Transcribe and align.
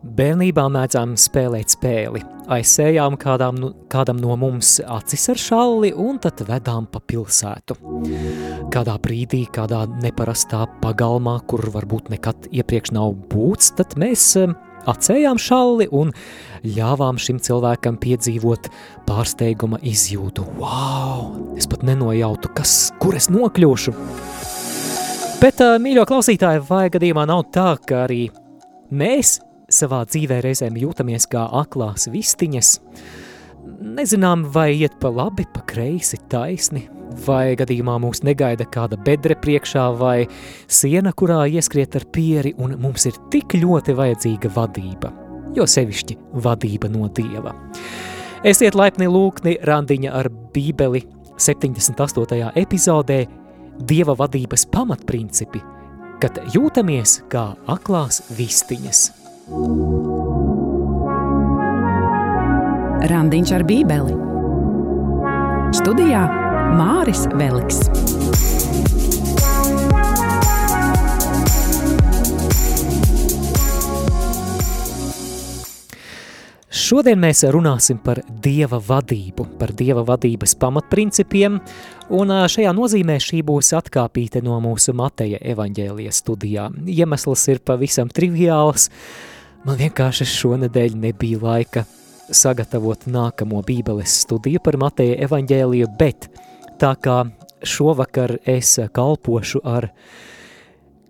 Bērnībā 0.00 0.62
mēdzām 0.72 1.10
spēlēt 1.20 1.74
spēli. 1.74 2.22
Aizsējām 2.50 3.18
kādām, 3.20 3.58
nu, 3.60 3.68
kādam 3.92 4.16
no 4.16 4.32
mums 4.40 4.78
acis 4.80 5.26
ar 5.28 5.40
šalli 5.40 5.90
un 5.92 6.16
tad 6.24 6.40
vedām 6.48 6.86
pa 6.88 7.02
pilsētu. 7.04 7.76
Kādā 8.72 8.94
brīdī, 9.04 9.42
kādā 9.52 9.82
neparastā 10.00 10.62
pagalmā, 10.80 11.34
kur 11.44 11.68
varbūt 11.74 12.08
nekad 12.14 12.48
iepriekš 12.48 12.94
nav 12.96 13.12
būts, 13.28 13.74
tad 13.76 13.92
mēs 14.00 14.24
atcējām 14.88 15.36
šalli 15.36 15.90
un 15.92 16.14
ļāvām 16.64 17.20
šim 17.20 17.42
cilvēkam 17.44 18.00
piedzīvot 18.00 18.70
pārsteiguma 19.04 19.82
izjūtu. 19.84 20.46
Wow! 20.62 21.52
Es 21.60 21.68
pat 21.68 21.84
nenojautu, 21.84 22.54
kas, 22.56 22.88
kur 23.04 23.20
es 23.20 23.28
nokļūšu. 23.28 23.94
Bet, 25.44 25.60
mīļo 25.60 26.08
klausītāji, 26.08 26.64
vai 26.72 26.86
gadījumā 26.92 27.28
nav 27.28 27.46
tā, 27.52 27.74
ka 27.84 28.06
arī 28.08 28.26
mēs 28.96 29.36
savā 29.70 30.04
dzīvē 30.08 30.40
reizēm 30.44 30.78
jūtamies 30.80 31.28
kā 31.30 31.46
aklās 31.60 32.08
vistiņas, 32.10 32.72
nezinām, 33.80 34.44
vai 34.54 34.72
iet 34.74 34.96
pa 35.00 35.10
labi, 35.12 35.46
pa 35.54 35.62
kreisi, 35.68 36.18
taisni, 36.30 36.86
vai 37.26 37.56
gadījumā 37.58 37.96
mūs 38.02 38.22
negaida 38.26 38.66
kāda 38.70 38.98
bedre 39.00 39.36
priekšā 39.40 39.86
vai 39.98 40.26
siena, 40.68 41.12
kurā 41.16 41.42
ieskriet 41.50 41.96
ar 41.98 42.06
pieri, 42.12 42.54
un 42.58 42.76
mums 42.80 43.06
ir 43.10 43.18
tik 43.32 43.56
ļoti 43.60 43.96
vajadzīga 43.98 44.52
vadība, 44.56 45.12
jo 45.56 45.66
sevišķi 45.66 46.18
vadība 46.44 46.90
no 46.92 47.10
Dieva. 47.14 47.54
Esiet 48.46 48.76
laipni 48.78 49.08
lūkni 49.10 49.58
randiņa 49.68 50.14
ar 50.16 50.30
bībeli 50.54 51.04
78. 51.40 52.52
epizodē 52.56 53.20
Dieva 53.80 54.16
vadības 54.16 54.66
pamatprincipi, 54.72 55.62
kad 56.20 56.42
jūtamies 56.54 57.20
kā 57.32 57.50
aklās 57.78 58.22
vistiņas– 58.36 59.08
Randiņš 63.10 63.50
ar 63.56 63.64
bībeli 63.66 64.12
Studijā 65.74 66.20
Māris 66.78 67.24
Veliks. 67.34 67.80
Šodien 76.70 77.18
mēs 77.18 77.42
runāsim 77.50 77.98
par 78.02 78.22
Dieva 78.30 78.78
vadību, 78.78 79.48
par 79.58 79.74
Dieva 79.74 80.06
vadības 80.06 80.54
pamatprincipiem, 80.62 81.58
un 82.14 82.36
šajā 82.54 82.70
nozīmē 82.78 83.18
šī 83.18 83.42
būs 83.50 83.74
atkāpīte 83.80 84.46
no 84.46 84.62
mūsu 84.62 84.94
Mateja 84.94 85.42
evaņģēlijas 85.42 86.22
studijā. 86.22 86.70
Iemesls 86.86 87.48
ir 87.50 87.58
pavisam 87.66 88.10
triviāls, 88.14 88.86
Man 89.60 89.76
vienkārši 89.76 90.24
šonedēļ 90.24 90.94
nebija 90.96 91.38
laika 91.42 91.82
sagatavot 92.32 93.02
nākamo 93.12 93.58
bībeles 93.66 94.14
studiju 94.22 94.62
par 94.64 94.78
Mateja 94.80 95.18
evaņģēliju, 95.26 95.88
bet 96.00 96.30
tā 96.80 96.94
kā 96.96 97.18
šovakar 97.60 98.38
es 98.48 98.78
kalpošu 98.96 99.60
ar 99.68 99.90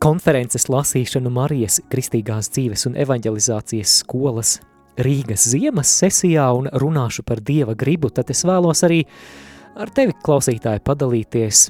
konferences 0.03 0.67
lasīšanu 0.73 1.31
Marijas 1.31 1.79
kristīgās 1.93 2.51
dzīves 2.51 2.89
un 2.91 2.99
evaņģelizācijas 3.05 4.01
skolas 4.03 4.57
Rīgas 4.99 5.47
ziemas 5.53 5.93
sesijā 6.01 6.49
un 6.57 6.67
runāšu 6.75 7.23
par 7.29 7.39
Dieva 7.39 7.77
gribu, 7.79 8.11
tad 8.11 8.35
es 8.35 8.43
vēlos 8.43 8.83
arī 8.83 9.05
ar 9.79 9.95
tevi, 9.95 10.17
klausītāji, 10.27 10.83
padalīties 10.83 11.69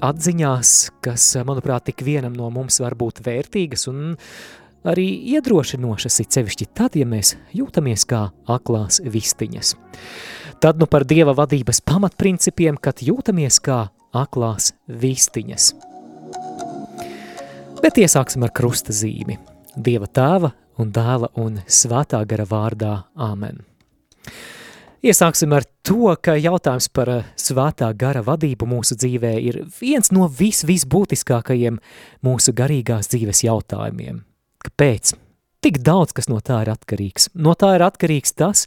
atziņās, 0.00 0.74
kas, 1.04 1.28
manuprāt, 1.44 1.90
tik 1.90 2.00
vienam 2.08 2.32
no 2.32 2.48
mums 2.54 2.80
var 2.80 2.96
būt 2.96 3.20
vērtīgas 3.26 3.84
un 3.92 4.16
arī 4.86 5.06
iedrošinošas, 5.34 6.20
it 6.22 6.36
sevišķi 6.36 6.68
tad, 6.74 6.96
ja 6.96 7.06
mēs 7.08 7.34
jūtamies 7.56 8.06
kā 8.08 8.28
aklās 8.50 9.00
vistiņas. 9.04 9.74
Tad 10.60 10.80
nu 10.80 10.88
par 10.90 11.06
Dieva 11.08 11.32
vadības 11.36 11.80
pamatprincipiem, 11.88 12.76
kad 12.76 13.00
jūtamies 13.04 13.60
kā 13.64 13.86
aklās 14.16 14.74
vistiņas. 14.88 15.72
Bet 17.80 17.96
iesāksim 17.96 18.44
ar 18.44 18.52
krusta 18.52 18.92
zīmi. 18.92 19.38
Dieva 19.76 20.04
tēva 20.04 20.52
un 20.80 20.90
dēla 20.92 21.30
un 21.40 21.60
svētā 21.64 22.20
gara 22.28 22.44
vārdā 22.48 22.94
Āmen. 23.16 23.62
Iesāksim 25.00 25.54
ar 25.56 25.64
to, 25.80 26.10
ka 26.20 26.34
jautājums 26.36 26.90
par 26.92 27.08
svētā 27.40 27.88
gara 27.96 28.20
vadību 28.20 28.68
mūsu 28.68 28.98
dzīvē 29.00 29.32
ir 29.40 29.62
viens 29.78 30.12
no 30.12 30.28
vis, 30.28 30.60
visbūtiskākajiem 30.68 31.80
mūsu 32.26 32.52
garīgās 32.52 33.08
dzīves 33.08 33.46
jautājumiem. 33.46 34.20
Kāpēc? 34.60 35.14
Tik 35.60 35.80
daudz, 35.84 36.14
kas 36.16 36.30
no 36.32 36.40
tā 36.40 36.62
ir 36.64 36.70
atkarīgs. 36.72 37.30
No 37.36 37.52
tā 37.58 37.74
ir 37.76 37.84
atkarīgs 37.84 38.32
tas, 38.36 38.64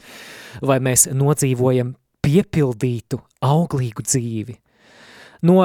vai 0.62 0.78
mēs 0.82 1.08
nodzīvojam 1.10 1.96
piepildītu, 2.24 3.18
auglīgu 3.44 4.04
dzīvi. 4.06 4.54
No 5.44 5.58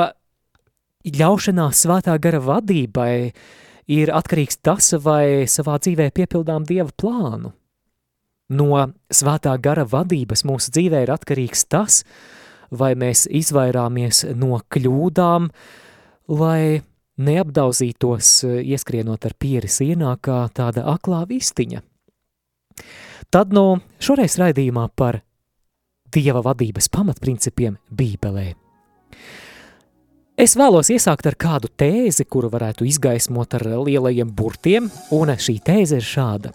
ļaušanās 1.06 1.86
svētā 1.86 2.18
gara 2.22 2.42
vadībai 2.44 3.14
ir 3.90 4.12
atkarīgs 4.14 4.60
tas, 4.66 4.92
vai 5.02 5.46
savā 5.50 5.78
dzīvē 5.82 6.10
piepildām 6.18 6.66
Dieva 6.68 6.92
plānu. 6.98 7.54
No 8.50 8.86
svētā 9.14 9.54
gara 9.62 9.86
vadības 9.86 10.44
mūsu 10.50 10.74
dzīvē 10.74 11.04
ir 11.06 11.14
atkarīgs 11.14 11.68
tas, 11.70 12.04
vai 12.74 12.96
mēs 12.98 13.28
izvairāmies 13.30 14.24
no 14.38 14.58
kļūdām, 14.74 15.50
lai 16.34 16.82
neapdauzītos, 17.20 18.32
eh, 18.48 18.62
ieskrienot 18.74 19.26
ar 19.26 19.36
pieri 19.40 19.68
sienā 19.68 20.16
kā 20.22 20.48
tāda 20.56 20.86
aklā 20.88 21.26
vistiņa. 21.28 21.82
Tad 23.30 23.54
no 23.54 23.82
šoreiz 24.00 24.40
raidījumā 24.40 24.90
par 24.96 25.22
Dieva 26.10 26.42
vadības 26.42 26.88
pamatprincipiem 26.90 27.76
Bībelē. 27.94 28.56
Es 30.40 30.56
vēlos 30.56 30.90
iesākt 30.90 31.28
ar 31.28 31.36
kādu 31.36 31.70
tēzi, 31.78 32.26
kuru 32.26 32.50
varētu 32.50 32.88
izgaismot 32.88 33.54
ar 33.54 33.66
lielajiem 33.86 34.32
burtiem, 34.34 34.88
un 35.12 35.28
šī 35.36 35.60
tēze 35.62 36.00
ir 36.00 36.08
šāda, 36.08 36.54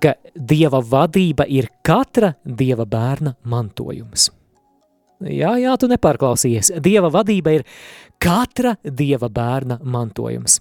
ka 0.00 0.14
Dieva 0.32 0.80
vadība 0.80 1.44
ir 1.50 1.68
katra 1.82 2.36
Dieva 2.46 2.86
bērna 2.86 3.34
mantojums. 3.44 4.30
Jā, 5.22 5.54
jā, 5.62 5.76
tu 5.78 5.88
nepārklausījies. 5.88 6.72
Dieva 6.82 7.08
vadība 7.12 7.54
ir 7.54 7.64
katra 8.22 8.74
dieva 8.82 9.30
bērna 9.32 9.78
mantojums. 9.80 10.58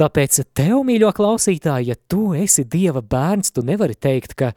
Tāpēc 0.00 0.40
tev, 0.56 0.80
mīļo 0.88 1.12
klausītāji, 1.16 1.92
ja 1.92 1.96
tu 2.08 2.32
esi 2.36 2.64
dieva 2.64 3.02
bērns, 3.04 3.52
tu 3.52 3.64
nevari 3.66 3.94
teikt, 3.94 4.34
ka 4.38 4.52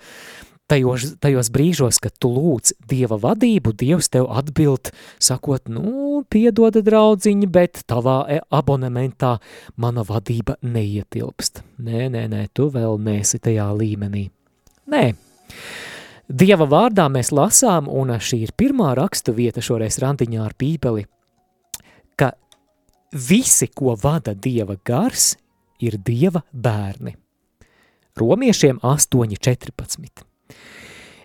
tajos, 0.71 1.11
tajos 1.21 1.51
brīžos, 1.53 1.99
kad 2.01 2.15
tu 2.21 2.31
lūdz 2.33 2.75
dieva 2.89 3.19
vadību, 3.21 3.75
dievs 3.77 4.09
tev 4.13 4.29
atbild, 4.33 4.91
sakot, 5.21 5.67
nu, 5.69 6.23
piedoda 6.31 6.81
draudziņi, 6.85 7.49
bet 7.51 7.83
tavā 7.89 8.21
e, 8.31 8.39
abonementā 8.55 9.35
mana 9.81 10.05
vadība 10.07 10.57
neietilpst. 10.63 11.63
Nē, 11.85 12.07
nē, 12.13 12.27
nē, 12.31 12.45
tu 12.55 12.69
vēl 12.73 12.99
nesi 13.03 13.41
tajā 13.43 13.69
līmenī. 13.77 14.29
Nē. 14.91 15.05
Dieva 16.25 16.65
vārdā 16.65 17.05
mēs 17.11 17.29
lasām, 17.29 17.85
un 17.85 18.09
šī 18.17 18.39
ir 18.47 18.53
pirmā 18.57 18.95
rakstu 18.97 19.35
vieta 19.37 19.61
šoreiz 19.61 19.99
randiņā 20.01 20.41
ar 20.41 20.55
bībeli, 20.57 21.05
ka 22.17 22.31
visi, 23.13 23.67
ko 23.69 23.93
vada 23.93 24.33
Dieva 24.33 24.77
gars, 24.83 25.35
ir 25.79 25.99
Dieva 26.01 26.41
bērni. 26.51 27.13
Romiešiem 28.17 28.79
8.14. 28.81 30.25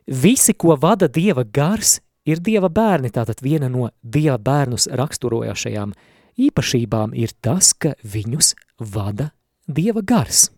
Visi, 0.06 0.54
ko 0.54 0.76
vada 0.76 1.08
Dieva 1.08 1.46
gars, 1.48 2.00
ir 2.28 2.44
Dieva 2.44 2.68
bērni, 2.68 3.08
tātad 3.08 3.40
viena 3.40 3.72
no 3.72 3.88
Dieva 4.02 4.36
bērnus 4.36 4.90
raksturojošajām 4.92 5.94
īpašībām 6.40 7.16
ir 7.16 7.32
tas, 7.40 7.72
ka 7.72 7.96
viņus 8.04 8.52
vada 8.78 9.30
Dieva 9.64 10.04
gars. 10.04 10.50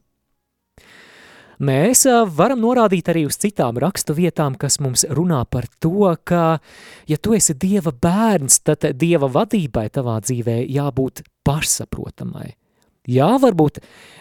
Mēs 1.63 2.01
varam 2.35 2.59
norādīt 2.59 3.07
arī 3.13 3.21
uz 3.29 3.37
citām 3.39 3.77
rakstu 3.79 4.17
vietām, 4.17 4.57
kas 4.59 4.81
mums 4.83 5.05
runā 5.07 5.45
par 5.47 5.69
to, 5.79 6.11
ka, 6.27 6.59
ja 7.07 7.19
tu 7.23 7.37
esi 7.37 7.55
Dieva 7.55 7.93
bērns, 7.95 8.59
tad 8.67 8.89
Dieva 8.99 9.29
vadībai 9.31 9.87
tavā 9.95 10.17
dzīvē 10.25 10.59
jābūt 10.67 11.23
pašsaprotamai. 11.47 12.49
Jā, 13.11 13.31
varbūt 13.43 13.79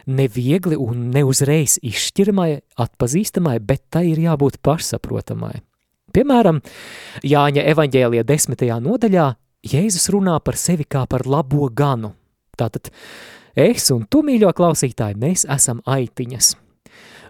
neviegli 0.09 0.77
un 0.77 1.09
neuzreiz 1.13 1.79
izšķirmai, 1.81 2.61
atpazīstamai, 2.81 3.57
bet 3.61 3.87
tai 3.93 4.07
ir 4.11 4.21
jābūt 4.21 4.61
pašsaprotamai. 4.61 5.55
Piemēram, 6.13 6.61
Jāņa 7.25 7.65
evaņģēlija 7.73 8.25
desmitajā 8.27 8.81
nodaļā 8.85 9.27
Jēzus 9.65 10.11
runā 10.13 10.37
par 10.45 10.57
sevi 10.61 10.85
kā 10.85 11.07
par 11.09 11.25
labo 11.29 11.69
ganu. 11.73 12.13
Tātad 12.57 12.93
es 13.57 13.89
un 13.93 14.05
tu, 14.09 14.21
mīļo 14.25 14.53
klausītāji, 14.57 15.17
mēs 15.21 15.49
esam 15.49 15.81
aitiņas. 15.89 16.57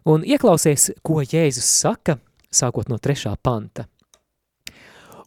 Un 0.10 0.24
ieklausies, 0.26 0.90
ko 1.06 1.22
Jēzus 1.22 1.68
saka, 1.68 2.18
sākot 2.50 2.90
no 2.90 2.98
trešā 2.98 3.36
panta. 3.44 3.86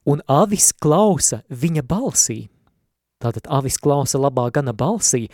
Un 0.05 0.21
avis 0.29 0.73
klausa 0.75 1.45
viņa 1.49 1.85
balsī. 1.87 2.49
Tātad 3.23 3.47
avis 3.49 3.79
klausa 3.81 4.19
labā 4.21 4.51
gana 4.53 4.75
balsī, 4.77 5.29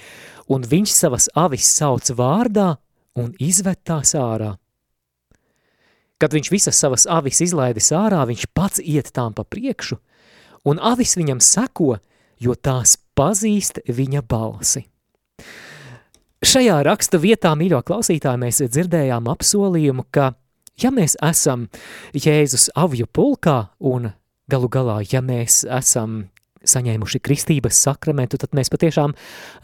un 0.46 0.62
viņš 0.62 0.92
savas 0.92 1.30
avis 1.34 1.66
sauc 1.72 2.12
vārdā 2.14 2.76
un 3.18 3.32
izved 3.42 3.80
tās 3.82 4.12
ārā. 4.14 4.54
Kad 6.20 6.36
viņš 6.36 6.50
visas 6.52 6.78
savas 6.78 7.06
avis 7.08 7.40
izlaidis 7.40 7.90
ārā, 7.96 8.20
viņš 8.28 8.46
pats 8.54 8.82
iet 8.84 9.08
tām 9.16 9.32
pa 9.34 9.42
priekšu, 9.42 9.96
un 10.68 10.78
avis 10.78 11.16
viņam 11.16 11.40
seko, 11.40 11.96
jo 12.38 12.54
tās 12.54 12.98
pazīst 13.16 13.80
viņa 13.88 14.22
balsi. 14.28 14.84
Šajā 16.40 16.78
raksta 16.86 17.18
vietā, 17.20 17.50
mīļo 17.52 17.82
klausītāji, 17.84 18.40
mēs 18.40 18.62
dzirdējām 18.64 19.26
apsolījumu, 19.28 20.06
ka, 20.08 20.30
ja 20.80 20.88
mēs 20.88 21.18
esam 21.20 21.66
Jēzus 22.16 22.70
avju 22.80 23.04
pulkā 23.12 23.58
un 23.84 24.08
galu 24.48 24.70
galā, 24.72 25.02
ja 25.04 25.20
mēs 25.20 25.66
esam 25.68 26.30
saņēmuši 26.64 27.20
kristības 27.24 27.82
sakramentu, 27.84 28.40
tad 28.40 28.56
mēs 28.56 28.72
patiešām 28.72 29.12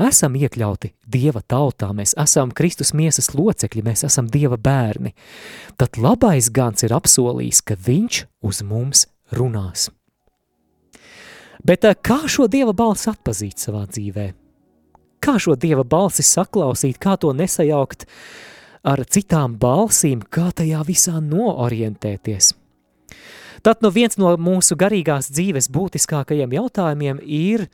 esam 0.04 0.36
iekļauti 0.36 0.92
Dieva 1.08 1.40
tautā, 1.40 1.94
mēs 1.96 2.12
esam 2.20 2.52
Kristus 2.52 2.92
miesas 2.96 3.32
locekļi, 3.32 3.84
mēs 3.88 4.04
esam 4.08 4.28
Dieva 4.28 4.60
bērni. 4.60 5.16
Tad 5.80 5.96
labais 5.96 6.52
gans 6.52 6.84
ir 6.84 6.92
apsolījis, 6.96 7.64
ka 7.64 7.80
viņš 7.88 8.24
uz 8.44 8.64
mums 8.68 9.08
runās. 9.32 9.90
Bet 11.66 11.88
eh, 11.88 11.96
kā 11.96 12.26
šo 12.28 12.52
Dieva 12.52 12.76
balsi 12.76 13.08
atpazīt 13.16 13.64
savā 13.64 13.86
dzīvē? 13.88 14.34
Kā 15.20 15.38
šo 15.42 15.56
Dieva 15.56 15.84
balsi 15.84 16.22
saklausīt, 16.26 17.00
kā 17.02 17.16
to 17.20 17.32
nesajaukt 17.36 18.06
ar 18.86 19.02
citām 19.04 19.56
balsīm, 19.58 20.22
kā 20.30 20.50
tajā 20.54 20.84
visā 20.86 21.18
noorientēties– 21.20 22.52
Tad 23.66 23.80
nu 23.82 23.90
viens 23.90 24.14
no 24.14 24.30
mūsu 24.38 24.76
garīgās 24.78 25.26
dzīves 25.34 25.66
būtiskākajiem 25.74 26.52
jautājumiem 26.54 27.16
ir, 27.18 27.64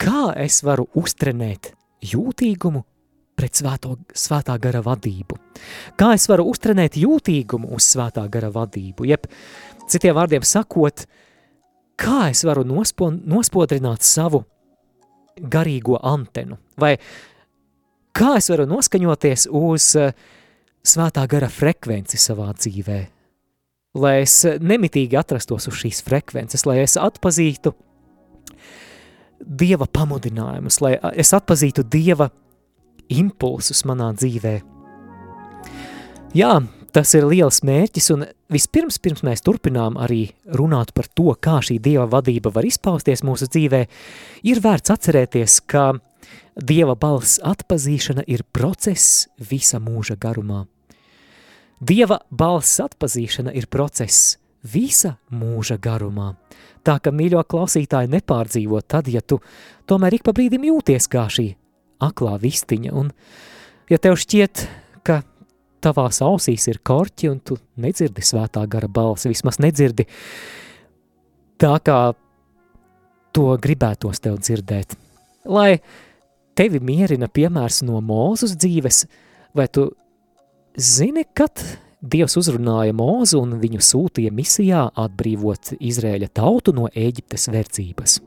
kā 0.00 0.30
es 0.40 0.62
varu 0.64 0.86
uztrenēt 0.96 1.74
jūtīgumu 2.00 2.80
pret 3.36 3.60
svēto, 3.60 3.98
svētā 4.16 4.56
gara 4.56 4.80
vadību. 4.80 5.36
Kā 6.00 6.14
es 6.16 6.24
varu 6.30 6.46
uztrenēt 6.48 6.96
jūtīgumu 6.96 7.68
uz 7.76 7.84
svētā 7.92 8.24
gara 8.32 8.48
vadību, 8.54 9.04
jeb 9.10 9.28
citiem 9.92 10.16
vārdiem 10.16 10.40
sakot, 10.40 11.04
kā 12.00 12.30
es 12.30 12.40
varu 12.48 12.64
nospo, 12.64 13.10
nospodrināt 13.12 14.08
savu 14.08 14.46
garīgo 15.36 15.98
antenu, 16.02 16.58
vai 16.80 16.96
kā 18.16 18.36
es 18.40 18.48
varu 18.52 18.66
noskaņoties 18.70 19.48
uz 19.52 19.90
uh, 20.00 20.14
svētā 20.86 21.26
gara 21.30 21.48
frekvenci 21.52 22.18
savā 22.20 22.48
dzīvē, 22.56 23.00
lai 24.00 24.14
es 24.22 24.38
nemitīgi 24.44 25.18
atrastos 25.18 25.68
uz 25.70 25.80
šīs 25.82 26.02
frekvences, 26.06 26.66
lai 26.68 26.80
es 26.84 26.96
atpazītu 27.00 27.74
Dieva 29.36 29.84
pamudinājumus, 29.84 30.78
lai 30.80 30.94
es 31.12 31.34
atpazītu 31.36 31.84
Dieva 31.92 32.30
impulsus 33.12 33.82
manā 33.86 34.08
dzīvē. 34.16 34.54
Jā, 36.36 36.54
tas 36.96 37.12
ir 37.12 37.26
liels 37.28 37.60
mērķis, 37.66 38.06
un 38.14 38.24
vispirms, 38.52 38.96
pirms 39.04 39.24
mēs 39.26 39.44
turpinām 39.44 39.98
arī 40.00 40.30
runāt 40.56 40.94
par 40.96 41.10
to, 41.12 41.34
kā 41.36 41.58
šī 41.64 41.76
Dieva 41.84 42.06
vadība 42.08 42.48
var 42.54 42.64
izpausties 42.64 43.20
mūsu 43.26 43.50
dzīvē, 43.52 43.82
ir 44.48 44.60
vērts 44.64 44.94
atcerēties, 44.94 45.58
ka 45.68 45.90
Dieva 46.56 46.94
balss 46.96 47.36
atpazīšana 47.44 48.24
ir 48.32 48.46
process 48.56 49.26
visa 49.50 49.76
mūža 49.82 50.16
garumā. 50.16 50.62
Dieva 51.84 52.22
balss 52.32 52.80
atpazīšana 52.80 53.52
ir 53.52 53.68
process 53.68 54.38
visa 54.64 55.18
mūža 55.28 55.76
garumā. 55.76 56.32
Tā 56.80 56.96
ka 57.02 57.12
mīļo 57.12 57.44
klausītāji 57.44 58.08
nepārdzīvo 58.14 58.80
tad, 58.88 59.12
ja 59.12 59.20
tu 59.20 59.42
tomēr 59.84 60.16
ik 60.16 60.24
pa 60.24 60.32
brīdim 60.32 60.64
jūties 60.70 61.10
kā 61.12 61.28
šī 61.28 61.50
aklā 62.00 62.38
vistiņa, 62.40 62.96
un 62.96 63.12
ja 63.92 64.00
tev 64.00 64.16
šķiet, 64.16 64.64
ka 65.04 65.20
tavās 65.84 66.20
ausīs 66.24 66.66
ir 66.70 66.80
korķi 66.86 67.30
un 67.30 67.40
tu 67.44 67.58
nedzirdi 67.82 68.24
svētā 68.24 68.64
gara 68.70 68.88
balsi, 68.88 69.30
vismaz 69.32 69.60
nedzirdi 69.62 70.06
tā, 71.60 71.76
kā 71.80 72.00
to 73.36 73.48
gribētos 73.62 74.22
tev 74.24 74.40
dzirdēt. 74.40 74.96
Lai 75.46 75.78
tevi 76.56 76.80
mierina 76.82 77.28
piemērs 77.28 77.82
no 77.86 78.00
mūzus 78.04 78.56
dzīves, 78.56 79.04
vai 79.56 79.68
tu 79.72 79.90
Zini, 80.76 81.24
kad 81.32 81.56
Dievs 82.04 82.34
uzrunāja 82.36 82.92
Mūzu 82.92 83.38
un 83.40 83.54
viņu 83.62 83.80
sūtīja 83.80 84.30
misijā 84.34 84.82
atbrīvot 85.00 85.72
Izrēļa 85.80 86.28
tautu 86.36 86.74
no 86.76 86.90
Ēģiptes 86.92 87.48
verdzības. 87.48 88.18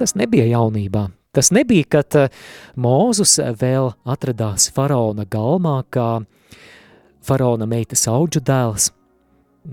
Tas 0.00 0.16
nebija 0.18 0.48
jaunībā. 0.50 1.06
Tas 1.32 1.48
nebija, 1.50 1.86
kad 1.88 2.12
eh, 2.20 2.32
Mūzus 2.76 3.38
vēl 3.40 3.94
atradās 4.04 4.66
faraona 4.76 5.24
galmā, 5.24 5.78
kā 5.88 6.20
faraona 7.24 7.64
meitas 7.68 8.04
auģu 8.10 8.42
dēls. 8.44 8.90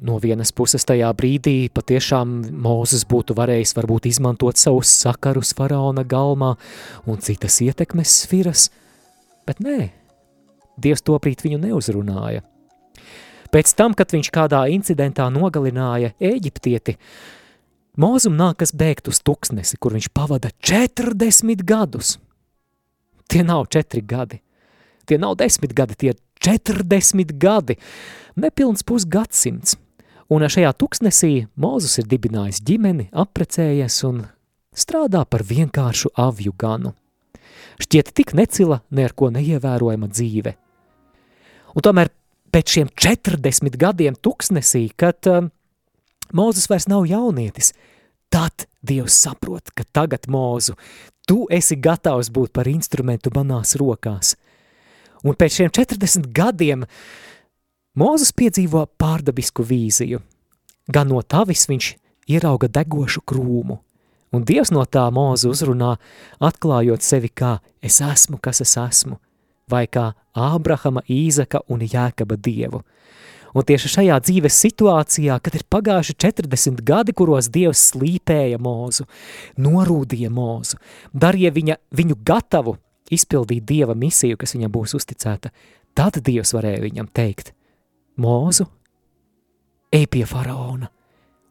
No 0.06 0.20
vienas 0.24 0.54
puses 0.56 0.86
tajā 0.88 1.10
brīdī 1.18 1.68
patiešām 1.76 2.38
Mūzes 2.64 3.04
būtu 3.10 3.36
varējis 3.36 3.76
varbūt 3.76 4.08
izmantot 4.08 4.62
savus 4.62 4.94
sakarus 5.02 5.52
faraona 5.58 6.06
galmā 6.08 6.54
un 7.10 7.20
citas 7.26 7.60
ietekmes 7.66 8.14
sfiras, 8.24 8.70
bet 9.50 9.60
nē, 9.60 9.90
Dievs 10.80 11.04
toprīt 11.04 11.44
viņu 11.44 11.60
neuzrunāja. 11.60 12.46
Pēc 13.52 13.74
tam, 13.76 13.92
kad 13.98 14.14
viņš 14.16 14.30
kādā 14.32 14.62
incidentā 14.72 15.26
nogalināja 15.34 16.14
Ēģiptieti, 16.24 16.96
Mūzum 18.00 18.38
nākas 18.40 18.72
bēgt 18.72 19.10
uz 19.12 19.20
tuksnesi, 19.26 19.76
kur 19.78 19.96
viņš 19.98 20.08
pavada 20.16 20.54
40 20.64 21.66
gadus. 21.68 22.16
Tie 23.30 23.44
nav 23.44 23.68
4 23.68 24.02
gadi, 24.08 24.40
tie 25.06 25.20
nav 25.20 25.36
10 25.42 25.76
gadi, 25.76 25.98
tie 26.00 26.14
ir 26.14 26.22
40 26.40 27.36
gadi, 27.38 27.76
nepilns 28.40 28.86
pusgadsimts. 28.88 29.76
Un 30.30 30.46
šajā 30.46 30.72
tuksnesī 30.78 31.34
Mūzus 31.60 32.00
ir 32.00 32.08
dibinājis 32.08 32.62
ģimeni, 32.64 33.10
apprecējies 33.12 34.00
un 34.08 34.24
strādā 34.72 35.26
par 35.26 35.44
vienkāršu 35.44 36.14
avju 36.16 36.56
ganu. 36.58 36.94
Šķiet 37.82 38.14
tik 38.16 38.36
necila, 38.38 38.84
ne 38.94 39.10
ar 39.10 39.16
ko 39.18 39.32
neievērojama 39.34 40.10
dzīve– 40.14 40.56
Un 41.76 41.86
tomēr 41.86 42.10
pēc 42.54 42.76
šiem 42.76 42.90
40 42.98 43.78
gadiem 43.80 44.18
tuksnesī, 44.20 44.90
kad 44.98 45.28
um, 45.30 45.52
Mūzes 46.36 46.68
vairs 46.70 46.86
nav 46.86 47.08
jaunietis, 47.10 47.72
tad 48.32 48.68
Dievs 48.82 49.18
saprot, 49.20 49.74
ka 49.76 49.84
tagad 49.84 50.30
Mūzu, 50.32 50.78
tu 51.28 51.46
esi 51.52 51.76
gatavs 51.76 52.32
būt 52.32 52.54
par 52.56 52.70
instrumentu 52.72 53.32
manās 53.36 53.76
rokās. 53.80 54.36
Un 55.24 55.36
pēc 55.36 55.60
šiem 55.60 55.74
40 55.76 56.30
gadiem 56.32 56.86
Mūzes 58.00 58.32
piedzīvo 58.32 58.86
pārdabisku 59.02 59.66
vīziju. 59.66 60.22
Gan 60.90 61.10
no 61.12 61.20
tavis 61.22 61.66
viņš 61.68 61.94
ierauga 62.30 62.70
degošu 62.72 63.26
krūmu, 63.28 63.80
un 64.32 64.46
Dievs 64.46 64.72
no 64.72 64.86
tā 64.86 65.10
Mūzu 65.12 65.52
uzrunā, 65.52 65.98
atklājot 66.40 67.04
sevi 67.04 67.34
kā 67.34 67.58
es 67.82 68.00
esmu, 68.06 68.40
kas 68.40 68.62
es 68.64 68.78
esmu– 68.78 69.20
vai 69.70 69.86
kā 69.88 70.12
Ābrahama, 70.34 71.04
Īzaka 71.10 71.62
un 71.70 71.84
Jēkaba 71.86 72.38
dievu. 72.38 72.82
Un 73.58 73.66
tieši 73.66 73.90
šajā 73.96 74.20
dzīves 74.26 74.58
situācijā, 74.66 75.40
kad 75.42 75.56
ir 75.58 75.66
pagājuši 75.74 76.16
40 76.22 76.84
gadi, 76.86 77.16
kuros 77.18 77.50
Dievs 77.54 77.82
slīpēja 77.94 78.60
mūzu, 78.62 79.08
norūdīja 79.62 80.30
mūzu, 80.34 80.78
darīja 81.14 81.54
viņa, 81.56 81.80
viņu 81.98 82.20
gatavu 82.26 82.78
izpildīt 83.14 83.66
Dieva 83.66 83.96
misiju, 83.98 84.38
kas 84.38 84.54
viņam 84.56 84.74
būs 84.74 84.96
uzticēta, 85.00 85.54
tad 85.98 86.22
Dievs 86.26 86.54
varēja 86.54 86.84
viņam 86.86 87.10
teikt, 87.14 87.54
mūzu, 88.22 88.70
ej 89.94 90.06
pie 90.14 90.26
faraona 90.30 90.92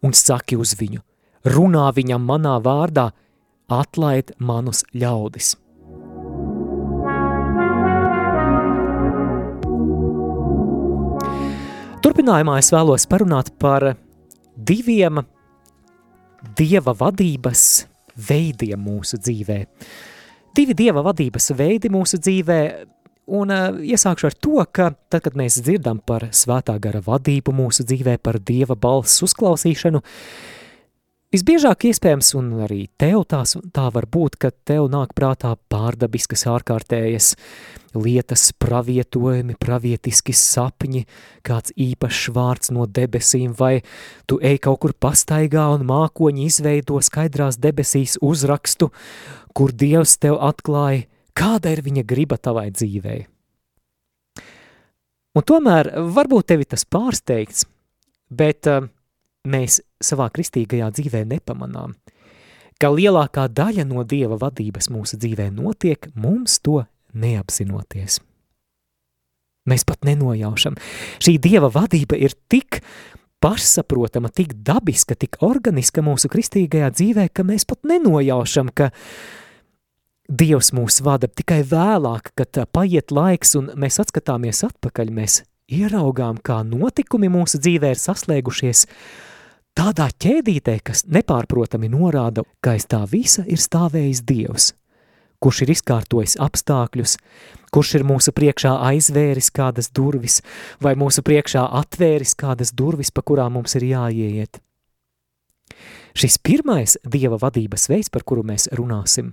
un 0.02 0.14
saki 0.14 0.58
uz 0.58 0.76
viņu, 0.78 1.02
runā 1.50 1.88
viņam 1.94 2.22
manā 2.22 2.58
vārdā, 2.62 3.10
atlaid 3.68 4.36
manus 4.38 4.84
ļaudis. 4.94 5.56
Turpinājumā 11.98 12.60
es 12.60 12.68
vēlos 12.70 13.08
parunāt 13.10 13.48
par 13.58 13.82
diviem 14.54 15.18
dieva 16.58 16.92
vadības 16.94 17.62
veidiem 18.28 18.84
mūsu 18.86 19.18
dzīvē. 19.18 19.56
Divi 20.54 20.76
dieva 20.78 21.02
vadības 21.06 21.50
veidi 21.58 21.90
mūsu 21.90 22.20
dzīvē, 22.22 22.60
un 23.34 23.50
uh, 23.54 23.80
iesākšu 23.82 24.28
ar 24.30 24.36
to, 24.38 24.60
ka 24.70 24.92
tad, 25.10 25.24
kad 25.26 25.38
mēs 25.38 25.58
dzirdam 25.64 25.98
par 25.98 26.28
svētā 26.30 26.78
gara 26.82 27.02
vadību 27.02 27.54
mūsu 27.54 27.86
dzīvē, 27.88 28.18
par 28.22 28.38
dieva 28.46 28.78
balss 28.78 29.24
uzklausīšanu, 29.26 29.98
uh, 29.98 30.57
Visbiežāk 31.28 31.84
iespējams, 31.90 32.30
un 32.38 32.46
arī 32.64 32.86
tev 32.96 33.26
tās, 33.28 33.50
tā 33.76 33.90
var 33.92 34.06
būt, 34.08 34.38
ka 34.40 34.48
tev 34.64 34.86
nāk 34.88 35.10
prātā 35.12 35.50
pārdabiskas 35.68 36.46
ārkārtējas 36.48 37.34
lietas, 37.92 38.46
pravietojumi, 38.56 39.58
pravietiski 39.60 40.32
sapņi, 40.32 41.04
kāds 41.44 41.76
īpašs 41.76 42.32
vārds 42.32 42.72
no 42.72 42.88
debesīm, 42.88 43.52
vai 43.60 43.82
tu 44.24 44.40
ej 44.40 44.56
kaut 44.64 44.80
kur 44.86 44.96
pastaigā 44.96 45.68
un 45.76 45.84
mākoņi 45.92 46.48
izveido 46.48 46.96
skaidrās 47.04 47.60
debesīs 47.60 48.16
uzrakstu, 48.24 48.88
kur 49.52 49.76
Dievs 49.76 50.16
tev 50.16 50.40
atklāja, 50.40 51.04
kāda 51.36 51.76
ir 51.76 51.84
viņa 51.84 52.08
griba 52.08 52.40
tavai 52.40 52.70
dzīvei. 52.72 53.26
Un 55.36 55.44
tomēr 55.44 55.92
varbūt 56.08 56.54
tevi 56.54 56.64
tas 56.72 56.88
pārsteigts, 56.88 57.68
bet 58.32 58.64
uh, 58.64 58.88
mēs 59.46 59.80
savā 60.02 60.28
kristīgajā 60.34 60.90
dzīvē 60.94 61.24
nepamanām, 61.28 61.94
ka 62.78 62.90
lielākā 62.94 63.48
daļa 63.50 63.86
no 63.88 64.04
Dieva 64.06 64.38
vadības 64.40 64.90
mūsu 64.94 65.18
dzīvē 65.20 65.50
notiek 65.54 66.10
mums 66.14 66.58
to 66.62 66.84
neapzinoties. 67.14 68.20
Mēs 69.68 69.84
pat 69.84 70.06
nenojaušam. 70.08 70.78
Šī 71.20 71.36
Dieva 71.42 71.68
vadība 71.72 72.16
ir 72.16 72.32
tik 72.48 72.80
pašsaprotama, 73.42 74.30
tik 74.34 74.54
dabiska, 74.66 75.14
tik 75.14 75.38
organiska 75.44 76.02
mūsu 76.02 76.30
kristīgajā 76.32 76.88
dzīvē, 76.94 77.28
ka 77.30 77.44
mēs 77.46 77.68
pat 77.68 77.84
nenojaušam, 77.86 78.72
ka 78.74 78.90
Dievs 80.28 80.74
mūs 80.76 80.98
vada 81.00 81.24
tikai 81.24 81.62
vēlāk, 81.64 82.34
kad 82.36 82.58
paiet 82.76 83.14
laiks 83.16 83.54
un 83.56 83.70
mēs 83.80 83.96
atskatāmies 84.02 84.60
atpakaļ, 84.66 85.12
mēs 85.16 85.38
ieraugām, 85.72 86.36
kā 86.44 86.58
notikumi 86.68 87.30
mūsu 87.32 87.56
dzīvē 87.64 87.94
ir 87.94 88.00
saslēgušies 88.02 88.84
tādā 89.78 90.08
ķēdītē, 90.10 90.78
kas 90.82 91.04
nepārprotami 91.06 91.90
norāda, 91.92 92.42
ka 92.64 92.74
aiz 92.74 92.86
tā 92.90 93.04
visa 93.10 93.44
ir 93.46 93.60
stāvējis 93.62 94.24
Dievs, 94.26 94.72
kurš 95.42 95.62
ir 95.64 95.72
izkārtojis 95.76 96.38
apstākļus, 96.42 97.16
kurš 97.74 97.94
ir 98.00 98.06
mūsu 98.08 98.34
priekšā 98.34 98.74
aizvēris 98.90 99.52
kādas 99.54 99.92
durvis, 99.94 100.40
vai 100.82 100.96
mūsu 100.98 101.22
priekšā 101.26 101.62
atvēris 101.82 102.34
kādas 102.38 102.74
durvis, 102.74 103.12
pa 103.14 103.22
kurām 103.22 103.54
mums 103.58 103.78
ir 103.78 103.86
jāieiet. 103.92 104.60
Šis 106.18 106.40
pirmais 106.42 106.96
Dieva 107.06 107.38
vadības 107.38 107.86
veids, 107.92 108.10
par 108.10 108.26
kuru 108.26 108.42
mēs 108.42 108.66
runāsim, 108.74 109.30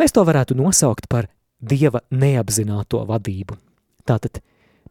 mēs 0.00 0.14
to 0.16 0.26
varētu 0.26 0.58
nosaukt 0.58 1.06
par 1.06 1.30
Dieva 1.58 2.02
neapzināto 2.10 3.04
vadību. 3.06 3.54
Tātad 4.08 4.42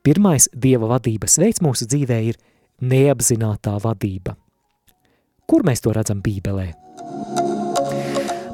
pirmais 0.04 0.48
Dieva 0.54 0.88
vadības 0.96 1.40
veids 1.44 1.64
mūsu 1.66 1.90
dzīvē 1.90 2.24
ir 2.32 2.40
neapzinātā 2.80 3.80
vadība. 3.84 4.38
Kur 5.48 5.64
mēs 5.64 5.80
to 5.80 5.94
redzam 5.96 6.20
Bībelē? 6.20 6.74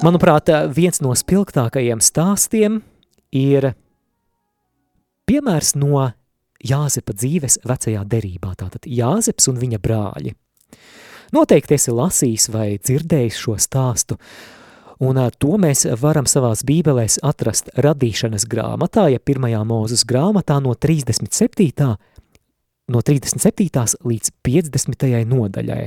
Manuprāt, 0.04 0.52
viens 0.76 1.00
no 1.02 1.14
spilgtākajiem 1.18 2.02
stāstiem 2.04 2.82
ir 3.34 3.72
piemērs 5.26 5.74
no 5.80 6.10
Jāzepa 6.64 7.16
dzīves 7.16 7.62
vecajā 7.68 8.04
derībā, 8.08 8.54
tātad 8.60 8.86
Jāzeps 8.88 9.50
un 9.52 9.58
viņa 9.64 9.80
brāļi. 9.84 10.36
Noteikti 11.34 11.80
esi 11.80 11.96
lasījis 11.96 12.50
vai 12.54 12.68
dzirdējis 12.78 13.40
šo 13.42 13.56
stāstu, 13.58 14.20
un 15.02 15.18
to 15.40 15.58
mēs 15.58 15.88
varam 16.04 16.28
savās 16.30 16.62
bībelēs 16.68 17.18
atrast 17.26 17.74
radīšanas 17.74 18.46
grāmatā, 18.52 19.08
ja 19.16 19.24
pirmajā 19.24 19.64
mūzes 19.66 20.06
grāmatā 20.06 20.60
no 20.62 20.76
37. 20.76 21.90
no 22.92 23.02
37. 23.02 24.00
līdz 24.04 24.34
50. 24.46 25.12
nodaļai. 25.34 25.84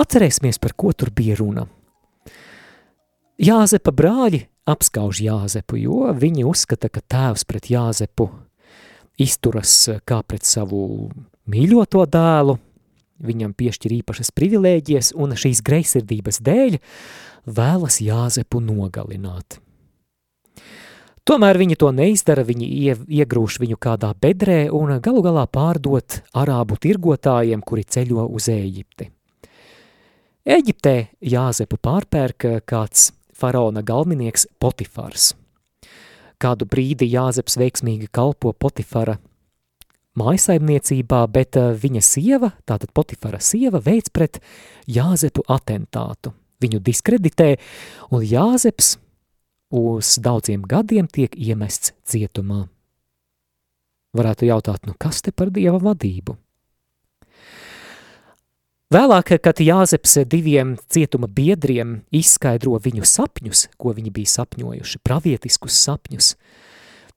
Atcerēsimies, 0.00 0.58
par 0.58 0.74
ko 0.78 0.92
tur 0.92 1.12
bija 1.14 1.36
runa. 1.38 1.68
Jāzepa 3.38 3.92
brāļi 3.94 4.44
apskauž 4.70 5.20
Jāzepu, 5.24 5.78
jo 5.78 6.12
viņi 6.14 6.46
uzskata, 6.48 6.88
ka 6.88 7.02
tēvs 7.02 7.44
pret 7.48 7.68
Jāzepu 7.70 8.28
izturas 9.20 9.74
kā 10.06 10.20
pret 10.26 10.46
savu 10.46 11.10
mīļoto 11.50 12.04
dēlu, 12.10 12.56
viņam 13.24 13.54
piešķir 13.54 13.98
īpašas 14.00 14.32
privilēģijas, 14.34 15.12
un 15.18 15.36
šīs 15.38 15.62
greisirdības 15.66 16.40
dēļ 16.44 16.78
vēlas 17.46 18.00
Jāzepu 18.02 18.62
nogalināt. 18.64 19.60
Tomēr 21.24 21.56
viņi 21.56 21.76
to 21.80 21.88
neizdara, 21.88 22.44
viņi 22.44 22.66
ie, 22.68 22.94
iegrūž 23.22 23.56
viņu 23.62 23.78
kādā 23.80 24.10
bedrē 24.20 24.66
un 24.76 24.92
galu 25.00 25.22
galā 25.24 25.46
pārdot 25.48 26.18
arābu 26.36 26.76
tirgotājiem, 26.76 27.62
kuri 27.64 27.84
ceļo 27.88 28.26
uz 28.28 28.50
Ēģipti. 28.52 29.08
Ēģiptē 30.44 30.94
Jāzepu 31.24 31.78
pārpērk 31.80 32.44
kāds 32.68 33.14
faraona 33.32 33.80
galvenieks 33.80 34.44
Potifars. 34.60 35.32
Kādu 36.36 36.68
brīdi 36.68 37.08
Jāzeps 37.08 37.56
veiksmīgi 37.56 38.10
kalpo 38.12 38.52
Potifara 38.52 39.16
mājasaimniecībā, 40.20 41.22
bet 41.32 41.56
eh, 41.56 41.72
viņa 41.80 42.02
sieva, 42.04 42.52
tātad 42.68 42.92
Potifara 42.94 43.40
sieva, 43.40 43.80
veids 43.82 44.12
pret 44.12 44.42
Jāzepu 44.84 45.46
atentātu. 45.48 46.34
Viņu 46.62 46.80
diskreditē, 46.84 47.54
un 48.12 48.22
Jāzeps 48.24 48.94
uz 49.74 50.14
daudziem 50.22 50.62
gadiem 50.70 51.08
tiek 51.10 51.34
iemests 51.34 51.94
cietumā. 52.06 52.68
Varētu 54.14 54.46
jautāt, 54.46 54.86
nu 54.86 54.94
kas 54.98 55.24
te 55.26 55.34
par 55.34 55.50
dieva 55.50 55.80
vadību? 55.82 56.36
Vēlāk, 58.94 59.32
kad 59.42 59.58
Jāzeps 59.58 60.20
diviem 60.30 60.76
cietuma 60.92 61.26
biedriem 61.26 62.04
izskaidro 62.14 62.76
viņu 62.78 63.02
sapņus, 63.08 63.64
ko 63.80 63.90
viņi 63.96 64.12
bija 64.14 64.30
sapņojuši, 64.36 65.00
pravietiskus 65.02 65.80
sapņus, 65.82 66.28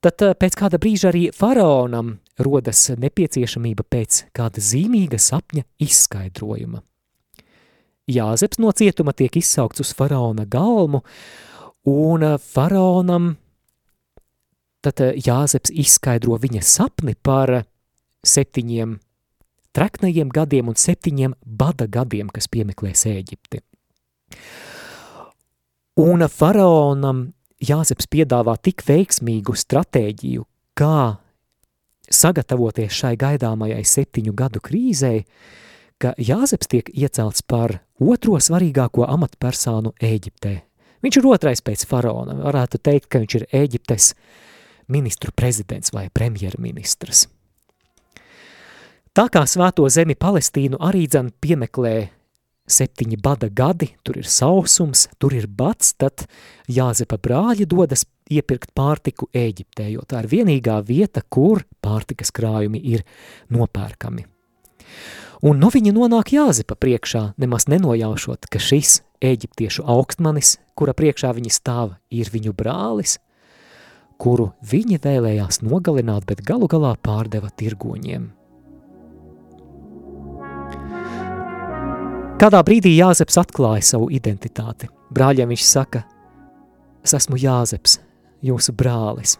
tad 0.01 0.23
eh, 0.25 0.33
pēc 0.33 0.57
kāda 0.57 0.79
brīža 0.81 1.11
arī 1.11 1.27
faraonam 1.35 2.15
rodas 2.41 2.87
nepieciešamība 2.97 3.85
pēc 3.85 4.23
kāda 4.33 4.63
zīmīga 4.63 5.19
sapņa 5.21 5.67
izskaidrojuma. 5.85 6.81
Jāzeps 8.07 8.57
no 8.63 8.71
cietuma 8.71 9.13
tiek 9.13 9.35
izsaukts 9.37 9.83
uz 9.83 9.91
faraona 9.93 10.47
galmu, 10.49 11.03
un 11.87 12.23
eh, 12.23 12.37
faraonam 12.37 13.35
tad 14.83 15.01
eh, 15.01 15.15
Jāzeps 15.23 15.71
izskaidro 15.71 16.37
viņa 16.41 16.63
sapni 16.65 17.15
par 17.15 17.53
septiņiem 18.27 18.97
treknajiem 19.77 20.31
gadiem 20.33 20.71
un 20.71 20.77
septiņiem 20.77 21.35
bada 21.45 21.87
gadiem, 21.87 22.31
kas 22.33 22.49
piemeklēs 22.51 23.05
Ēģipti. 23.09 23.61
Un 26.01 26.25
faraonam 26.29 27.27
Jāzeps 27.63 28.09
piedāvā 28.11 28.57
tik 28.61 28.83
veiksmīgu 28.85 29.55
stratēģiju, 29.57 30.43
kā 30.77 31.17
sagatavoties 32.13 32.93
šai 32.93 33.15
gaidāmajai 33.17 33.81
septiņu 33.85 34.33
gadu 34.37 34.61
krīzei, 34.61 35.23
ka 35.97 36.13
Jāzeps 36.21 36.69
tiek 36.69 36.91
iecelts 36.93 37.41
par 37.41 37.79
otro 37.97 38.37
svarīgāko 38.37 39.07
amatpersonu 39.09 39.95
Ēģiptē. 39.97 40.66
Viņš 41.05 41.19
ir 41.19 41.29
otrais 41.29 41.61
pēc 41.61 41.85
faraona, 41.89 42.37
varētu 42.41 42.81
teikt, 42.81 43.09
ka 43.11 43.21
viņš 43.21 43.37
ir 43.39 43.47
Ēģiptes 43.53 44.11
ministru 44.93 45.33
prezidents 45.35 45.93
vai 45.93 46.07
premjerministrs. 46.13 47.27
Tā 49.17 49.25
kā 49.33 49.41
svēto 49.49 49.87
zemi 49.89 50.13
Palestīnu 50.13 50.77
arī 50.83 51.07
dzen 51.09 51.31
piemeklē 51.41 51.95
septiņi 52.67 53.17
bada 53.23 53.47
gadi, 53.49 53.89
tur 54.03 54.19
ir 54.19 54.27
sausums, 54.29 55.07
tur 55.17 55.33
ir 55.33 55.47
bats, 55.47 55.93
tad 55.97 56.27
Jāzepa 56.69 57.17
brāļi 57.17 57.65
dodas 57.69 58.05
iepirkt 58.29 58.73
pārtiku 58.75 59.29
Ēģiptē, 59.31 59.87
jo 59.93 60.03
tā 60.07 60.21
ir 60.23 60.31
vienīgā 60.33 60.81
vieta, 60.85 61.23
kur 61.23 61.63
pārtikas 61.81 62.33
krājumi 62.35 62.81
ir 62.93 63.05
nopērkami. 63.53 64.27
Un 65.47 65.59
nu 65.61 65.69
viņi 65.73 65.93
nonāk 65.95 66.33
Jāzepa 66.35 66.75
priekšā, 66.79 67.31
nemaz 67.39 67.67
nenojaušot, 67.71 68.49
ka 68.51 68.59
šis 68.61 69.01
eģiptiešu 69.23 69.85
augstmanis, 69.89 70.57
kura 70.77 70.93
priekšā 70.97 71.31
viņi 71.37 71.51
stāv, 71.53 71.95
ir 72.13 72.29
viņu 72.33 72.53
brālis, 72.57 73.17
kuru 74.21 74.51
viņi 74.65 74.99
vēlējās 75.03 75.61
nogalināt, 75.65 76.25
bet 76.29 76.43
galu 76.45 76.69
galā 76.69 76.95
pārdeva 77.01 77.49
tirgoņiem. 77.53 78.33
Kādā 82.37 82.59
brīdī 82.61 82.91
Jāzeps 82.93 83.39
atklāja 83.41 83.81
savu 83.81 84.11
identitāti. 84.13 84.91
Brāļiem 85.09 85.49
viņš 85.49 85.63
saka, 85.65 86.03
es 87.01 87.15
esmu 87.17 87.39
Jāzeps, 87.41 87.97
jūsu 88.45 88.75
brālis. 88.77 89.39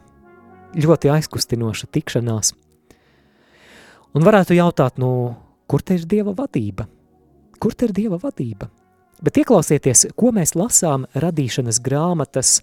Ļoti 0.74 1.12
aizkustinoša 1.14 1.92
tikšanās. 1.94 2.56
Un 4.18 4.26
varētu 4.26 4.58
jautāt, 4.58 4.98
nu, 4.98 5.36
kur 5.70 5.86
te 5.86 6.00
ir 6.00 6.10
Dieva 6.10 6.34
vadība? 6.34 6.88
Kur 7.62 7.78
te 7.78 7.86
ir 7.86 7.94
Dieva 7.94 8.18
vadība? 8.22 8.72
Bet 9.24 9.40
ieklausieties, 9.42 10.08
ko 10.16 10.32
mēs 10.36 10.54
lasām 10.58 11.08
radīšanas 11.18 11.82
grāmatas 11.84 12.62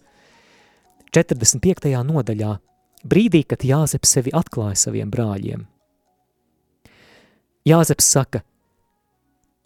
45. 1.14 1.90
nodaļā, 2.06 2.56
brīdī, 3.04 3.42
kad 3.46 3.66
Jāzeps 3.66 4.16
sevi 4.16 4.34
atklāja 4.34 4.78
saviem 4.86 5.10
brāļiem. 5.10 5.66
Jāzeps 7.64 8.10
saka– 8.16 8.44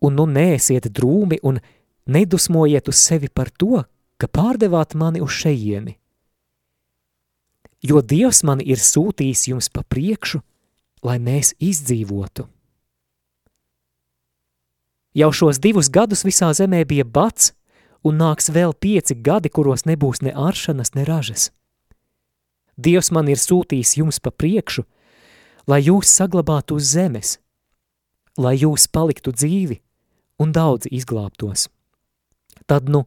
un 0.01 0.15
nu 0.15 0.27
neesiet 0.27 0.89
drūmi 0.95 1.41
un 1.43 1.61
nedusmojiet 2.07 2.89
uz 2.89 3.01
sevi 3.01 3.29
par 3.29 3.51
to, 3.51 3.83
ka 4.19 4.27
pārdevāt 4.27 4.95
mani 4.99 5.23
uz 5.23 5.35
šejieni. 5.43 5.97
Jo 7.83 8.03
Dievs 8.03 8.43
mani 8.43 8.67
ir 8.67 8.81
sūtījis 8.83 9.49
jums 9.53 9.69
pa 9.71 9.85
priekšu, 9.87 10.41
lai 11.07 11.19
mēs 11.23 11.55
izdzīvotu. 11.63 12.49
Jau 15.17 15.31
šos 15.33 15.61
divus 15.61 15.89
gadus 15.89 16.25
visā 16.27 16.51
zemē 16.53 16.85
bija 16.89 17.05
bats, 17.05 17.53
un 18.05 18.21
nāks 18.21 18.51
vēl 18.53 18.75
pieci 18.75 19.17
gadi, 19.17 19.49
kuros 19.49 19.87
nebūs 19.89 20.23
ne 20.23 20.35
aršanas, 20.35 20.95
ne 20.95 21.05
ražas. 21.09 21.51
Dievs 22.79 23.11
man 23.11 23.29
ir 23.29 23.41
sūtījis 23.41 23.97
jums 23.99 24.21
pa 24.23 24.31
priekšu, 24.31 24.85
lai 25.67 25.81
jūs 25.83 26.11
saglabātu 26.21 26.79
uz 26.79 26.93
zemes, 26.95 27.39
lai 28.39 28.55
jūs 28.61 28.87
paliktu 28.87 29.35
dzīvi 29.35 29.81
un 30.39 30.53
daudzi 30.55 30.93
izglābtos. 30.95 31.67
Tad 32.71 32.89
nu, 32.89 33.07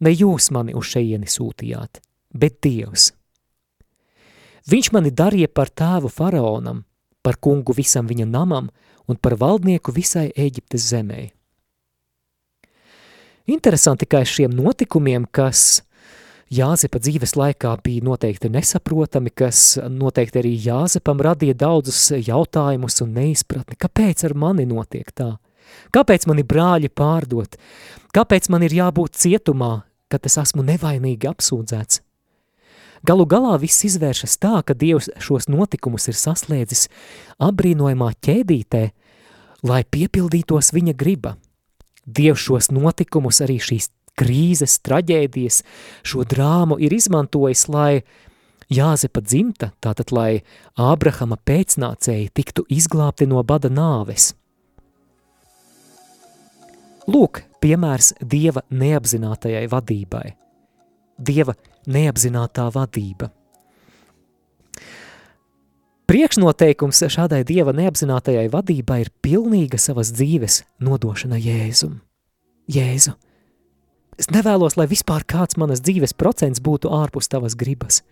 ne 0.00 0.12
jūs 0.12 0.52
mani 0.54 0.76
uz 0.78 0.92
šeieni 0.92 1.26
sūtījāt, 1.26 1.98
bet 2.30 2.60
Dievs. 2.62 3.10
Viņš 4.68 4.92
mani 4.92 5.10
darīja 5.10 5.48
par 5.48 5.72
tēvu 5.72 6.10
faraonam, 6.12 6.84
par 7.24 7.40
kungu 7.40 7.74
visam 7.74 8.06
viņa 8.06 8.28
namam 8.28 8.68
un 9.08 9.16
par 9.16 9.34
valdnieku 9.40 9.94
visai 9.96 10.28
Ēģiptes 10.36 10.90
zemē. 10.92 11.37
Interesanti, 13.48 14.04
ka 14.04 14.20
šiem 14.28 14.52
notikumiem, 14.52 15.24
kas 15.32 15.80
Jāzepa 16.52 17.00
dzīves 17.00 17.32
laikā 17.36 17.70
bija 17.84 18.04
noteikti 18.04 18.48
nesaprotami, 18.52 19.32
kas 19.32 19.78
noteikti 19.88 20.40
arī 20.40 20.50
Jāzepam 20.64 21.20
radīja 21.24 21.56
daudzus 21.60 22.10
jautājumus 22.12 23.00
un 23.04 23.14
neizpratni. 23.16 23.76
Kāpēc 23.80 24.26
ar 24.28 24.34
mani 24.36 24.68
notiek 24.68 25.08
tā? 25.16 25.30
Kāpēc 25.96 26.28
mani 26.28 26.44
brāļi 26.44 26.92
pārdot? 26.92 27.56
Kāpēc 28.16 28.50
man 28.52 28.68
ir 28.68 28.76
jābūt 28.82 29.16
cietumā, 29.16 29.72
kad 30.12 30.28
es 30.28 30.36
esmu 30.44 30.64
nevainīgi 30.68 31.28
apsūdzēts? 31.32 32.02
Galu 33.08 33.28
galā 33.28 33.56
viss 33.60 33.84
izvēršas 33.88 34.36
tā, 34.44 34.58
ka 34.60 34.76
Dievs 34.76 35.08
šos 35.24 35.48
notikumus 35.48 36.08
ir 36.12 36.20
saslēdzis 36.20 36.88
apbrīnojumā 37.40 38.12
ķēdītē, 38.24 38.86
lai 39.68 39.84
piepildītos 39.88 40.74
viņa 40.76 40.96
griba. 41.00 41.38
Dievs 42.08 42.46
šos 42.48 42.70
notikumus, 42.72 43.42
arī 43.44 43.58
šīs 43.60 43.90
krīzes, 44.18 44.78
traģēdijas, 44.86 45.62
šo 46.06 46.24
drāmu 46.28 46.78
ir 46.82 46.94
izmantojis, 46.96 47.68
lai 47.70 48.02
Jāzepa 48.68 49.22
dzimta, 49.24 49.70
tātad, 49.80 50.10
lai 50.12 50.42
Ābrahama 50.76 51.38
pēcnācēji 51.40 52.28
tiktu 52.36 52.66
izglābti 52.68 53.28
no 53.28 53.40
bada 53.40 53.70
nāves. 53.72 54.34
Lūk, 57.08 57.40
piemērs 57.64 58.12
Dieva 58.20 58.60
neapzinātajai 58.68 59.64
vadībai. 59.72 60.26
Dieva 61.16 61.56
neapzinātā 61.88 62.68
vadība. 62.74 63.30
Priekšnoteikums 66.08 67.04
šādai 67.12 67.42
Dieva 67.44 67.74
neapzinātajai 67.76 68.48
vadībai 68.48 69.02
ir 69.04 69.14
pilnīga 69.20 69.76
savas 69.76 70.14
dzīves 70.16 70.62
nodošana 70.80 71.36
Jēzum. 71.36 71.98
Jēzu, 72.68 73.12
Es 74.18 74.26
nevēlos, 74.34 74.74
lai 74.74 74.88
vispār 74.90 75.22
kāds 75.22 75.54
manas 75.60 75.78
dzīves 75.84 76.16
procents 76.18 76.58
būtu 76.58 76.90
ārpus 76.90 77.30
tavas 77.30 77.54
gribas. 77.54 78.02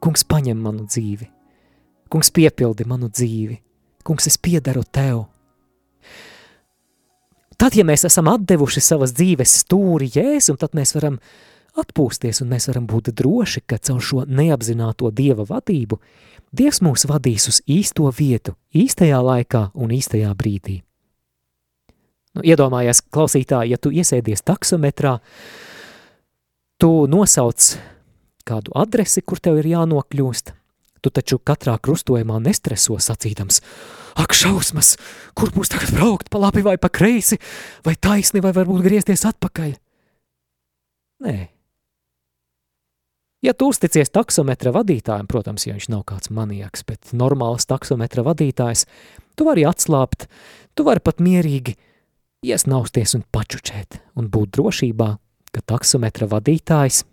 Kungs 0.00 0.24
paņem 0.24 0.56
manu 0.56 0.86
dzīvi. 0.88 1.28
Kungs 2.08 2.32
piepildi 2.32 2.86
manu 2.88 3.10
dzīvi. 3.12 3.58
Kungs, 4.08 4.26
es 4.30 4.38
piedaru 4.40 4.82
tev. 4.88 5.26
Tad, 7.60 7.76
ja 7.76 7.84
mēs 7.86 8.06
esam 8.08 8.30
atdevuši 8.32 8.80
savas 8.82 9.12
dzīves 9.14 9.52
stūri 9.62 10.08
Jēzum, 10.16 10.56
tad 10.58 10.72
mēs 10.74 10.96
varam 10.96 11.20
atpūsties 11.78 12.40
un 12.42 12.50
mēs 12.50 12.70
varam 12.72 12.88
būt 12.88 13.12
droši, 13.12 13.62
ka 13.68 13.78
caur 13.84 14.00
šo 14.02 14.24
neapzināto 14.26 15.12
Dieva 15.12 15.44
vadību 15.48 16.00
Dievs 16.52 16.82
mūs 16.84 17.06
vadīs 17.08 17.48
uz 17.48 17.62
īsto 17.64 18.10
vietu, 18.12 18.52
īstajā 18.76 19.20
laikā 19.24 19.70
un 19.72 19.92
īstajā 19.96 20.32
brīdī. 20.36 20.82
Nu, 22.36 22.44
iedomājies, 22.44 23.02
klausītāji, 23.12 23.72
ja 23.72 23.78
tu 23.80 23.92
iesēdies 23.92 24.44
taksometrā, 24.44 25.18
tu 26.80 26.90
nosauc 27.08 27.72
kādu 28.48 28.72
adresi, 28.76 29.22
kur 29.24 29.40
tev 29.40 29.60
ir 29.62 29.70
jānokļūst, 29.72 30.52
tu 31.00 31.12
taču 31.12 31.38
katrā 31.40 31.78
krustojumā 31.80 32.36
nestreso 32.44 32.98
sacīdams, 33.00 33.60
ak 34.20 34.36
šausmas, 34.36 34.96
kur 35.36 35.52
būs 35.56 35.72
tagad 35.72 35.92
braukt, 35.96 36.28
pa 36.32 36.40
labi 36.42 36.64
vai 36.64 36.76
pa 36.80 36.92
kreisi, 36.92 37.40
vai 37.84 37.96
taisni, 37.96 38.44
vai 38.44 38.52
varbūt 38.56 38.84
griezties 38.84 39.24
atpakaļ. 39.28 39.72
Nē. 41.24 41.51
Ja 43.42 43.54
tu 43.58 43.72
uzticies 43.72 44.12
taksometra 44.14 44.70
vadītājiem, 44.74 45.26
protams, 45.26 45.66
ja 45.66 45.74
viņš 45.74 45.88
nav 45.90 46.04
kāds 46.06 46.30
maniaks, 46.30 46.84
bet 46.86 47.10
normāls 47.16 47.66
taksometra 47.66 48.22
vadītājs, 48.26 48.86
tu 49.34 49.48
vari 49.48 49.66
atslāpt, 49.66 50.28
tu 50.78 50.86
vari 50.86 51.02
pat 51.02 51.18
mierīgi– 51.22 51.78
iesnausties 52.42 53.14
un 53.14 53.22
pačučēt 53.32 54.00
un 54.18 54.28
būt 54.32 54.56
drošībā, 54.56 55.08
ka 55.54 55.62
taksometra 55.62 56.26
vadītājs 56.30 57.04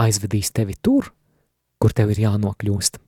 aizvedīs 0.00 0.52
tevi 0.52 0.76
tur, 0.82 1.10
kur 1.80 1.94
tev 1.96 2.12
ir 2.12 2.24
jānokļūst. 2.26 3.00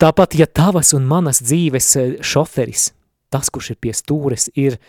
Tāpat, 0.00 0.34
ja 0.34 0.48
tavas 0.50 0.90
un 0.96 1.06
manas 1.06 1.38
dzīves 1.44 1.92
šoferis, 2.24 2.88
tas, 3.30 3.50
kurš 3.52 3.74
ir 3.74 3.78
pie 3.84 3.92
stūres, 3.94 4.48
ir 4.58 4.80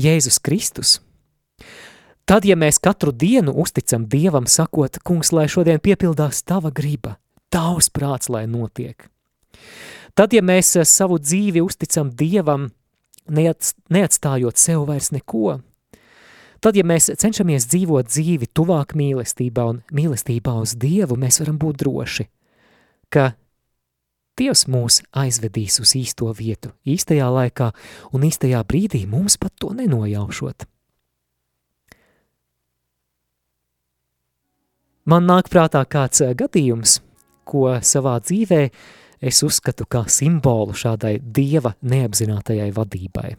Jēzus 0.00 0.40
Kristus, 0.42 0.96
tad, 2.28 2.44
ja 2.44 2.56
mēs 2.58 2.80
katru 2.82 3.12
dienu 3.12 3.54
uzticam 3.62 4.06
Dievam, 4.08 4.46
sakot, 4.46 4.98
kungs, 5.04 5.32
lai 5.32 5.48
šodien 5.50 5.80
piepildās 5.82 6.42
tava 6.46 6.70
griba, 6.74 7.16
tavs 7.52 7.90
prāts, 7.92 8.30
lai 8.32 8.46
notiek, 8.46 9.08
tad, 10.14 10.32
ja 10.32 10.42
mēs 10.42 10.74
e, 10.76 10.86
savu 10.88 11.18
dzīvi 11.22 11.62
uzticam 11.64 12.10
Dievam, 12.10 12.70
neatstājot 13.28 14.58
sev 14.58 14.86
vairs 14.88 15.12
neko. 15.14 15.60
Tad, 16.62 16.78
ja 16.78 16.84
mēs 16.86 17.10
cenšamies 17.18 17.66
dzīvot 17.66 18.06
dzīvi 18.06 18.48
tuvāk 18.54 18.94
mīlestībā 18.98 19.64
un 19.66 19.80
mīlestībā 19.94 20.54
uz 20.62 20.76
Dievu, 20.78 21.18
mēs 21.18 21.40
varam 21.42 21.58
būt 21.58 21.80
droši, 21.82 22.28
ka 23.10 23.32
Dievs 24.38 24.64
mūs 24.70 25.02
aizvedīs 25.12 25.76
uz 25.82 25.90
īsto 25.98 26.30
vietu, 26.32 26.70
īstajā 26.88 27.26
laikā 27.28 27.68
un 28.16 28.22
īstajā 28.24 28.62
brīdī 28.64 29.02
mums 29.10 29.36
pat 29.36 29.52
to 29.60 29.74
nenojaušot. 29.76 30.64
Man 35.08 35.26
nāk 35.26 35.48
prātā 35.50 35.82
kāds 35.88 36.22
gadījums, 36.38 37.00
ko 37.44 37.72
savā 37.82 38.18
dzīvē 38.22 38.60
es 39.22 39.42
uzskatu 39.42 39.86
kā 39.90 40.04
simbolu 40.10 40.74
šādai 40.78 41.16
dieva 41.18 41.74
neapzinātajai 41.82 42.70
vadībai. 42.74 43.32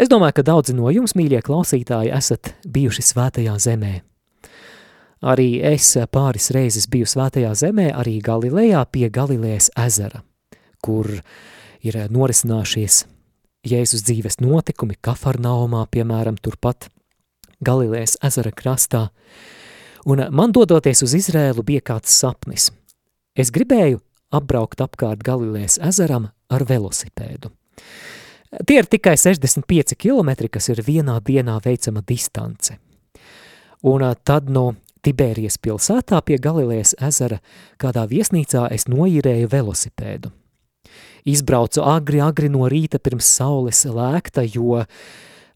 Es 0.00 0.08
domāju, 0.08 0.38
ka 0.38 0.46
daudzi 0.46 0.74
no 0.78 0.88
jums, 0.94 1.16
mīļie 1.18 1.42
klausītāji, 1.44 2.12
esat 2.14 2.54
bijuši 2.64 3.04
svētajā 3.10 3.56
zemē. 3.60 3.94
Arī 5.20 5.58
es 5.74 5.90
pāris 6.08 6.48
reizes 6.56 6.86
biju 6.88 7.08
svētajā 7.10 7.50
zemē, 7.58 7.90
arī 7.92 8.20
Galilejā 8.24 8.86
pie 8.88 9.10
Galilejas 9.12 9.68
ezera, 9.76 10.22
kur 10.80 11.10
ir 11.84 11.98
norisinājušies 12.08 13.04
Jēzus 13.68 14.06
dzīves 14.06 14.38
notikumi, 14.40 14.96
Kafarnaumā, 15.04 15.82
piemēram, 15.92 16.38
turpat 16.40 16.88
Galilejas 17.60 18.16
ezera 18.24 18.54
krastā. 18.56 19.10
Un 20.08 20.26
man 20.32 20.52
dodoties 20.52 21.02
uz 21.04 21.16
Izrēlu 21.18 21.64
bija 21.66 21.84
kāds 21.92 22.14
sapnis– 22.16 22.70
Es 23.38 23.52
gribēju 23.54 24.00
apbraukt 24.34 24.82
apkārt 24.82 25.22
Galilējas 25.22 25.78
ezeram 25.86 26.28
ar 26.50 26.64
velosipēdu. 26.66 27.52
Tie 28.66 28.78
ir 28.80 28.88
tikai 28.90 29.14
65 29.14 29.94
km, 29.94 30.32
kas 30.50 30.66
ir 30.72 30.82
vienā 30.82 31.20
dienā 31.22 31.60
veicama 31.62 32.02
distance. 32.06 32.74
Un 33.86 34.02
tad 34.26 34.50
no 34.50 34.74
Tibērijas 35.00 35.56
pilsētā 35.62 36.18
pie 36.26 36.36
Galilējas 36.42 36.96
ezera 37.00 37.38
kādā 37.80 38.02
viesnīcā 38.10 38.66
es 38.74 38.88
noīrēju 38.90 39.48
velosipēdu. 39.48 40.34
Izbraucu 41.30 41.84
agri, 41.86 42.20
agri 42.20 42.50
no 42.50 42.66
rīta 42.68 42.98
pirms 42.98 43.30
saules 43.30 43.86
lēkta, 43.86 44.42
jo 44.42 44.82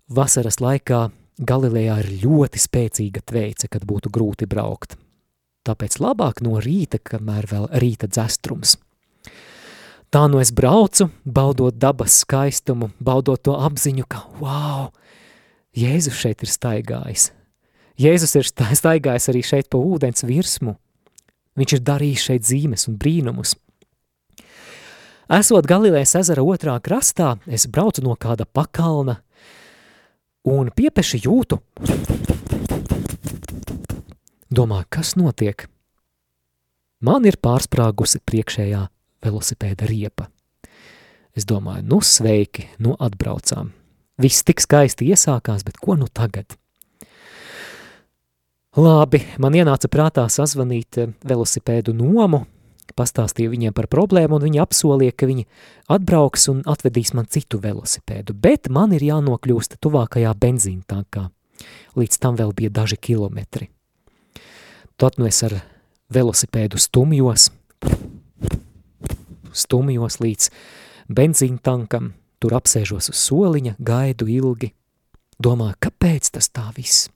vasaras 0.09 0.61
laikā 0.63 1.09
Galilejā 1.39 1.97
ir 2.05 2.13
ļoti 2.27 2.61
spēcīga 2.63 3.25
tveice, 3.27 3.71
kad 3.71 3.87
būtu 3.89 4.13
grūti 4.15 4.47
braukt 4.47 4.99
tāpēc 5.65 5.99
labāk 6.03 6.43
no 6.45 6.59
rīta, 6.61 7.01
kamēr 7.01 7.49
vēl 7.51 7.69
rīta 7.81 8.09
dzestrums. 8.11 8.77
Tā 10.13 10.27
nu 10.31 10.39
es 10.39 10.53
braucu, 10.55 11.09
baudot 11.25 11.75
dabas 11.75 12.21
skaistumu, 12.23 12.93
baudot 13.03 13.41
to 13.43 13.57
apziņu, 13.59 14.07
ka, 14.07 14.23
wow, 14.43 14.93
Jēzus 15.75 16.21
šeit 16.21 16.45
ir 16.45 16.53
staigājis. 16.53 17.33
Jēzus 17.99 18.37
ir 18.39 18.47
staigājis 18.47 19.27
arī 19.33 19.43
šeit 19.43 19.71
pa 19.71 19.81
ūdens 19.81 20.23
virsmu. 20.27 20.77
Viņš 21.59 21.75
ir 21.75 21.83
darījis 21.87 22.27
šeit 22.29 22.47
zīmes 22.47 22.87
un 22.91 22.99
brīnumus. 22.99 23.57
Esot 25.35 25.67
Galilējas 25.67 26.15
ezera 26.21 26.45
otrā 26.47 26.77
krastā, 26.85 27.39
es 27.47 27.67
braucu 27.67 28.05
no 28.05 28.15
kāda 28.21 28.47
pakalna 28.47 29.17
un 30.45 30.71
piepeši 30.75 31.25
jūtu 31.25 31.61
Domāju, 34.55 34.87
kas 34.93 35.17
notiek? 35.19 35.65
Man 37.03 37.25
ir 37.27 37.41
pārsprāgusi 37.43 38.21
priekšējā 38.23 38.85
velosipēda 39.25 39.89
riepa. 39.89 40.29
Es 41.35 41.49
domāju, 41.49 41.83
nu 41.91 41.99
sveiki, 42.05 42.69
nu 42.79 42.95
atbraucām. 43.03 43.73
Viss 44.23 44.47
tik 44.47 44.63
skaisti 44.63 45.09
iesākās, 45.11 45.65
bet 45.67 45.81
ko 45.83 45.97
nu 45.99 46.07
tagad? 46.07 46.55
Labi, 48.79 49.25
man 49.43 49.59
ienāca 49.59 49.91
prātā 49.91 50.29
sazvanīt 50.31 51.01
velosipēdu 51.27 51.97
nomu, 51.99 52.45
pastāstīju 52.99 53.53
viņiem 53.53 53.75
par 53.77 53.89
problēmu, 53.93 54.39
un 54.39 54.47
viņi 54.47 54.63
apsolīja, 54.63 55.15
ka 55.17 55.29
viņi 55.31 55.47
atbrauks 55.93 56.49
un 56.53 56.63
atvedīs 56.71 57.15
man 57.17 57.29
citu 57.31 57.61
velosipēdu, 57.63 58.35
bet 58.35 58.71
man 58.73 58.95
ir 58.97 59.05
jānokļūst 59.07 59.79
tuvākajā 59.85 60.35
benzīna 60.41 60.85
tankā. 60.89 61.29
Līdz 61.99 62.21
tam 62.23 62.39
vēl 62.39 62.53
bija 62.57 62.73
daži 62.75 62.99
kilometri. 62.99 63.71
Tad 64.99 65.19
nu 65.19 65.27
es 65.27 65.41
ar 65.47 65.59
velosipēdu 66.15 66.79
stumjos, 66.79 67.49
stumjos 69.55 70.21
līdz 70.23 70.51
benzīna 71.09 71.63
tankam, 71.63 72.13
tur 72.43 72.55
apsēžos 72.59 73.11
uz 73.13 73.25
soliņa, 73.27 73.77
gaidu 73.79 74.29
ilgi, 74.31 74.75
domāju, 75.43 75.79
kāpēc 75.87 76.35
tas 76.35 76.51
tā 76.51 76.69
viss? 76.77 77.09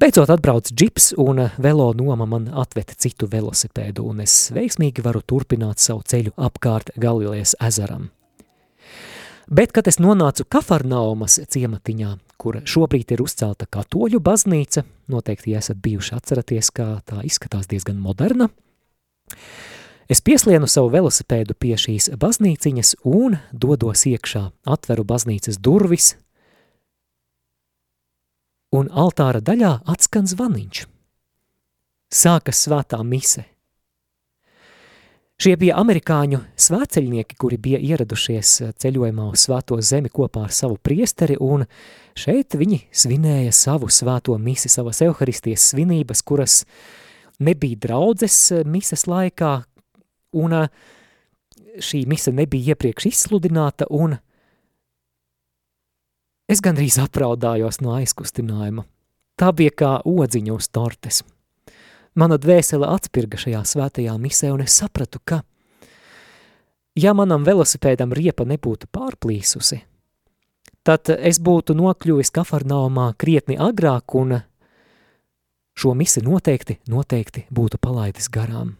Beidzot 0.00 0.30
atbrauc 0.32 0.70
džips 0.72 1.10
un 1.20 1.42
velo 1.58 1.92
noma 1.92 2.24
man 2.24 2.46
atveta 2.56 2.94
citu 2.96 3.26
velosipēdu, 3.28 4.00
un 4.08 4.22
es 4.24 4.32
veiksmīgi 4.56 5.02
varu 5.04 5.20
turpināt 5.20 5.82
savu 5.82 6.00
ceļu 6.08 6.32
apkārt 6.40 6.94
Galilejas 6.96 7.52
ezeram. 7.60 8.06
Bet, 9.50 9.74
kad 9.76 9.90
es 9.92 9.98
nonācu 10.00 10.46
Kafarnaumas 10.48 11.36
ciematiņā, 11.52 12.14
kur 12.40 12.62
šobrīd 12.64 13.12
ir 13.12 13.20
uzcelta 13.26 13.68
katoļu 13.68 14.22
baznīca, 14.24 14.86
noteikti 15.12 15.52
esat 15.60 15.82
bijuši 15.84 16.16
atceraties, 16.16 16.72
kā 16.72 16.88
tā 17.04 17.20
izskatās 17.28 17.68
diezgan 17.68 18.00
moderna, 18.00 18.48
es 20.08 20.24
pieslienu 20.24 20.70
savu 20.70 20.94
velosipēdu 20.96 21.58
pie 21.60 21.76
šīs 21.76 22.08
baznīciņas 22.16 22.96
un 23.04 23.36
dodos 23.52 24.08
iekšā, 24.08 24.46
atveru 24.64 25.04
baznīcas 25.12 25.60
durvis, 25.60 26.14
un 28.74 28.90
altāra 28.90 29.40
daļā 29.42 29.80
atskan 29.90 30.28
zvaniņš. 30.30 30.84
Sākas 32.10 32.66
svētā 32.66 33.00
mise. 33.06 33.44
Šie 35.40 35.54
bija 35.56 35.78
amerikāņu 35.80 36.42
svēceļnieki, 36.60 37.36
kuri 37.40 37.56
bija 37.56 37.78
ieradušies 37.80 38.50
ceļojumā 38.82 39.30
uz 39.32 39.46
svēto 39.46 39.78
zemi 39.80 40.10
kopā 40.12 40.42
ar 40.44 40.52
savu 40.52 40.76
priesteri, 40.76 41.38
un 41.40 41.64
šeit 42.12 42.58
viņi 42.60 42.82
svinēja 42.92 43.54
savu 43.56 43.88
svēto 43.88 44.36
misi, 44.36 44.68
savas 44.68 45.00
euharisties 45.06 45.70
svinības, 45.72 46.20
kuras 46.28 46.58
nebija 47.40 47.80
draudzes 47.86 48.36
mises 48.68 49.06
laikā, 49.08 49.54
un 50.36 50.58
šī 51.80 52.02
mise 52.10 52.34
nebija 52.36 52.74
iepriekš 52.74 53.08
izsludināta, 53.08 53.88
un 53.88 54.18
Es 56.50 56.58
gandrīz 56.58 56.96
apraudājos 56.98 57.76
no 57.78 57.92
aizkustinājuma. 57.94 58.82
Tā 59.38 59.52
bija 59.54 59.70
kā 59.70 59.90
odziņa 60.02 60.56
uz 60.56 60.66
tortes. 60.74 61.20
Mana 62.18 62.40
dvēsele 62.42 62.88
atspirga 62.90 63.38
šajā 63.38 63.60
svētajā 63.70 64.16
misē, 64.18 64.50
un 64.50 64.64
es 64.64 64.74
sapratu, 64.80 65.20
ka, 65.22 65.44
ja 66.98 67.14
manam 67.14 67.46
velosipēdam 67.46 68.10
riepa 68.18 68.48
nebūtu 68.50 68.90
pārplīsusi, 68.90 69.78
tad 70.82 71.12
es 71.14 71.38
būtu 71.38 71.78
nokļuvis 71.78 72.34
kafarnaumā 72.34 73.12
krietni 73.14 73.54
agrāk, 73.54 74.18
un 74.18 74.40
šo 75.78 75.94
misi 75.94 76.26
noteikti, 76.26 76.80
noteikti 76.90 77.46
būtu 77.54 77.78
palaidis 77.78 78.26
garām. 78.26 78.79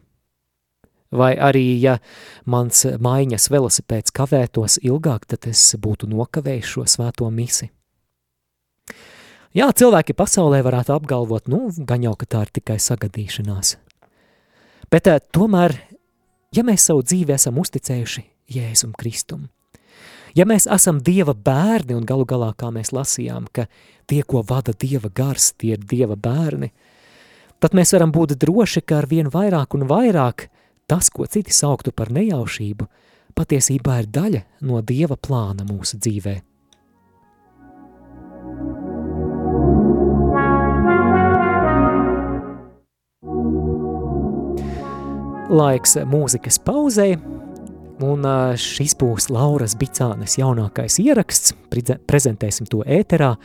Vai 1.11 1.33
arī, 1.35 1.75
ja 1.83 1.96
mans 2.46 2.85
maiņas 3.03 3.49
velosipēds 3.51 4.14
kavētos 4.14 4.79
ilgāk, 4.87 5.27
tad 5.27 5.49
es 5.51 5.62
būtu 5.75 6.07
nokavējis 6.07 6.68
šo 6.70 6.85
svēto 6.87 7.27
misi. 7.35 7.66
Jā, 9.51 9.66
cilvēki 9.75 10.14
pasaulē 10.14 10.61
varētu 10.62 10.94
apgalvot, 10.94 11.49
nu, 11.51 11.64
gan 11.75 12.05
jau, 12.07 12.12
ka 12.14 12.29
tā 12.31 12.44
ir 12.46 12.53
tikai 12.61 12.77
sagadīšanās. 12.79 13.75
Bet 14.90 15.11
uh, 15.11 15.18
tomēr, 15.35 15.75
ja 16.55 16.62
mēs 16.66 16.87
savu 16.87 17.03
dzīvi 17.03 17.35
esam 17.35 17.59
uzticējuši 17.59 18.23
Jēzum 18.55 18.94
Kristum, 18.94 19.49
ja 20.38 20.46
mēs 20.46 20.68
esam 20.70 21.03
Dieva 21.03 21.35
bērni 21.35 21.99
un 21.99 22.07
galu 22.07 22.23
galā, 22.23 22.53
kā 22.55 22.70
mēs 22.70 22.94
lasījām, 22.94 23.51
ka 23.51 23.66
tie, 24.07 24.23
ko 24.23 24.44
vada 24.46 24.70
Dieva 24.79 25.11
gars, 25.11 25.51
tie 25.59 25.75
ir 25.75 25.83
Dieva 25.83 26.14
bērni, 26.14 26.70
tad 27.59 27.75
mēs 27.75 27.96
varam 27.99 28.14
būt 28.14 28.38
droši, 28.38 28.87
ka 28.87 29.03
ar 29.03 29.11
vien 29.11 29.35
vairāk 29.35 29.75
un 29.75 29.90
vairāk– 29.90 30.46
Tas, 30.90 31.07
ko 31.07 31.22
citi 31.22 31.53
sauktu 31.55 31.92
par 31.94 32.09
nejaušību, 32.11 32.87
patiesībā 33.38 34.00
ir 34.03 34.07
daļa 34.11 34.38
no 34.66 34.81
Dieva 34.83 35.14
plāna 35.14 35.62
mūsu 35.62 36.00
dzīvē. 36.03 36.33
Laiks 45.50 45.94
mūzikas 46.11 46.59
pauzei, 46.66 47.14
un 48.03 48.26
šis 48.59 48.96
būs 48.98 49.29
Lauras 49.31 49.76
Bicānes 49.79 50.35
jaunākais 50.42 50.98
ieraksts, 51.05 51.55
prezentēsim 52.11 52.66
to 52.66 52.83
ēterā, 52.83 53.37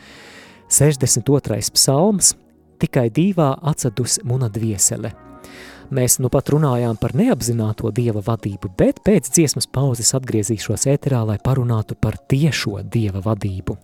62. 0.66 1.62
psalms, 1.78 2.32
tikai 2.82 3.06
divā 3.14 3.52
atsadus 3.62 4.18
muna 4.26 4.50
dviesele– 4.50 5.14
Mēs 5.94 6.16
nu 6.18 6.26
pat 6.32 6.48
runājām 6.50 6.96
par 6.98 7.14
neapzināto 7.14 7.92
dieva 7.94 8.22
vadību, 8.26 8.72
bet 8.78 8.98
pēc 9.06 9.30
dziesmas 9.30 9.68
pauzes 9.70 10.10
atgriezīšos 10.18 10.88
ēterā, 10.90 11.22
lai 11.28 11.38
parunātu 11.38 11.94
par 11.94 12.18
tiešo 12.18 12.80
dieva 12.82 13.22
vadību. 13.22 13.76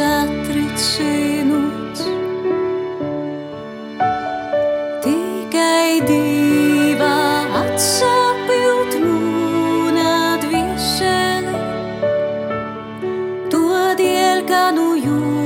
satricināts. 0.00 2.02
Tikai 5.04 6.00
divā 6.08 7.18
atsapjūt 7.60 8.96
mūna 9.04 10.14
dvieseli, 10.44 11.58
to 13.52 13.66
diel, 14.00 14.40
ka 14.48 14.64
nu 14.78 14.88
jūs. 15.04 15.39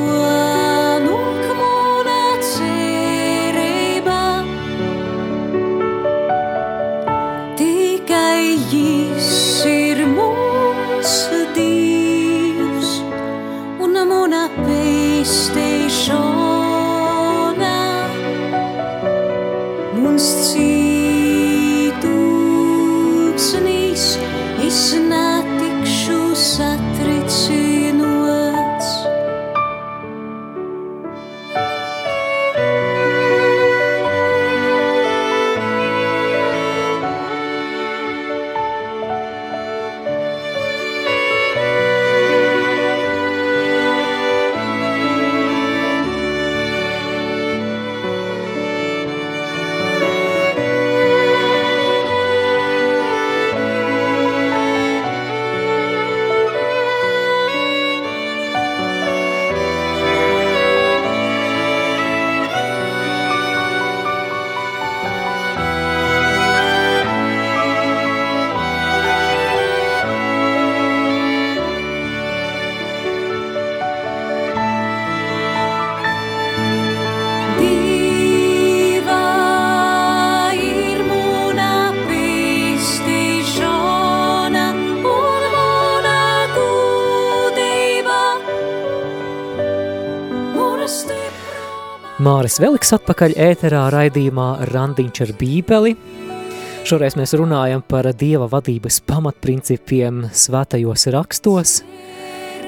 Māris 92.44 92.60
Veliks 92.60 92.90
atpakaļ 92.92 93.32
ēterā 93.40 93.86
raidījumā 93.88 94.66
Randiņš 94.68 95.20
ar 95.24 95.30
bībeli. 95.40 95.94
Šoreiz 96.84 97.14
mēs 97.16 97.32
runājam 97.40 97.80
par 97.88 98.04
Dieva 98.20 98.44
vadības 98.52 98.98
pamatprincipiem 99.08 100.18
svētajos 100.28 101.06
rakstos, 101.14 101.72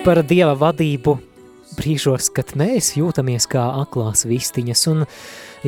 par 0.01 0.23
Dieva 0.25 0.55
vadību 0.57 1.13
brīžos, 1.77 2.31
kad 2.33 2.55
mēs 2.57 2.95
jūtamies 2.97 3.45
kā 3.53 3.67
aklās 3.83 4.25
vistiņas, 4.25 4.87
un 4.95 5.05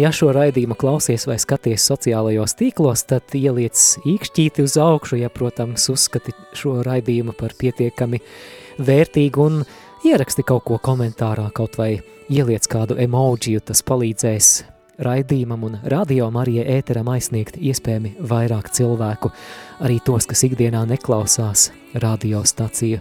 ja 0.01 0.09
šo 0.09 0.31
raidījumu 0.33 0.79
klausies 0.81 1.29
vai 1.29 1.37
skaties 1.43 1.85
sociālajos 1.91 2.57
tīklos, 2.57 3.05
tad 3.13 3.37
ieliec 3.37 3.77
īkšķīti 4.09 4.65
uz 4.65 4.79
augšu, 4.81 5.19
ja, 5.21 5.29
protams, 5.29 5.85
uzskati 5.93 6.33
šo 6.57 6.79
raidījumu 6.89 7.37
par 7.37 7.53
pietiekami 7.61 8.23
vērtīgu 8.81 9.47
un 9.51 9.61
ieraksti 10.05 10.45
kaut 10.47 10.65
ko 10.69 10.79
komentārā, 10.83 11.49
kaut 11.55 11.79
vai 11.79 11.99
ieliec 12.31 12.67
kādu 12.71 12.99
emojiju, 13.01 13.63
tas 13.65 13.83
palīdzēs 13.87 14.51
raidījumam 15.03 15.65
un 15.69 15.77
radio 15.91 16.29
Marijai 16.35 16.67
ēteram 16.79 17.09
aizsniegt 17.13 17.59
iespējami 17.59 18.17
vairāk 18.31 18.71
cilvēku, 18.75 19.31
arī 19.87 19.99
tos, 20.05 20.27
kas 20.27 20.45
ikdienā 20.49 20.85
neklausās 20.91 21.71
radiostaciju. 21.95 23.01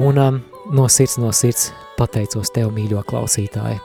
Un 0.00 0.18
um, 0.20 0.40
no 0.74 0.88
sirds, 0.88 1.18
no 1.22 1.32
sirds 1.32 1.70
pateicos 1.98 2.52
tev, 2.54 2.72
mīļo 2.74 3.04
klausītāji. 3.08 3.80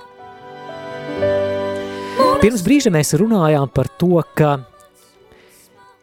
Pirms 2.40 2.64
brīža 2.64 2.92
mēs 2.96 3.14
runājām 3.20 3.68
par 3.76 3.90
to, 4.00 4.16
ka 4.36 4.58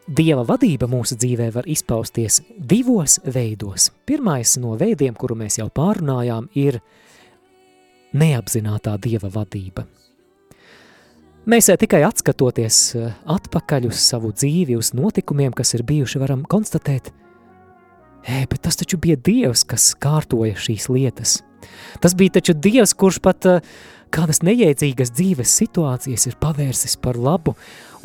Dieva 0.07 0.45
vadība 0.47 0.87
mūsu 0.87 1.17
dzīvē 1.19 1.49
var 1.51 1.65
izpausties 1.67 2.39
divos 2.55 3.17
veidos. 3.27 3.89
Pirmais 4.07 4.53
no 4.55 4.77
veidiem, 4.79 5.11
kuru 5.19 5.35
mēs 5.35 5.57
jau 5.59 5.67
pārunājām, 5.67 6.47
ir 6.55 6.79
neapzinātā 8.15 8.93
Dieva 9.03 9.27
vadība. 9.33 9.83
Mēs 11.47 11.67
tikai 11.79 12.01
atskatoties 12.07 12.77
eh, 12.95 13.11
atpakaļ 13.35 13.89
uz 13.89 13.99
savu 13.99 14.31
dzīvi, 14.31 14.77
uz 14.79 14.93
notikumiem, 14.95 15.51
kas 15.55 15.75
ir 15.75 15.83
bijuši, 15.87 16.23
varam 16.23 16.47
konstatēt, 16.47 17.11
hei, 18.27 18.45
bet 18.47 18.63
tas 18.63 18.79
taču 18.79 18.99
bija 19.03 19.19
Dievs, 19.19 19.65
kas 19.67 19.91
kārtoja 19.99 20.55
šīs 20.55 20.87
lietas. 20.87 21.41
Tas 21.99 22.15
bija 22.15 22.39
taču 22.39 22.55
Dievs, 22.55 22.95
kurš 22.95 23.19
pat 23.23 23.47
uh, 23.47 23.77
kādas 24.13 24.41
nejēdzīgas 24.45 25.11
dzīves 25.15 25.53
situācijas 25.61 26.27
ir 26.29 26.37
pavērsis 26.41 26.97
par 27.01 27.17
labu, 27.19 27.55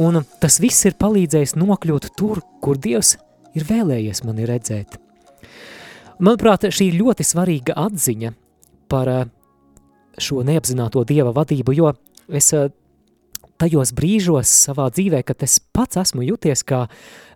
un 0.02 0.22
tas 0.42 0.58
viss 0.62 0.86
ir 0.88 0.98
palīdzējis 1.00 1.56
nokļūt 1.60 2.12
tur, 2.18 2.42
kur 2.62 2.80
Dievs 2.80 3.16
ir 3.58 3.66
vēlējies 3.68 4.24
mani 4.26 4.46
redzēt. 4.48 4.98
Manuprāt, 6.22 6.68
šī 6.70 6.92
ir 6.92 7.00
ļoti 7.00 7.26
svarīga 7.26 7.76
atziņa 7.82 8.32
par 8.92 9.10
eh, 9.10 9.24
šo 10.20 10.44
neapzināto 10.46 11.02
Dieva 11.08 11.32
vadību, 11.34 11.74
jo 11.74 11.92
es 12.28 12.52
eh, 12.54 12.68
tajos 13.58 13.94
brīžos 13.96 14.50
savā 14.68 14.88
dzīvē, 14.94 15.22
kad 15.26 15.42
es 15.46 15.58
pats 15.74 15.98
esmu 16.02 16.26
juties 16.26 16.64
kā 16.66 16.84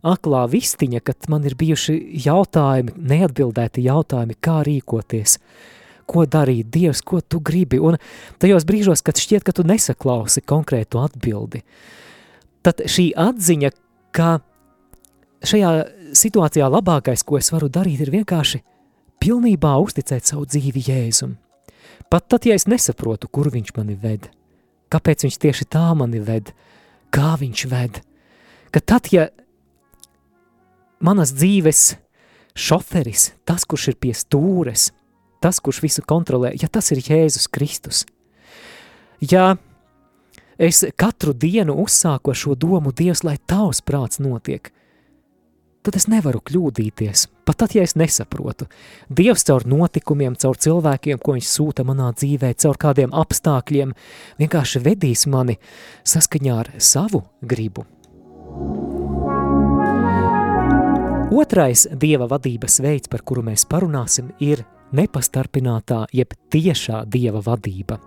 aklā 0.07 0.45
vistiņa, 0.51 1.03
kad 1.03 1.31
man 1.33 1.47
ir 1.49 1.57
bijuši 1.59 1.97
jautājumi, 2.27 2.95
neatbildēti 3.15 3.87
jautājumi, 3.89 4.39
kā 4.41 4.61
rīkoties– 4.67 5.39
ko 6.07 6.27
darīt, 6.31 6.71
Dievs, 6.73 7.03
ko 7.07 7.21
tu 7.21 7.41
gribi, 7.43 7.81
un 7.83 7.99
tajos 8.43 8.67
brīžos, 8.69 9.03
kad 9.05 9.19
šķiet, 9.21 9.47
ka 9.47 9.55
tu 9.57 9.67
nesaklausi 9.67 10.45
konkrētu 10.47 11.03
atbildi, 11.03 11.63
tad 12.67 12.85
šī 12.91 13.11
atziņa, 13.19 13.73
ka 14.17 14.39
šajā 15.47 15.73
situācijā 16.17 16.69
labākais, 16.71 17.25
ko 17.27 17.41
es 17.41 17.51
varu 17.55 17.69
darīt, 17.73 18.03
ir 18.03 18.15
vienkārši 18.15 18.63
pilnībā 19.23 19.75
uzticēt 19.83 20.29
savu 20.29 20.47
dzīvi 20.49 20.85
Jēzum. 20.89 21.37
Pat 22.11 22.29
tad, 22.31 22.47
ja 22.47 22.55
es 22.55 22.69
nesaprotu, 22.71 23.29
kur 23.29 23.51
viņš 23.51 23.73
mani 23.77 23.97
ved, 23.99 24.29
kāpēc 24.95 25.27
viņš 25.27 25.39
tieši 25.43 25.67
tā 25.75 25.89
mani 25.99 26.21
ved, 26.23 26.53
kā 27.15 27.35
viņš 27.41 27.67
ved, 27.73 28.01
ka 28.71 28.83
tad, 28.83 29.11
ja 29.11 29.29
manas 31.03 31.35
dzīves 31.35 31.97
šoferis, 32.57 33.33
tas, 33.49 33.67
kurš 33.69 33.91
ir 33.93 33.99
pie 34.01 34.15
stūres, 34.17 34.91
tas, 35.47 35.63
kurš 35.63 35.85
visu 35.85 36.03
kontrolē, 36.03 36.51
ja 36.59 36.67
tas 36.73 36.91
ir 36.91 37.05
Jēzus 37.07 37.47
Kristus, 37.55 38.03
ja 39.23 39.55
es 40.59 40.83
katru 40.99 41.37
dienu 41.37 41.77
uzsāku 41.85 42.33
ar 42.33 42.41
šo 42.41 42.57
domu, 42.59 42.91
Dievs, 42.91 43.23
lai 43.23 43.37
tavs 43.39 43.85
prāts 43.87 44.19
notiek, 44.19 44.73
tad 45.87 45.99
es 46.01 46.09
nevaru 46.11 46.41
kļūdīties, 46.43 47.29
pat 47.47 47.61
tad, 47.63 47.77
ja 47.77 47.85
es 47.87 47.95
nesaprotu. 47.95 48.67
Dievs 49.07 49.47
caur 49.47 49.63
notikumiem, 49.71 50.35
caur 50.35 50.59
cilvēkiem, 50.59 51.21
ko 51.23 51.37
viņš 51.37 51.51
sūta 51.53 51.87
manā 51.87 52.11
dzīvē, 52.17 52.51
caur 52.59 52.81
kādiem 52.83 53.15
apstākļiem, 53.15 53.95
vienkārši 54.43 54.83
vedīs 54.83 55.29
mani 55.31 55.61
saskaņā 56.03 56.57
ar 56.65 56.73
savu 56.83 57.23
gribu. 57.47 57.87
Otrais 61.37 61.85
Dieva 61.93 62.27
vadības 62.31 62.81
veids, 62.83 63.11
par 63.13 63.23
kuru 63.27 63.45
mēs 63.47 63.67
parunāsim, 63.69 64.33
ir 64.43 64.65
nepastarpinātā 64.95 66.07
jeb 66.15 66.35
tiešā 66.53 67.05
dieva 67.11 67.43
vadība. 67.45 67.99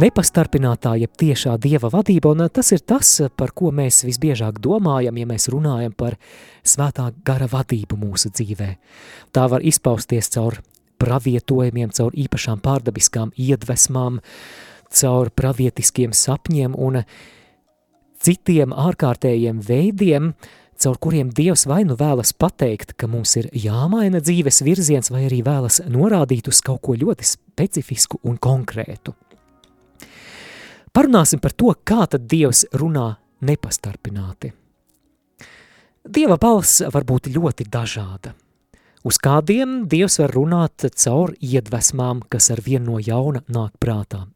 Nepastarpinātā 0.00 0.94
jeb 1.00 1.16
tiešā 1.18 1.56
dieva 1.58 1.90
vadība, 1.90 2.30
un 2.30 2.46
tas 2.54 2.70
ir 2.72 2.84
tas, 2.86 3.08
par 3.36 3.50
ko 3.56 3.72
mēs 3.74 4.04
visbiežāk 4.06 4.60
domājam, 4.62 5.18
ja 5.18 5.26
mēs 5.26 5.48
runājam 5.50 5.96
par 5.98 6.14
svētā 6.62 7.08
gara 7.26 7.48
vadību 7.50 7.98
mūsu 7.98 8.30
dzīvē. 8.30 8.70
Tā 9.34 9.48
var 9.50 9.66
izpausties 9.66 10.30
caur 10.30 10.60
pravietojumiem, 11.02 11.90
caur 11.90 12.14
īpašām 12.14 12.62
pārdabiskām 12.62 13.34
iedvesmām, 13.34 14.20
caur 14.94 15.34
pravietiskiem 15.34 16.14
sapņiem 16.14 16.78
un 16.78 17.02
citiem 18.20 18.70
ārkārtējiem 18.76 19.62
veidiem, 19.66 20.30
uh, 20.30 20.59
caur 20.80 20.96
kuriem 20.98 21.30
Dievs 21.36 21.66
vai 21.68 21.82
nu 21.84 21.96
vēlas 21.98 22.32
pateikt, 22.32 22.94
ka 22.96 23.08
mums 23.10 23.36
ir 23.36 23.50
jāmaina 23.52 24.22
dzīves 24.24 24.62
virziens, 24.64 25.10
vai 25.12 25.26
arī 25.28 25.42
vēlas 25.44 25.82
norādīt 25.88 26.48
uz 26.48 26.62
kaut 26.64 26.80
ko 26.86 26.96
ļoti 26.96 27.26
specifisku 27.28 28.20
un 28.24 28.38
konkrētu. 28.40 29.14
Parunāsim 30.90 31.38
par 31.38 31.52
to, 31.52 31.74
kā 31.84 32.06
tad 32.10 32.26
Dievs 32.30 32.64
runā 32.72 33.12
nepastarpināti. 33.46 34.52
Dieva 36.00 36.38
balss 36.40 36.80
var 36.88 37.04
būt 37.04 37.28
ļoti 37.30 37.68
dažāda. 37.68 38.32
Uz 39.04 39.16
kādiem 39.20 39.84
Dievs 39.88 40.18
var 40.20 40.32
runāt 40.34 40.88
caur 40.96 41.34
iedvesmām, 41.40 42.24
kas 42.28 42.50
ar 42.52 42.60
vienu 42.64 42.96
no 42.96 43.00
jauna 43.00 43.44
nāk 43.48 43.76
prātā. 43.80 44.26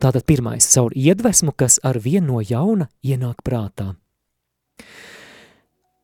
Tātad 0.00 0.24
pirmais 0.24 0.68
caur 0.72 0.94
iedvesmu, 0.96 1.52
kas 1.52 1.80
ar 1.84 1.98
vienu 2.00 2.38
no 2.38 2.44
jauna 2.44 2.88
ienāk 3.04 3.42
prātā. 3.44 3.94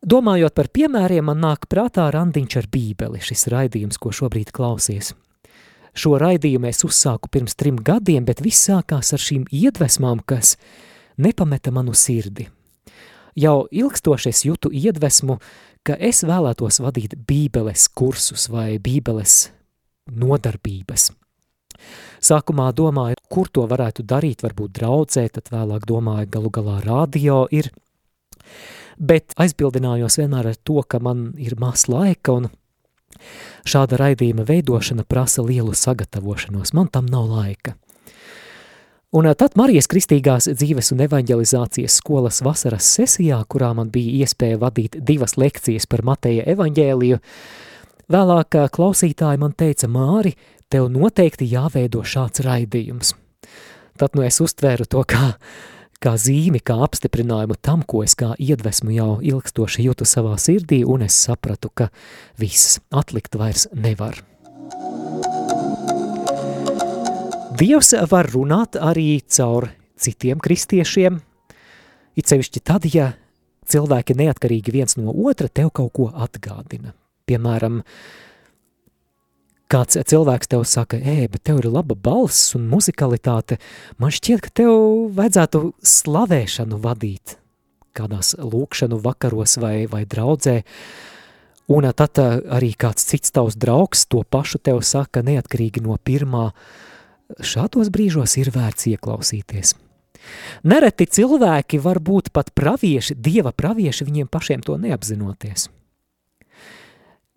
Domājot 0.05 0.53
par 0.53 0.69
piemēriem, 0.69 1.25
man 1.31 1.39
nāk 1.41 1.65
prātā 1.71 2.11
randiņš 2.13 2.57
ar 2.61 2.67
bībeli, 2.69 3.23
šis 3.25 3.47
raidījums, 3.49 3.97
ko 3.97 4.11
šobrīd 4.13 4.51
klausies. 4.53 5.15
Šo 5.97 6.19
raidījumu 6.21 6.69
es 6.69 6.83
uzsāku 6.85 7.31
pirms 7.33 7.57
trim 7.57 7.79
gadiem, 7.81 8.27
bet 8.29 8.43
viss 8.45 8.67
sākās 8.69 9.15
ar 9.17 9.23
šīm 9.23 9.47
iedvesmām, 9.49 10.21
kas 10.27 10.59
nepameta 11.17 11.73
manu 11.73 11.95
sirdi. 11.97 12.51
Jau 13.35 13.65
ilgstoši 13.73 14.29
es 14.29 14.43
jutu 14.45 14.69
iedvesmu, 14.75 15.39
ka 15.87 15.97
es 15.97 16.21
vēlētos 16.27 16.83
vadīt 16.85 17.17
bībeles 17.25 17.87
kursus 17.97 18.51
vai 18.53 18.77
bībeles 18.83 19.55
nodarbības. 20.13 21.15
Sākumā 22.25 22.69
domāju, 22.77 23.17
kur 23.33 23.49
to 23.49 23.65
varētu 23.71 24.05
darīt, 24.05 24.45
varbūt 24.45 24.77
draudzē, 24.77 25.27
tad 25.33 25.49
vēlāk 25.55 25.89
domāju, 25.89 26.29
galu 26.37 26.53
galā 26.53 26.77
radio 26.85 27.47
ir– 27.49 27.73
bet 28.99 29.35
aizbildinājos 29.41 30.19
vienmēr 30.21 30.53
ar 30.53 30.61
to, 30.65 30.83
ka 30.87 31.01
man 31.03 31.33
ir 31.41 31.57
maz 31.61 31.89
laika 31.91 32.39
un 32.39 32.51
šāda 33.69 33.99
raidījuma 34.01 34.47
veidošana 34.49 35.07
prasa 35.09 35.43
lielu 35.43 35.75
sagatavošanos, 35.75 36.75
man 36.77 36.91
tam 36.93 37.07
nav 37.11 37.31
laika. 37.31 37.75
Un 39.15 39.29
tad 39.39 39.53
Marijas 39.55 39.87
Kristīgās 39.87 40.49
dzīves 40.51 40.91
un 40.91 41.05
evaņģelizācijas 41.05 42.01
skolas 42.01 42.41
vasaras 42.43 42.89
sesijā, 42.97 43.37
kurā 43.47 43.69
man 43.79 43.93
bija 43.95 44.25
iespēja 44.25 44.59
vadīt 44.59 44.97
divas 45.07 45.37
lekcijas 45.39 45.87
par 45.87 46.03
Mateja 46.03 46.43
evaņģēliju, 46.51 47.21
vēlāk 48.11 48.59
klausītāji 48.75 49.39
man 49.39 49.55
teica, 49.55 49.87
Māri, 49.87 50.35
tev 50.67 50.89
noteikti 50.91 51.47
jāveido 51.47 52.03
šāds 52.03 52.43
raidījums. 52.43 53.15
Tad 53.95 54.19
nu 54.19 54.27
es 54.27 54.41
uztvēru 54.43 54.89
to 54.91 55.05
kā 55.07 55.37
kā 56.05 56.15
zīmi, 56.21 56.61
kā 56.61 56.77
apstiprinājumu 56.85 57.57
tam, 57.65 57.83
ko 57.87 58.03
es 58.05 58.17
kā 58.19 58.35
iedvesmu 58.41 58.93
jau 58.93 59.11
ilgstoši 59.25 59.87
jūtu 59.87 60.07
savā 60.09 60.37
sirdī, 60.41 60.83
un 60.85 61.07
es 61.07 61.17
sapratu, 61.17 61.71
ka 61.73 61.89
viss 62.41 62.79
atlikt 62.93 63.39
vairs 63.41 63.67
nevar. 63.73 64.21
Dievs 67.55 67.95
var 68.11 68.29
runāt 68.35 68.77
arī 68.77 69.23
caur 69.31 69.71
citiem 70.01 70.43
kristiešiem, 70.43 71.21
it 72.19 72.29
sevišķi 72.29 72.65
tad, 72.67 72.89
ja 72.91 73.13
cilvēki 73.71 74.17
neatkarīgi 74.19 74.75
viens 74.75 74.99
no 74.99 75.15
otra 75.25 75.49
tev 75.49 75.71
kaut 75.73 75.95
ko 75.97 76.11
atgādina. 76.13 76.93
Piemēram, 77.25 77.81
kāds 79.73 79.97
cilvēks 79.97 80.51
tev 80.51 80.65
saka, 80.69 80.99
ej, 80.99 81.29
bet 81.33 81.45
tev 81.49 81.63
ir 81.63 81.71
laba 81.73 81.97
balss 81.97 82.55
un 82.59 82.69
muzikalitāte, 82.71 83.59
man 83.99 84.13
šķiet, 84.15 84.45
ka 84.45 84.53
tev 84.63 84.75
vajadzētu 85.17 85.65
slavēšanu 85.81 86.81
vadīt 86.83 87.39
kādās 87.95 88.35
lūkšanu 88.39 88.99
vakaros 89.05 89.59
vai, 89.63 89.87
vai 89.91 90.03
draudzē, 90.09 90.57
un 91.71 91.87
tad 91.97 92.19
arī 92.19 92.73
kāds 92.77 93.07
cits 93.07 93.33
tavs 93.35 93.57
draugs 93.61 94.05
to 94.11 94.25
pašu 94.27 94.59
tev 94.59 94.83
saka 94.83 95.23
neatkarīgi 95.25 95.85
no 95.85 95.97
pirmā, 95.97 96.51
šādos 97.41 97.93
brīžos 97.95 98.37
ir 98.43 98.51
vērts 98.55 98.91
ieklausīties. 98.93 99.77
Nereti 100.65 101.07
cilvēki 101.07 101.81
var 101.85 102.01
būt 102.01 102.31
pat 102.33 102.51
pravieši, 102.57 103.17
dieva 103.17 103.53
pravieši, 103.53 104.07
viņiem 104.09 104.31
pašiem 104.33 104.65
to 104.65 104.77
neapzinoties. 104.81 105.69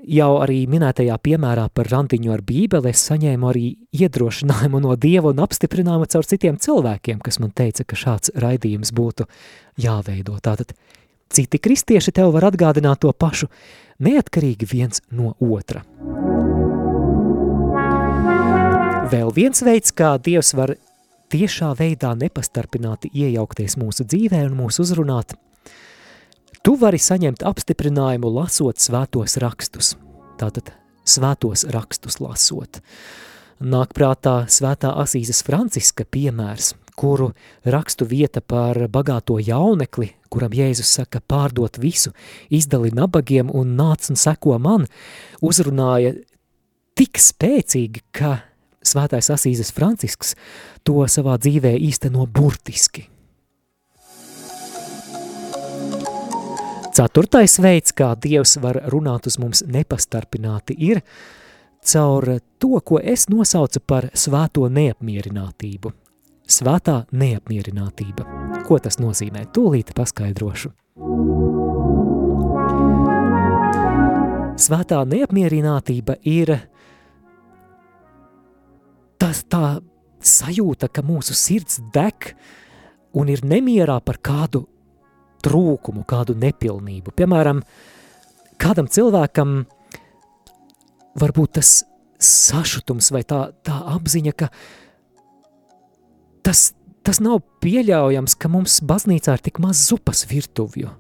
Jau 0.06 0.36
arī 0.44 0.68
minētajā 0.70 1.16
piemērā 1.26 1.64
par 1.74 1.88
randiņu 1.90 2.30
ar 2.30 2.44
bībeli 2.46 2.92
es 2.92 3.02
saņēmu 3.08 3.48
arī 3.50 3.64
iedrošinājumu 3.98 4.82
no 4.84 4.94
Dieva 4.94 5.32
un 5.34 5.42
apstiprinājumu 5.42 6.06
caur 6.14 6.28
citiem 6.30 6.60
cilvēkiem, 6.62 7.18
kas 7.18 7.40
man 7.42 7.50
teica, 7.50 7.82
ka 7.82 7.98
šāds 7.98 8.30
raidījums 8.38 8.94
būtu 8.94 9.26
jāveido. 9.82 10.36
Tātad 10.38 10.76
citi 11.34 11.58
kristieši 11.58 12.14
tev 12.14 12.30
var 12.36 12.46
atgādināt 12.52 13.02
to 13.02 13.10
pašu, 13.10 13.50
neatkarīgi 13.98 14.70
viens 14.70 15.02
no 15.10 15.34
otra. 15.42 15.82
Vēl 19.10 19.34
viens 19.34 19.66
veids, 19.66 19.96
kā 19.98 20.14
Dievs 20.22 20.54
var 20.54 20.76
tiešā 21.34 21.74
veidā 21.74 22.14
nepastarpināti 22.14 23.10
iejaukties 23.18 23.80
mūsu 23.82 24.06
dzīvē 24.06 24.46
un 24.46 24.62
mūs 24.62 24.78
uzrunāt– 24.86 25.34
Tu 26.68 26.74
vari 26.76 26.98
saņemt 27.00 27.46
apstiprinājumu 27.48 28.28
lasot 28.28 28.82
svētos 28.84 29.38
rakstus. 29.40 29.94
Tātad 30.36 30.74
svētos 31.08 31.64
rakstus 31.72 32.20
lasot. 32.20 32.82
Nāk 33.64 33.94
prātā 33.96 34.34
svētā 34.52 34.92
Asīzes 35.00 35.40
Franciska 35.48 36.04
piemērs, 36.04 36.74
kuru 37.00 37.30
rakstu 37.64 38.10
vieta 38.12 38.44
par 38.44 38.82
bagāto 38.92 39.40
jaunekli, 39.40 40.12
kuram 40.28 40.52
Jēzus 40.60 40.92
saka 41.00 41.24
pārdot 41.24 41.80
visu, 41.80 42.12
izdali 42.52 42.92
nabagiem 42.92 43.48
un 43.48 43.78
nāc 43.80 44.12
un 44.12 44.20
seko 44.20 44.60
man, 44.60 44.92
uzrunāja 45.40 46.18
tik 47.00 47.16
spēcīgi, 47.16 48.10
ka 48.12 48.42
svētais 48.84 49.32
Asīzes 49.32 49.72
Francisks 49.72 50.36
to 50.84 51.08
savā 51.08 51.40
dzīvē 51.40 51.78
īsteno 51.80 52.28
burtiski– 52.28 53.08
Ceturtais 56.98 57.60
veids, 57.62 57.92
kā 57.94 58.16
Dievs 58.18 58.56
var 58.58 58.80
runāt 58.90 59.28
uz 59.30 59.36
mums 59.38 59.60
nepastarpināti, 59.70 60.74
ir 60.82 61.04
caur 61.86 62.26
to, 62.58 62.80
ko 62.82 62.98
es 62.98 63.28
nosaucu 63.30 63.84
par 63.86 64.08
svēto 64.18 64.64
neapmierinātību. 64.66 65.92
Svētā 66.50 67.04
neapmierinātība. 67.14 68.26
Ko 68.66 68.80
tas 68.82 68.98
nozīmē? 68.98 69.44
Tūlīt 69.54 69.92
paskaidrošu. 69.94 70.72
Svētā 74.58 75.04
neapmierinātība 75.06 76.16
ir 76.26 76.56
tas 79.22 79.44
tā 79.46 79.76
sajūta, 80.18 80.90
ka 80.90 81.06
mūsu 81.06 81.38
sirds 81.38 81.78
deg 81.94 82.32
un 83.14 83.30
ir 83.30 83.46
nemierā 83.46 84.00
par 84.02 84.18
kādu 84.18 84.64
trūkumu, 85.46 86.06
kādu 86.08 86.36
nepilnību. 86.40 87.14
Piemēram, 87.18 87.62
kādam 88.62 88.90
cilvēkam 88.92 89.62
varbūt 91.18 91.58
tas 91.60 91.82
sašutums 92.22 93.12
vai 93.14 93.24
tā, 93.28 93.48
tā 93.66 93.78
apziņa, 93.96 94.34
ka 94.38 94.50
tas, 96.46 96.72
tas 97.06 97.22
nav 97.24 97.44
pieļaujams, 97.64 98.38
ka 98.40 98.50
mums 98.52 98.80
baznīcā 98.86 99.38
ir 99.38 99.46
tik 99.50 99.62
maz 99.64 99.84
zupas 99.90 100.26
virtuvju. 100.30 100.94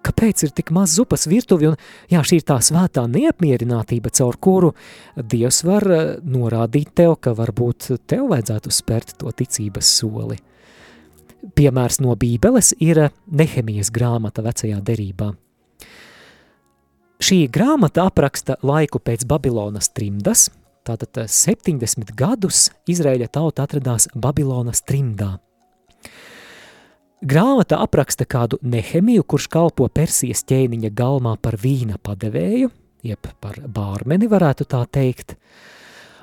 Kāpēc 0.00 0.46
ir 0.46 0.52
tik 0.56 0.70
maz 0.72 0.94
zupas 0.96 1.26
virtuvju? 1.28 1.74
Un, 1.74 1.80
jā, 2.08 2.22
šī 2.24 2.38
ir 2.40 2.44
tā 2.48 2.56
svētā 2.64 3.04
neapmierinātība, 3.10 4.12
caur 4.16 4.38
kuru 4.40 4.70
Dievs 5.14 5.60
var 5.68 5.84
eh, 5.92 6.06
norādīt 6.24 6.94
tev, 6.96 7.18
ka 7.20 7.34
varbūt 7.36 7.90
tev 8.08 8.30
vajadzētu 8.32 8.72
spērt 8.72 9.18
to 9.20 9.32
ticības 9.36 9.90
soli. 10.00 10.40
Piemērs 11.40 12.00
no 12.04 12.14
Bībeles 12.20 12.74
ir 12.84 13.06
Nehemijas 13.26 13.88
grāmata 13.94 14.44
vecajā 14.44 14.80
derībā. 14.84 15.30
Šī 17.20 17.44
grāmata 17.52 18.06
apraksta 18.08 18.56
laiku 18.64 19.00
pēc 19.00 19.26
Babilonas 19.28 19.90
trimdas, 19.92 20.48
tātad 20.88 21.22
70 21.28 22.12
gadus 22.16 22.68
Izraēļa 22.88 23.28
tauta 23.32 23.64
atradās 23.68 24.08
Babilonas 24.16 24.80
trimdā. 24.84 25.34
Grāmata 27.20 27.76
apraksta 27.84 28.24
kādu 28.24 28.56
Nehemiju, 28.64 29.26
kurš 29.28 29.50
kalpo 29.52 29.88
Persijas 29.92 30.40
ķēniņa 30.48 30.92
galmā 30.96 31.34
par 31.36 31.58
vīna 31.60 31.98
padevēju, 32.00 32.70
jeb 33.04 33.28
par 33.40 33.58
bārmeni 33.68 34.28
varētu 34.28 34.64
tā 34.64 34.80
teikt, 34.88 35.36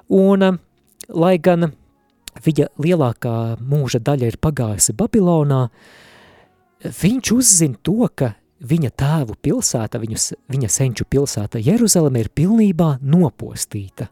un, 0.10 0.58
lai 1.14 1.36
gan 1.38 1.72
viņa 2.44 2.68
lielākā 2.82 3.36
mūža 3.62 4.02
daļa 4.04 4.32
ir 4.32 4.38
pagājusi 4.42 4.96
Babilonā, 4.98 5.68
viņš 6.84 7.32
uzzina 7.36 7.80
to, 7.84 8.08
ka 8.14 8.34
viņa 8.60 8.92
tēvu 8.98 9.38
pilsēta, 9.42 10.00
viņus, 10.02 10.32
viņa 10.52 10.70
senču 10.72 11.06
pilsēta 11.10 11.62
Jeruzaleme 11.62 12.24
ir 12.24 12.32
pilnībā 12.34 12.98
nopostīta. 13.02 14.10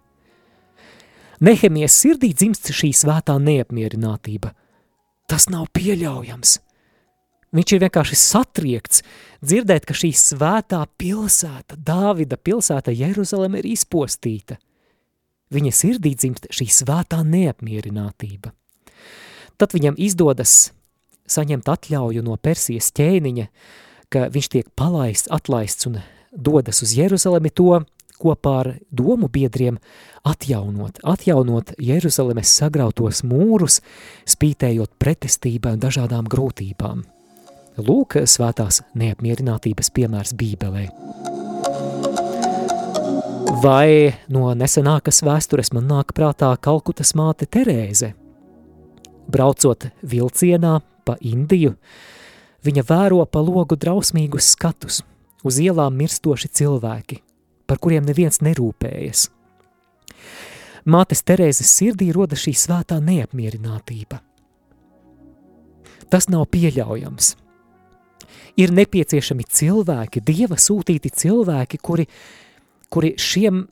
Nehemijas 1.45 1.97
sirdī 1.99 2.31
dzimst 2.33 2.71
šī 2.71 2.93
svētā 2.95 3.35
neapmierinātība. 3.41 4.53
Tas 5.27 5.49
nav 5.51 5.67
pieļaujams. 5.75 6.59
Viņš 7.55 7.73
ir 7.75 7.81
vienkārši 7.85 8.17
satriekts 8.19 9.03
dzirdēt, 9.43 9.85
ka 9.87 9.95
šī 9.95 10.11
svētā 10.15 10.81
pilsēta, 10.99 11.75
Dāvida 11.75 12.37
pilsēta 12.37 12.95
Jeruzaleme 12.95 13.61
ir 13.63 13.73
izpostīta– 13.75 14.59
Viņa 15.53 15.71
sirdī 15.75 16.15
dzimst 16.17 16.47
šī 16.53 16.67
svētā 16.73 17.21
neapmierinātība. 17.25 18.51
Tad 19.55 19.75
viņam 19.75 19.97
izdodas 20.01 20.71
saņemt 21.29 21.69
atļauju 21.69 22.23
no 22.25 22.37
Persijas 22.41 22.91
ķēniņa, 22.95 23.47
ka 24.09 24.27
viņš 24.33 24.49
tiek 24.51 24.71
palaists, 24.77 25.29
atlaists 25.33 25.87
un 25.89 25.99
dodas 26.31 26.81
uz 26.85 26.93
Jeruzalemi 26.97 27.51
to 27.53 27.81
kopā 28.21 28.53
ar 28.63 28.69
domu 28.91 29.29
biedriem 29.31 29.79
atjaunot, 30.25 31.01
atjaunot 31.03 31.75
Jeruzalemes 31.81 32.51
sagrautos 32.61 33.23
mūrus, 33.27 33.81
spītējot 34.29 34.95
pretestībai 35.01 35.75
un 35.75 35.83
dažādām 35.83 36.29
grūtībām. 36.31 37.03
Lūk, 37.75 38.21
svētās 38.23 38.85
neapmierinātības 38.95 39.91
piemērs 39.91 40.35
Bībelē. 40.39 40.87
Vai 43.65 44.13
no 44.29 44.51
nesenākas 44.53 45.23
vēstures 45.25 45.71
man 45.73 45.87
nāk 45.89 46.11
prātā 46.13 46.51
Kalkutas 46.61 47.15
māte 47.17 47.47
Terēze? 47.49 48.11
Braucot 49.31 49.87
vilcienā 50.05 50.75
pa 51.07 51.15
Indiju, 51.25 51.71
viņa 52.67 52.83
vēro 52.85 53.23
pa 53.25 53.41
logu 53.41 53.77
drausmīgus 53.79 54.51
skatus, 54.53 54.99
uz 55.41 55.57
ielām 55.63 55.97
mirstoši 55.97 56.51
cilvēki, 56.59 57.17
par 57.65 57.81
kuriem 57.81 58.05
neviens 58.05 58.37
nerūpējas. 58.45 59.25
Mātes 60.85 61.25
Terēzes 61.25 61.73
sirdī 61.79 62.11
roda 62.13 62.37
šī 62.37 62.53
svētā 62.53 63.01
neapmierinātība. 63.01 64.21
Tas 66.13 66.29
nav 66.29 66.51
pieļaujams. 66.53 67.33
Ir 68.61 68.77
nepieciešami 68.77 69.49
cilvēki, 69.49 70.21
Dieva 70.21 70.61
sūtīti 70.61 71.09
cilvēki, 71.09 71.81
kuri 71.81 72.05
kuri 72.89 73.13
šiem 73.21 73.65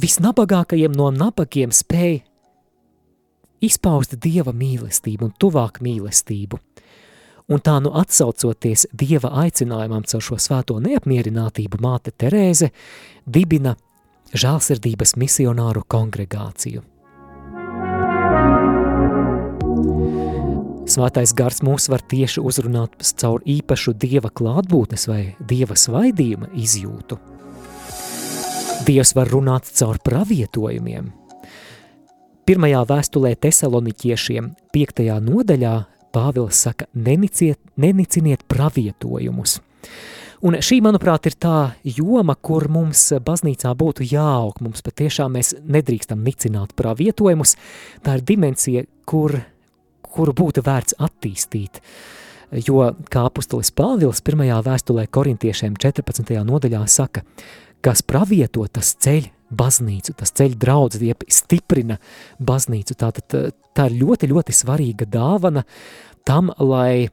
visnabagākajiem 0.00 0.92
no 0.96 1.10
nabagiem 1.14 1.72
spēj 1.72 2.20
izpaust 3.64 4.16
Dieva 4.20 4.52
mīlestību 4.52 5.30
un 5.30 5.34
tuvāk 5.40 5.80
mīlestību. 5.84 6.60
Un 7.46 7.62
tā 7.62 7.76
nu 7.82 7.92
atsaucoties 7.94 8.88
Dieva 8.92 9.30
aicinājumam 9.44 10.04
caur 10.10 10.24
šo 10.28 10.38
svēto 10.42 10.80
neapmierinātību, 10.82 11.78
māte 11.80 12.10
Terēze 12.10 12.72
dibina 13.24 13.76
žālsirdības 14.34 15.14
misionāru 15.20 15.84
kongregāciju. 15.86 16.82
Svētais 20.86 21.32
gars 21.34 21.64
mūs 21.66 21.88
var 21.90 22.02
tieši 22.10 22.42
uzrunāt 22.46 22.98
caur 23.22 23.42
īpašu 23.42 23.94
Dieva 23.94 24.30
klātbūtnes 24.30 25.08
vai 25.10 25.22
Dieva 25.40 25.78
svaidījuma 25.78 26.52
izjūtu– 26.58 27.18
Dievs 28.86 29.16
var 29.16 29.26
runāt 29.26 29.66
caur 29.74 29.98
pravietojumiem. 29.98 31.08
Pirmajā 32.46 32.84
vēstulē 32.86 33.32
tesaloniķiešiem, 33.42 34.52
piektajā 34.74 35.16
nodaļā, 35.26 35.74
Pāvils 36.14 36.60
saka, 36.62 36.86
neniciniet, 36.94 37.58
neniciniet 37.76 38.44
pravietojumus. 38.48 39.58
Un 40.46 40.56
šī, 40.62 40.78
manuprāt, 40.86 41.26
ir 41.26 41.34
tā 41.42 41.56
joma, 41.82 42.36
kur 42.38 42.68
mums 42.72 43.02
baznīcā 43.26 43.74
būtu 43.76 44.06
jāaug. 44.06 44.62
Mums 44.62 44.86
patiešām 44.86 45.34
mēs 45.34 45.56
nedrīkstam 45.66 46.22
nicināt 46.22 46.76
pravietojumus. 46.78 47.56
Tā 48.06 48.16
ir 48.20 48.24
dimensija, 48.30 48.86
kur, 49.04 49.34
kuru 50.06 50.36
būtu 50.36 50.62
vērts 50.64 50.96
attīstīt. 51.02 51.82
Jo, 52.62 52.92
kā 53.10 53.26
apustulis 53.26 53.74
Pāvils 53.74 54.22
pirmajā 54.22 54.62
vēstulē 54.62 55.08
korintiešiem 55.10 55.74
14. 55.82 56.36
nodaļā 56.46 56.86
saka, 56.86 57.26
kas 57.86 58.02
pravieto, 58.02 58.64
tas 58.66 58.94
ceļ 58.98 59.28
baznīcu, 59.54 60.16
tas 60.18 60.32
ceļ 60.34 60.56
draudz, 60.58 60.98
jeb 61.02 61.22
stiprina 61.30 62.00
baznīcu. 62.42 62.96
Tātad 62.98 63.36
tā 63.76 63.86
ir 63.90 64.00
ļoti, 64.00 64.30
ļoti 64.32 64.56
svarīga 64.56 65.06
dāvana 65.10 65.62
tam, 66.26 66.50
lai 66.58 67.06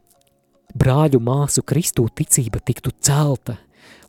brāļu 0.74 1.21
māsu 1.21 1.61
Kristū 1.61 2.07
ticība 2.09 2.61
tiktu 2.65 2.93
celta, 3.03 3.59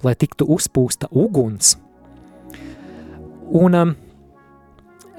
lai 0.05 0.15
tiktu 0.17 0.49
uzpūsta 0.49 1.11
uguns. 1.13 1.77
Un 3.55 3.77
um, 3.77 3.93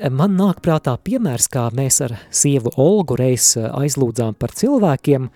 man 0.10 0.34
nāk 0.40 0.64
prātā 0.66 0.96
piemērs, 0.98 1.46
kā 1.54 1.68
mēs 1.78 2.02
ar 2.08 2.18
sievu 2.34 2.74
Olgu 2.82 3.20
reiz 3.22 3.54
uh, 3.60 3.70
aizlūdzām 3.84 4.34
par 4.42 4.56
cilvēkiem, 4.58 5.30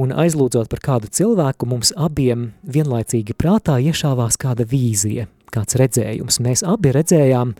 un 0.00 0.14
aizlūdzot 0.16 0.70
par 0.72 0.82
kādu 0.84 1.10
cilvēku, 1.12 1.68
mums 1.68 1.92
abiem 1.96 2.50
vienlaicīgi 2.64 3.36
prātā 3.38 3.78
iešāvās 3.82 4.38
kāda 4.40 4.66
vīzija, 4.68 5.28
kāds 5.52 5.76
redzējums. 5.80 6.40
Mēs 6.44 6.64
abi 6.68 6.94
redzējām 6.96 7.54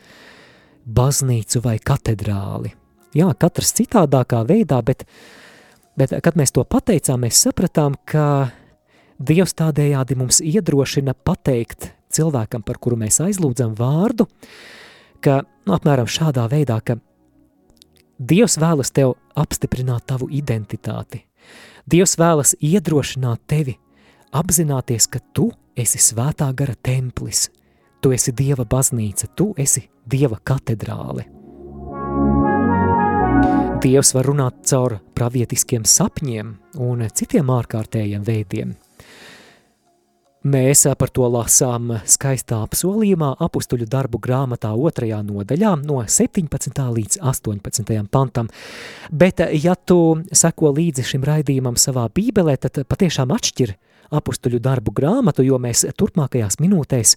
baznīcu 0.86 1.62
vai 1.64 1.78
katedrāli. 1.78 2.72
Jā, 3.12 3.28
katrs 3.36 3.74
citādākā 3.76 4.40
veidā, 4.48 4.80
bet 4.84 5.04
Bet, 5.96 6.14
kad 6.24 6.38
mēs 6.40 6.54
to 6.56 6.64
pateicām, 6.64 7.26
mēs 7.26 7.42
sapratām, 7.44 7.98
ka 8.08 8.50
Dievs 9.22 9.52
tādējādi 9.54 10.16
mums 10.18 10.40
iedrošina 10.40 11.12
pateikt 11.14 11.90
cilvēkam, 12.12 12.64
par 12.64 12.80
kuru 12.82 12.96
mēs 13.04 13.20
aizlūdzam 13.22 13.74
vārdu, 13.78 14.26
ka 15.22 15.42
nu, 15.66 15.74
apmēram 15.76 16.08
šādā 16.08 16.46
veidā, 16.50 16.80
ka 16.80 16.96
Dievs 18.18 18.56
vēlas 18.62 18.92
tev 18.94 19.14
apstiprināt 19.38 20.06
tavu 20.08 20.30
identitāti. 20.32 21.22
Dievs 21.90 22.14
vēlas 22.18 22.54
iedrošināt 22.62 23.42
tevi, 23.50 23.74
apzināties, 24.32 25.08
ka 25.10 25.18
tu 25.34 25.50
esi 25.74 25.98
svētā 25.98 26.52
gara 26.54 26.74
templis, 26.78 27.48
tu 28.00 28.12
esi 28.14 28.32
Dieva 28.32 28.64
baznīca, 28.64 29.28
tu 29.34 29.52
esi 29.58 29.88
Dieva 30.06 30.38
katedrāle. 30.44 31.26
Dievs 33.82 34.12
var 34.14 34.28
runāt 34.30 34.60
caur 34.70 35.00
pravietiskiem 35.16 35.82
sapņiem 35.82 36.54
un 36.78 37.02
citiem 37.10 37.50
ārkārtējiem 37.50 38.22
veidiem. 38.22 38.76
Mēs 40.42 40.80
par 40.98 41.10
to 41.14 41.28
lasām 41.30 41.92
skaistā 42.02 42.56
apsolījumā 42.66 43.28
apustuļu 43.46 43.86
darbu 43.86 44.18
grāmatā 44.18 44.72
otrajā 44.74 45.20
nodaļā 45.22 45.76
no 45.84 46.00
17. 46.02 46.80
līdz 46.96 47.20
18. 47.22 47.92
pantam, 48.10 48.48
bet 49.14 49.38
ja 49.62 49.76
tu 49.78 50.18
seko 50.34 50.72
līdzi 50.74 51.06
šim 51.12 51.22
raidījumam 51.30 51.78
savā 51.78 52.08
bībelē, 52.10 52.56
tad 52.58 52.82
patiešām 52.90 53.30
atšķir 53.30 53.76
apustuļu 54.18 54.58
darbu 54.58 54.90
grāmatu, 54.90 55.46
jo 55.46 55.62
mēs 55.62 55.86
turpmākajās 55.94 56.58
minūtēs 56.58 57.14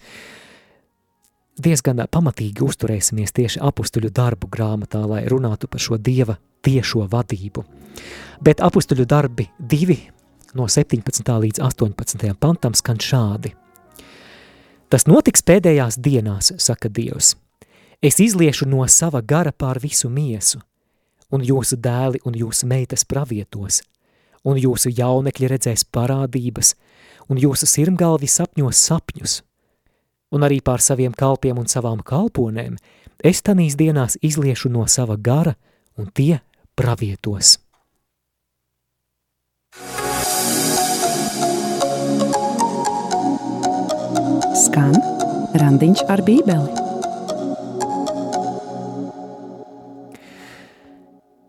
diezgan 1.65 2.05
pamatīgi 2.05 2.61
uzturēsimies 2.61 3.33
tieši 3.33 3.63
apustuļu 3.65 4.13
darbu 4.13 4.53
grāmatā, 4.53 5.01
lai 5.01 5.25
runātu 5.25 5.65
par 5.65 5.81
šo 5.81 5.97
Dieva 5.97 6.37
tiešo 6.61 7.07
vadību. 7.09 7.65
Bet 8.45 8.61
apustuļu 8.61 9.09
darbi 9.09 9.49
divi 9.57 9.97
no 10.55 10.67
17. 10.71 11.31
līdz 11.45 11.61
18. 11.61 12.33
pantam 12.39 12.73
skan 12.73 12.99
šādi. 13.01 13.53
Tas 14.89 15.07
notiks 15.09 15.43
pēdējās 15.43 15.97
dienās, 15.99 16.53
saka 16.61 16.89
Dievs. 16.89 17.35
Es 18.01 18.19
izliešu 18.21 18.67
no 18.69 18.85
sava 18.87 19.21
gara 19.21 19.51
pār 19.51 19.79
visu 19.81 20.09
miesu, 20.09 20.61
un 21.31 21.41
jūsu 21.43 21.77
dēli 21.81 22.21
un 22.25 22.37
jūsu 22.37 22.67
meitas 22.69 23.03
pravietos, 23.03 23.81
un 24.45 24.59
jūsu 24.61 24.93
jaunekļi 24.93 25.49
redzēs 25.55 25.87
parādības, 25.89 26.75
un 27.29 27.41
jūsu 27.41 27.67
sirmgalvi 27.67 28.29
sapņos 28.29 28.83
sapņus, 28.87 29.41
un 30.31 30.45
arī 30.45 30.61
pār 30.61 30.83
saviem 30.83 31.15
kalpiem 31.17 31.57
un 31.57 31.67
savām 31.71 32.03
kalponēm 32.05 32.77
es 33.23 33.41
tanīs 33.41 33.77
dienās 33.79 34.19
izliešu 34.21 34.69
no 34.69 34.85
sava 34.87 35.17
gara, 35.17 35.55
un 35.97 36.11
tie 36.13 36.41
pravietos. 36.75 37.57
Skan 44.55 44.93
randiņš 45.59 46.05
ar 46.07 46.21
bībeli. 46.23 46.83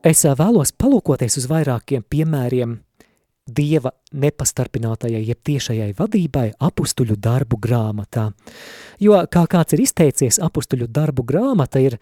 Es 0.02 0.24
vēlos 0.26 0.72
palūkoties 0.74 1.36
uz 1.38 1.44
vairākiem 1.46 2.02
piemēriem 2.02 2.72
Dieva 3.46 3.92
nepastarpinātajai, 4.10 5.20
jeb 5.22 5.38
tiešajai 5.46 5.92
vadībai 5.94 6.48
apustuļu 6.58 7.14
darbu 7.22 7.60
grāmatā. 7.62 8.24
Jo, 8.98 9.20
kā 9.30 9.44
kāds 9.52 9.76
ir 9.76 9.84
izteicies, 9.84 10.40
apustuļu 10.42 10.88
darbu 10.90 11.22
grāmata 11.22 11.78
ir 11.78 12.00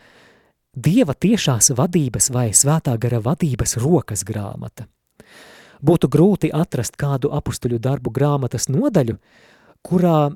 Dieva 0.72 1.12
tiešās 1.12 1.74
vadības 1.76 2.30
vai 2.32 2.46
svētā 2.56 2.94
gara 2.96 3.20
vadības 3.20 3.76
rokas 3.82 4.24
grāmata. 4.24 4.88
Būtu 5.84 6.08
grūti 6.08 6.48
atrast 6.48 6.96
kādu 6.96 7.28
apustuļu 7.36 7.76
darbu 7.76 8.08
grāmatas 8.08 8.70
nodaļu, 8.72 9.18
kurā 9.84 10.32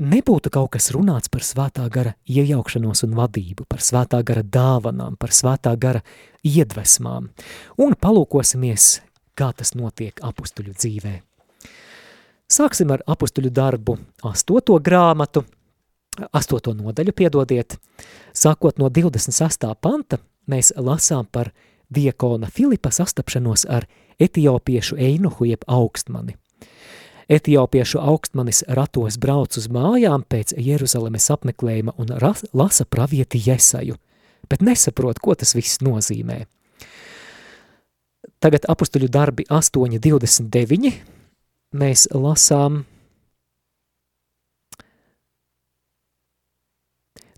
nebūtu 0.00 0.52
kaut 0.52 0.72
kas 0.76 0.90
runāts 0.94 1.30
par 1.32 1.44
svētā 1.46 1.88
gara 1.92 2.14
iejaukšanos 2.24 3.04
un 3.06 3.16
vadību, 3.18 3.66
par 3.68 3.82
svētā 3.84 4.22
gara 4.24 4.42
dāvanām, 4.42 5.16
par 5.20 5.34
svētā 5.34 5.74
gara 5.76 6.02
iedvesmām, 6.44 7.30
un 7.78 7.96
palūkosimies, 7.98 9.00
kā 9.38 9.52
tas 9.56 9.74
notiek 9.74 10.20
apustuļu 10.22 10.76
dzīvē. 10.76 11.16
Sāksim 12.52 12.90
ar 12.92 13.04
apustuļu 13.08 13.50
darbu 13.52 13.98
astoto 14.28 14.78
grāmatu– 14.78 15.44
astoto 16.32 16.74
nodaļu, 16.76 17.14
piedodiet, 17.16 17.78
sākot 18.36 18.78
no 18.80 18.90
26. 18.90 19.68
panta, 19.80 20.18
mēs 20.46 20.72
lasām 20.76 21.26
par 21.32 21.52
diakona 21.92 22.50
Filipa 22.52 22.92
sastapšanos 22.92 23.66
ar 23.68 23.86
etiopiešu 24.20 24.98
einuhu 25.00 25.48
jeb 25.52 25.64
augstmani. 25.66 26.36
Etiopiešu 27.28 28.00
augstmanis 28.02 28.62
ratos 28.68 29.18
brauc 29.18 29.56
uz 29.58 29.68
mājām 29.70 30.24
pēc 30.28 30.54
Jeruzalemes 30.58 31.30
apmeklējuma 31.34 31.94
un 31.98 32.14
lasa 32.52 32.84
pravieti 32.84 33.40
Jesaju, 33.46 33.98
bet 34.50 34.62
nesaprot, 34.62 35.20
ko 35.22 35.34
tas 35.38 35.54
viss 35.54 35.82
nozīmē. 35.84 36.44
Tagad 38.42 38.66
apustuļu 38.70 39.06
darbi 39.10 39.46
8.29 39.50 40.90
mēs 41.78 42.08
lasām 42.10 42.82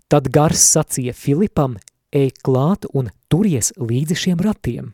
Tad 0.05 0.29
gars 0.29 0.61
sacīja 0.61 1.15
Filipam, 1.17 1.79
ej 2.13 2.29
klāt 2.45 2.85
un 2.93 3.09
turies 3.27 3.71
līdzi 3.75 4.17
šiem 4.21 4.41
ratiem. 4.45 4.91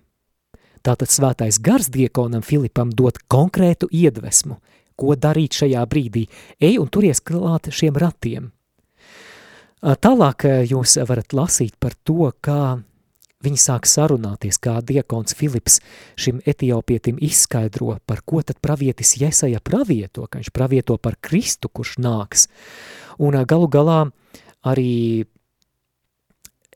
Tātad 0.81 1.11
svētais 1.11 1.59
gars 1.61 1.91
diekonam 1.91 2.41
Filipam 2.41 2.89
dod 2.95 3.19
konkrētu 3.29 3.89
iedvesmu, 3.91 4.55
ko 4.95 5.15
darīt 5.15 5.57
šajā 5.61 5.83
brīdī. 5.89 6.27
Ej 6.61 6.79
un 6.81 6.89
turies 6.91 7.21
klāt 7.23 7.71
šiem 7.73 7.97
ratiem. 7.99 8.51
Tālāk 9.81 10.45
jūs 10.69 10.99
varat 11.09 11.33
lasīt 11.33 11.73
par 11.81 11.95
to, 12.05 12.29
kā 12.37 12.77
viņi 13.41 13.57
sāk 13.57 13.87
sarunāties, 13.89 14.59
kā 14.61 14.77
diekons 14.85 15.33
Filips 15.37 15.79
šim 16.19 16.41
etiopietim 16.45 17.17
izskaidro, 17.21 17.95
par 18.05 18.21
ko 18.25 18.43
tad 18.45 18.61
pravietis 18.61 19.15
Jesaja 19.17 19.61
pravieto, 19.63 20.27
ka 20.29 20.37
viņš 20.37 20.51
pravieto 20.53 20.97
par 21.01 21.17
Kristu, 21.17 21.69
kurš 21.69 21.97
nāks. 21.97 22.47
Un 23.17 23.37
galu 23.49 23.67
galā 23.71 24.03
arī 24.61 25.25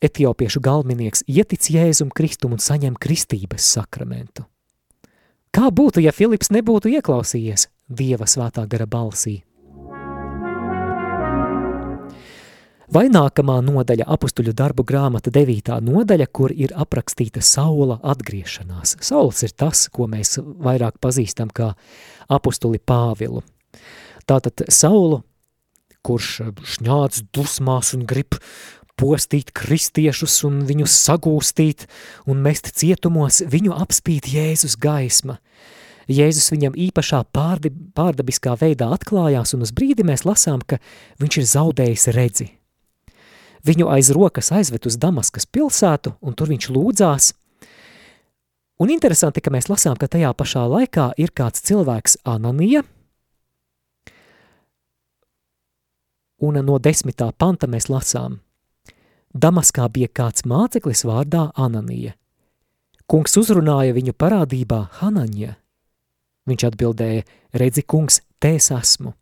etiopiešu 0.01 0.61
galvenieks 0.61 1.24
ietic 1.30 1.70
Jēzum 1.72 2.09
Kristum 2.09 2.57
un 2.57 2.61
saņem 2.61 2.97
kristības 2.97 3.70
sakramentu. 3.78 4.45
Kā 5.55 5.70
būtu, 5.72 6.01
ja 6.03 6.11
Filips 6.11 6.51
nebūtu 6.51 6.91
ieklausījies 6.97 7.70
Dieva 7.90 8.26
svētā 8.30 8.66
gara 8.70 8.88
balsī? 8.90 9.42
Vai 12.96 13.08
nākamā 13.10 13.60
nodaļa 13.66 14.06
apustuļu 14.14 14.54
darbu 14.56 14.86
grāmata 14.88 15.32
devītā 15.34 15.80
nodaļa, 15.84 16.28
kur 16.32 16.54
ir 16.54 16.72
aprakstīta 16.78 17.42
Saula 17.42 17.98
atgriešanās. 18.04 18.98
Sauls 19.04 19.42
ir 19.44 19.56
tas, 19.58 19.88
ko 19.90 20.06
mēs 20.08 20.38
vairāk 20.40 21.02
pazīstam 21.02 21.50
kā 21.50 21.74
apustuli 22.30 22.80
Pāvilu. 22.80 23.42
Tātad 24.30 24.68
Saulu 24.70 25.24
kurš 26.06 26.32
šņāc 26.76 27.24
dusmās 27.34 27.94
un 27.98 28.06
grib 28.10 28.38
postīt 29.00 29.52
kristiešus 29.56 30.38
un 30.48 30.62
viņus 30.68 31.00
sagūstīt 31.08 31.88
un 32.30 32.44
mest 32.46 32.70
cietumos, 32.78 33.42
viņu 33.52 33.76
apspīd 33.76 34.30
Jēzus 34.32 34.78
gaisma. 34.80 35.40
Jēzus 36.12 36.51
viņam 36.53 36.76
īpašā 36.78 37.24
pārdi, 37.34 37.72
pārdabiskā 37.97 38.53
veidā 38.62 38.91
atklājās, 38.93 39.56
un 39.56 39.66
uz 39.66 39.72
brīdi 39.76 40.06
mēs 40.06 40.26
lasām, 40.26 40.62
ka 40.62 40.78
viņš 41.22 41.38
ir 41.41 41.47
zaudējis 41.49 42.08
redzi. 42.16 42.49
Viņu 43.66 43.89
aiz 43.89 44.12
rokas 44.14 44.51
aizved 44.53 44.86
uz 44.86 44.99
Damaskas 45.01 45.47
pilsētu, 45.49 46.14
un 46.22 46.38
tur 46.38 46.51
viņš 46.53 46.70
lūdzās. 46.70 47.32
Un 48.78 48.91
interesanti, 48.93 49.41
ka 49.41 49.49
mēs 49.49 49.72
lasām, 49.72 49.95
ka 49.97 50.12
tajā 50.12 50.34
pašā 50.38 50.68
laikā 50.70 51.14
ir 51.18 51.32
kāds 51.34 51.64
cilvēks 51.66 52.20
Ananija, 52.28 52.84
un 56.45 56.60
no 56.68 56.78
desmitā 56.78 57.32
panta 57.32 57.68
mēs 57.72 57.89
lasām. 57.89 58.41
Damaskā 59.36 59.88
bija 59.91 60.12
kāds 60.14 60.45
māceklis 60.47 61.03
vārdā 61.08 61.49
Ananija. 61.60 62.14
Kungs 63.06 63.36
uzrunāja 63.38 63.95
viņu 63.95 64.14
parādībā 64.18 64.86
Hanaņa. 64.99 65.56
Viņš 66.46 66.66
atbildēja, 66.70 67.24
redzi, 67.58 67.82
kungs, 67.82 68.22
te 68.39 68.56
es 68.60 68.70
esmu. 68.74 69.16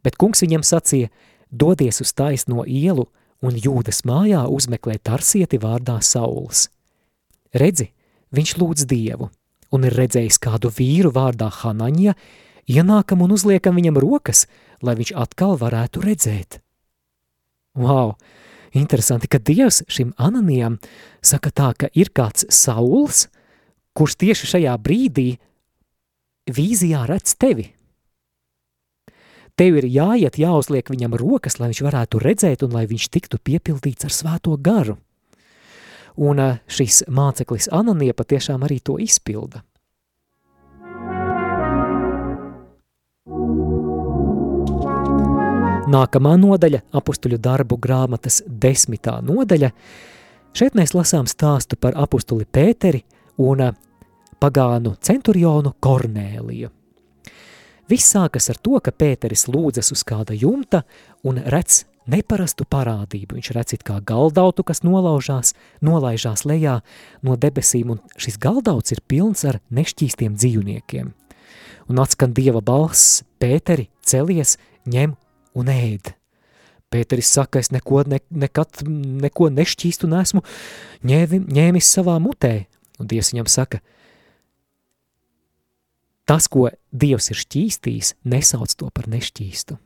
Bet 0.00 0.16
kungs 0.16 0.40
viņam 0.40 0.64
sacīja, 0.64 1.10
dodies 1.50 2.00
uz 2.00 2.14
taisno 2.16 2.64
ielu 2.64 3.04
un 3.44 3.56
jūdas 3.56 4.02
mājā 4.08 4.46
uzmeklē 4.48 4.96
tarsieti 5.02 5.60
vārdā 5.60 5.98
Sauls. 6.04 6.68
Redzi, 7.52 7.90
viņš 8.32 8.56
lūdz 8.60 8.86
Dievu 8.88 9.28
un 9.70 9.86
ir 9.86 9.94
redzējis 9.94 10.40
kādu 10.42 10.70
vīru 10.74 11.12
vārdā 11.14 11.50
Hanaņa, 11.60 12.16
ienākam 12.70 13.22
un 13.24 13.34
uzliekam 13.36 13.78
viņam 13.78 14.00
rokas, 14.02 14.46
lai 14.82 14.96
viņš 14.98 15.14
atkal 15.18 15.56
varētu 15.60 16.02
redzēt. 16.04 16.60
Wow! 17.78 18.16
Interesanti, 18.74 19.26
ka 19.26 19.40
Dievs 19.42 19.82
šim 19.90 20.12
Ananijam 20.18 20.78
saka 21.22 21.50
tā, 21.50 21.72
ka 21.74 21.88
ir 21.90 22.12
kāds 22.14 22.46
Sauls, 22.54 23.26
kurš 23.98 24.14
tieši 24.22 24.50
šajā 24.54 24.74
brīdī 24.78 25.40
vīzijā 26.54 27.04
redz 27.08 27.36
tevi. 27.40 27.70
Tev 29.60 29.76
ir 29.76 29.84
jāiet, 29.92 30.38
jāuzliek 30.40 30.88
viņam 30.88 31.18
rokas, 31.20 31.58
lai 31.60 31.68
viņš 31.68 31.80
varētu 31.84 32.20
redzēt 32.22 32.62
un 32.64 32.72
lai 32.72 32.86
viņš 32.88 33.08
tiktu 33.12 33.40
piepildīts 33.44 34.06
ar 34.08 34.14
svēto 34.14 34.54
garu. 34.56 34.96
Un 36.16 36.40
eh, 36.40 36.60
šis 36.64 37.02
māceklis 37.12 37.68
Ananija 37.72 38.16
patiešām 38.16 38.64
arī 38.64 38.80
to 38.80 38.96
izpilda. 39.00 39.60
Nākamā 45.90 46.36
nodaļa, 46.38 46.84
apustuļu 46.94 47.36
darbu 47.42 47.76
grāmatas 47.82 48.40
desmitā 48.46 49.16
nodaļa, 49.26 49.72
šeit 50.54 50.76
mēs 50.78 50.94
lasām 50.94 51.26
stāstu 51.28 51.76
par 51.76 51.96
apustuli 51.98 52.46
Pēteri 52.46 53.02
un 53.44 53.66
eh, 53.68 53.76
pagānu 54.40 54.96
centurionu 55.04 55.74
Kornēliju. 55.82 56.70
Viss 57.90 58.12
sākas 58.14 58.46
ar 58.52 58.58
to, 58.62 58.78
ka 58.78 58.92
Pēteris 58.94 59.48
lūdzas 59.50 59.90
uz 59.90 60.04
kāda 60.06 60.36
jumta 60.38 60.84
un 61.26 61.40
redz 61.42 61.84
neparastu 62.10 62.64
parādību. 62.70 63.36
Viņš 63.38 63.50
redz 63.56 63.74
it 63.76 63.84
kā 63.86 63.98
galdautu, 64.06 64.64
kas 64.66 64.84
nolaužās, 64.86 65.54
nolaižās 65.84 66.46
lejā 66.46 66.80
no 67.26 67.36
debesīm, 67.36 67.96
un 67.96 68.00
šis 68.20 68.38
galdauts 68.40 68.94
ir 68.94 69.02
pilns 69.10 69.44
ar 69.48 69.60
nešķīstiem 69.74 70.38
dzīvniekiem. 70.38 71.12
Un 71.90 71.98
atskan 71.98 72.34
Dieva 72.36 72.62
balss, 72.62 73.24
Pēteri, 73.42 73.88
celies, 74.06 74.56
ņem 74.86 75.16
un 75.58 75.70
ēd. 75.74 76.14
Pēteris 76.90 77.30
saka, 77.30 77.62
es 77.62 77.70
neko, 77.70 78.02
ne, 78.10 78.18
nekad, 78.30 78.82
neko 78.86 79.50
nešķīstu 79.54 80.10
nesmu 80.10 80.42
ņēvi, 81.06 81.44
ņēmis 81.50 81.90
savā 81.98 82.16
mutē. 82.22 82.66
Un 83.00 83.10
Dievs 83.10 83.30
viņam 83.32 83.50
saka, 83.50 83.80
tas, 86.30 86.46
ko 86.46 86.68
Dievs 86.94 87.32
ir 87.32 87.38
šķīstījis, 87.42 88.14
nesauc 88.30 88.74
to 88.78 88.90
par 88.94 89.08
nešķīstu. 89.10 89.78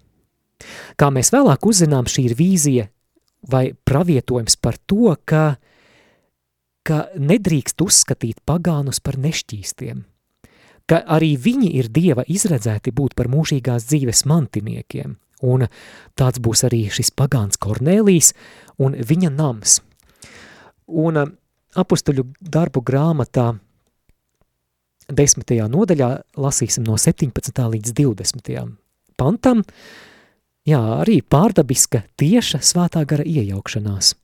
Kā 1.01 1.09
mēs 1.13 1.33
vēlāk 1.33 1.65
uzzinām, 1.65 2.09
šī 2.09 2.29
ir 2.29 2.37
vīzija 2.37 2.89
vai 3.49 3.71
pravietojums 3.73 4.57
par 4.61 4.77
to, 4.89 5.15
ka, 5.25 5.57
ka 6.85 6.99
nedrīkst 7.17 7.81
uzskatīt 7.85 8.43
pagānus 8.45 9.01
par 9.05 9.19
nešķīstiem, 9.21 10.05
ka 10.89 11.01
arī 11.17 11.35
viņi 11.41 11.73
ir 11.81 11.89
Dieva 11.93 12.25
izredzēti 12.29 12.93
būt 12.93 13.17
par 13.17 13.31
mūžīgās 13.33 13.89
dzīves 13.89 14.25
mantiniekiem, 14.29 15.17
un 15.45 15.67
tāds 16.17 16.41
būs 16.45 16.65
arī 16.69 16.87
šis 16.93 17.13
pagāns 17.17 17.61
Kornēlijs 17.61 18.33
un 18.85 18.97
viņa 19.01 19.33
nams. 19.33 19.81
Un 20.89 21.25
apustuļu 21.75 22.29
darbu 22.41 22.85
grāmatā 22.85 23.55
desmitajā 25.09 25.69
nodaļā 25.71 26.11
lasīsim 26.41 26.87
no 26.87 26.99
17. 27.01 27.63
līdz 27.75 27.95
20. 28.01 28.61
pantam, 29.21 29.65
jā, 30.69 30.83
arī 31.01 31.21
pārdabiska 31.23 32.05
tieša 32.21 32.63
svētā 32.65 33.05
gara 33.09 33.25
iejaukšanās. 33.25 34.15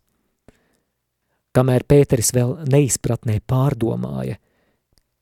Kamēr 1.56 1.82
Pēteris 1.82 2.30
vēl 2.36 2.60
neizpratnē 2.70 3.40
pārdomāja, 3.42 4.38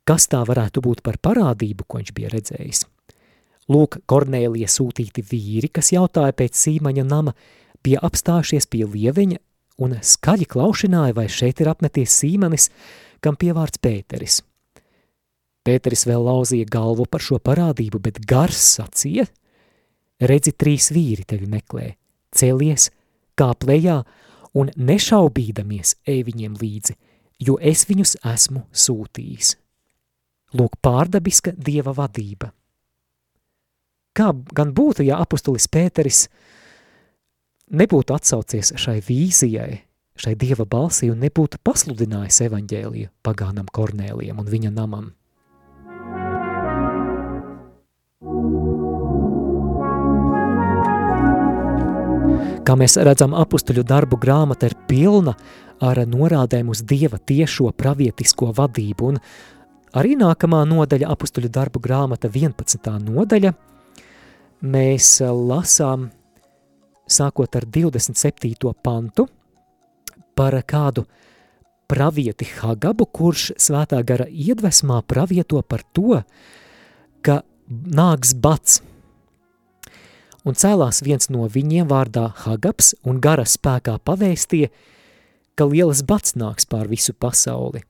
kas 0.08 0.28
tā 0.28 0.42
varētu 0.44 0.84
būt 0.84 1.02
par 1.04 1.16
parādību, 1.24 1.88
ko 1.88 2.02
viņš 2.02 2.14
bija 2.16 2.36
redzējis– 2.36 2.84
Lūk, 3.68 3.98
Kornēlija 4.08 4.68
sūtīti 4.72 5.22
vīri, 5.28 5.68
kas 5.68 5.92
jautāja 5.92 6.32
pēc 6.36 6.56
sīmaņa 6.56 7.04
nama, 7.04 7.34
bija 7.84 8.00
apstājušies 8.06 8.66
pie 8.72 8.86
lieveņa 8.88 9.40
un 9.84 9.98
skaļi 10.00 10.48
klaušināja, 10.48 11.16
vai 11.16 11.26
šeit 11.28 11.60
ir 11.60 11.68
apmeties 11.74 12.16
sīmanis, 12.22 12.70
kam 13.20 13.36
pievārds 13.36 13.80
Pēteris. 13.84 14.40
Pēteris 15.68 16.06
vēl 16.08 16.24
lauzīja 16.24 16.68
galvu 16.72 17.04
par 17.10 17.24
šo 17.24 17.38
parādību, 17.44 18.00
bet 18.00 18.22
gars 18.28 18.60
sacīja, 18.78 19.26
redzi 20.24 20.54
trīs 20.56 20.90
vīri 20.94 21.26
tevi 21.28 21.48
meklē, 21.50 21.92
celies, 22.34 22.88
kāp 23.38 23.68
lejā 23.68 24.00
un 24.56 24.72
nešaubīdamies 24.74 25.98
ej 26.08 26.24
viņiem 26.26 26.56
līdzi, 26.58 26.96
jo 27.44 27.58
es 27.60 27.84
viņus 27.90 28.18
esmu 28.26 28.64
sūtījis. 28.72 29.56
Lūk 30.56 30.80
pārdabiska 30.80 31.52
dieva 31.52 31.92
vadība 31.92 32.54
kā 34.18 34.32
gan 34.54 34.72
būtu, 34.74 35.06
ja 35.06 35.20
apustulis 35.22 35.68
Pēteris 35.70 36.26
nebūtu 37.70 38.16
atsaucies 38.16 38.74
šai 38.80 38.98
vīzijai, 39.04 39.82
šai 40.18 40.34
dieva 40.40 40.66
balsī 40.66 41.12
un 41.12 41.22
nebūtu 41.22 41.60
pasludinājis 41.66 42.42
evaņģēliju 42.48 43.12
pagānam 43.26 43.70
Kornēlijam 43.70 44.42
un 44.42 44.50
viņa 44.50 44.74
namam. 44.74 45.12
Kā 52.66 52.74
mēs 52.74 52.96
redzam, 52.98 53.30
apustuļu 53.38 53.84
darbu 53.86 54.18
grāmata 54.18 54.66
ir 54.66 54.74
pilna 54.90 55.36
ar 55.78 56.00
norādēm 56.02 56.72
uz 56.72 56.80
Dieva 56.82 57.20
tiešo 57.22 57.70
pravietisko 57.78 58.48
vadību, 58.56 59.12
un 59.12 59.20
arī 59.94 60.16
nākamā 60.18 60.64
nodaļa, 60.66 61.12
apustuļu 61.14 61.52
darbu 61.54 61.78
grāmata 61.84 62.26
11. 62.26 62.90
nodaļa, 63.06 63.52
mēs 64.66 65.12
lasām, 65.22 66.10
sākot 67.06 67.54
ar 67.54 67.70
27. 67.70 68.74
pantu, 68.82 69.28
par 70.34 70.58
kādu 70.66 71.06
pravieti 71.86 72.50
Hagabu, 72.50 73.06
kurš 73.06 73.52
svētā 73.62 74.02
gara 74.02 74.26
iedvesmā 74.26 75.04
pravieto 75.06 75.62
par 75.62 75.86
to, 75.94 76.24
ka 77.22 77.44
nāks 77.68 78.34
bats. 78.34 78.80
Un 80.48 80.56
cēlās 80.56 81.02
viens 81.04 81.28
no 81.28 81.48
viņiem 81.50 81.88
vārdā 81.90 82.28
Hagabs 82.44 82.94
un 83.04 83.20
gara 83.20 83.44
spēkā 83.44 83.98
pavēstīja, 84.00 84.70
ka 85.58 85.66
lielas 85.68 86.04
bats 86.06 86.36
nāks 86.38 86.68
pār 86.68 86.88
visu 86.88 87.12
pasauli, 87.12 87.82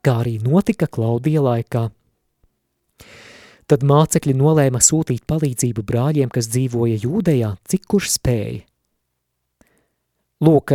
kā 0.00 0.20
arī 0.22 0.38
notika 0.42 0.88
Klaudija 0.88 1.44
laikā– 1.44 1.90
Tad 3.64 3.84
mācekļi 3.88 4.34
nolēma 4.36 4.80
sūtīt 4.84 5.24
palīdzību 5.28 5.84
brāļiem, 5.88 6.28
kas 6.32 6.50
dzīvoja 6.52 6.98
Jūdejā, 7.00 7.54
cik 7.64 7.86
kurš 7.88 8.10
spēja. 8.18 8.60
Lūk, 10.44 10.74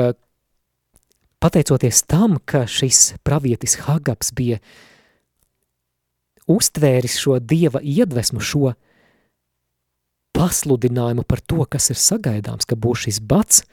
pateicoties 1.43 2.01
tam, 2.09 2.39
ka 2.41 2.63
šis 2.65 3.19
pravietis 3.27 3.77
Hagabs 3.85 4.33
bija 4.33 4.57
uztvēris 6.49 7.19
šo 7.21 7.37
dieva 7.39 7.81
iedvesmu, 7.83 8.41
šo 8.41 8.73
pasludinājumu 10.35 11.25
par 11.27 11.41
to, 11.41 11.63
kas 11.65 11.89
ir 11.93 11.99
sagaidāms, 11.99 12.67
ka 12.69 12.77
būs 12.79 13.05
šis 13.07 13.19
bats, 13.21 13.63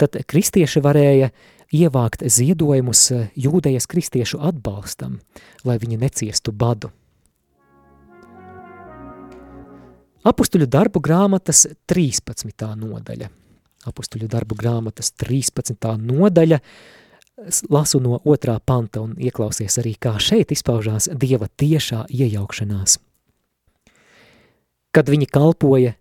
tad 0.00 0.16
kristieši 0.28 0.82
varēja 0.84 1.30
ievākt 1.74 2.24
ziedojumus 2.26 3.10
jūdejas 3.38 3.86
kristiešu 3.90 4.40
atbalstam, 4.50 5.20
lai 5.64 5.78
viņi 5.82 6.00
neciestu 6.00 6.52
badu. 6.52 6.90
Apustuļu 10.20 10.66
darbu 10.68 11.00
grāmatas 11.00 11.64
13. 11.88 12.66
nodaļa. 12.76 13.30
Apustuļu 13.88 14.26
darbu 14.28 14.58
grāmatas 14.58 15.14
13. 15.16 15.94
nodaļa 15.96 16.58
lasu 17.70 18.00
no 18.00 18.20
otrā 18.24 18.58
panta 18.60 19.02
un 19.04 19.14
ieklausies 19.18 19.78
arī, 19.80 19.94
kā 19.96 20.16
šeit 20.20 20.52
izpaužās 20.52 21.08
Dieva 21.12 21.48
tiešā 21.48 22.06
iejaukšanās. 22.10 22.98
Kad 24.90 25.10
viņi 25.12 25.28
kalpoja 25.30 25.94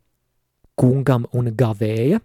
kungam 0.79 1.27
un 1.35 1.51
gavēja, 1.53 2.21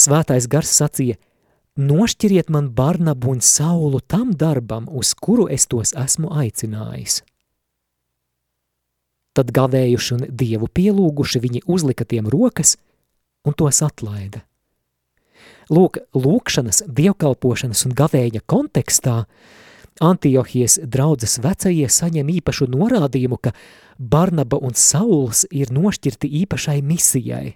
svētais 0.00 0.48
gars 0.48 0.70
sacīja, 0.72 1.18
nošķiriet 1.76 2.50
man 2.52 2.70
Barnabu 2.72 3.34
un 3.34 3.42
Saulu 3.44 4.00
tam 4.00 4.32
darbam, 4.32 4.88
uz 4.88 5.14
kuru 5.14 5.48
es 5.52 5.66
tos 5.66 5.92
esmu 5.98 6.32
aicinājis. 6.42 7.22
Tad 9.32 9.52
gavējuši 9.56 10.14
un 10.16 10.24
dievu 10.28 10.68
pielūguši, 10.68 11.40
viņi 11.40 11.62
uzlika 11.64 12.04
tiem 12.04 12.28
rokas 12.28 12.76
un 13.48 13.56
tos 13.56 13.80
atlaida. 13.84 14.42
Lūk, 15.70 16.00
lūkšanas, 16.16 16.82
dievkalpošanas 16.88 17.84
un 17.86 17.94
gavēņa 17.98 18.42
kontekstā 18.50 19.22
Antiohijas 20.02 20.78
draudzes 20.82 21.38
vecajie 21.44 21.86
saņem 21.92 22.32
īpašu 22.38 22.66
norādījumu, 22.72 23.38
ka 23.38 23.52
Barnaba 23.98 24.58
un 24.58 24.74
Sauls 24.74 25.44
ir 25.52 25.70
nošķirti 25.70 26.30
īpašai 26.42 26.80
misijai, 26.82 27.52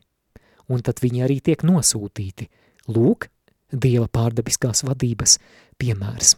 un 0.68 0.84
tad 0.84 1.00
viņi 1.02 1.24
arī 1.26 1.40
tiek 1.40 1.64
nosūtīti. 1.66 2.50
Lūk, 2.92 3.30
dieva 3.72 4.06
pārdabiskās 4.06 4.84
vadības 4.86 5.40
piemērs. 5.80 6.36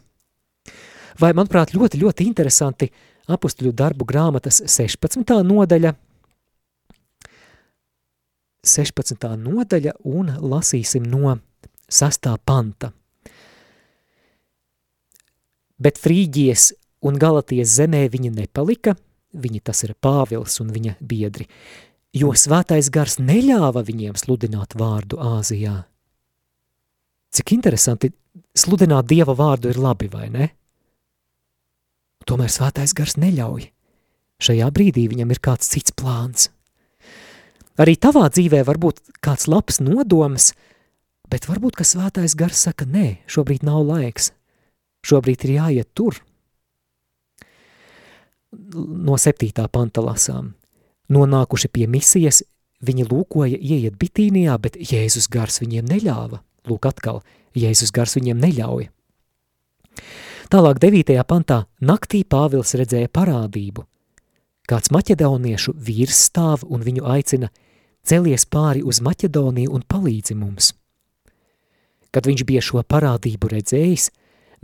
Vai, 1.19 1.33
manuprāt, 1.35 1.75
ļoti, 1.75 1.99
ļoti 2.01 2.25
interesanti– 2.31 2.89
apustuļu 3.29 3.73
darbu 3.75 4.07
grāmatas 4.09 4.61
16. 4.65 5.35
nodaļa, 5.45 5.93
16. 8.65 9.29
nodaļa 9.39 9.95
un 10.09 10.33
lasīsim 10.51 11.05
no 11.07 11.37
6. 11.89 12.29
panta. 12.45 12.91
Bet 15.79 15.97
Frīģies 15.97 16.73
un 17.07 17.17
Galatijas 17.17 17.71
zemē 17.79 18.03
viņa 18.13 18.31
nepalika, 18.35 18.93
viņi 19.33 19.61
tas 19.65 19.81
ir 19.87 19.95
Pāvils 19.97 20.59
un 20.61 20.69
viņa 20.75 20.97
biedri, 21.01 21.47
jo 22.13 22.33
svētais 22.35 22.91
gars 22.93 23.17
neļāva 23.17 23.81
viņiem 23.87 24.17
sludināt 24.19 24.75
vārdu 24.77 25.17
Āzijā. 25.23 25.83
Cik 27.33 27.55
interesanti, 27.57 28.11
sludināt 28.57 29.09
Dieva 29.09 29.33
vārdu 29.37 29.69
ir 29.73 29.81
labi, 29.81 30.09
vai 30.11 30.29
ne? 30.33 30.49
Tomēr 32.29 32.51
svētais 32.53 32.93
gars 32.93 33.17
neļauj. 33.17 33.69
Šajā 34.39 34.69
brīdī 34.73 35.07
viņam 35.09 35.33
ir 35.33 35.41
kāds 35.41 35.69
cits 35.71 35.93
plāns. 35.97 36.49
Arī 37.79 37.95
tavā 37.95 38.27
dzīvē 38.29 38.61
var 38.67 38.77
būt 38.77 39.01
kāds 39.23 39.47
labs 39.47 39.79
nodoms, 39.81 40.51
bet 41.29 41.47
varbūt, 41.49 41.77
ka 41.79 41.85
svētais 41.87 42.35
gars 42.37 42.65
saka, 42.67 42.87
nē, 42.89 43.21
šobrīd 43.29 43.65
nav 43.67 43.83
laiks, 43.87 44.31
šobrīd 45.05 45.45
ir 45.47 45.55
jāiet 45.57 45.89
tur. 45.93 46.19
No 48.51 49.17
septītā 49.21 49.67
panta 49.69 50.01
lasām. 50.01 50.55
Nonākuši 51.09 51.69
pie 51.73 51.85
misijas, 51.89 52.43
viņi 52.85 53.05
lūkoja 53.09 53.57
ieiet 53.57 53.97
bitīnijā, 53.99 54.55
bet 54.61 54.77
Jēzus 54.77 55.29
gars 55.29 55.61
viņiem 55.61 55.85
neļāva. 55.89 56.41
Lūk 56.69 56.89
atkal, 56.89 57.21
Jēzus 57.57 57.93
gars 57.93 58.15
viņiem 58.17 58.41
neļauja. 58.41 58.89
Tālāk 60.49 60.79
9. 60.81 61.13
pantā 61.29 61.63
naktī 61.85 62.23
Pāvils 62.25 62.73
redzēja 62.77 63.09
parādību. 63.13 63.85
Kāds 64.69 64.89
maķedoniešu 64.93 65.75
vīrs 65.77 66.25
stāv 66.29 66.63
un 66.65 66.81
viņu 66.85 67.05
aicina 67.09 67.49
celies 68.05 68.45
pāri 68.45 68.81
uz 68.85 69.01
Maķedoniju 69.05 69.73
un 69.73 69.85
palīdzi 69.85 70.37
mums. 70.37 70.73
Kad 72.09 72.25
viņš 72.25 72.45
bija 72.47 72.61
šo 72.65 72.81
parādību 72.81 73.51
redzējis, 73.53 74.09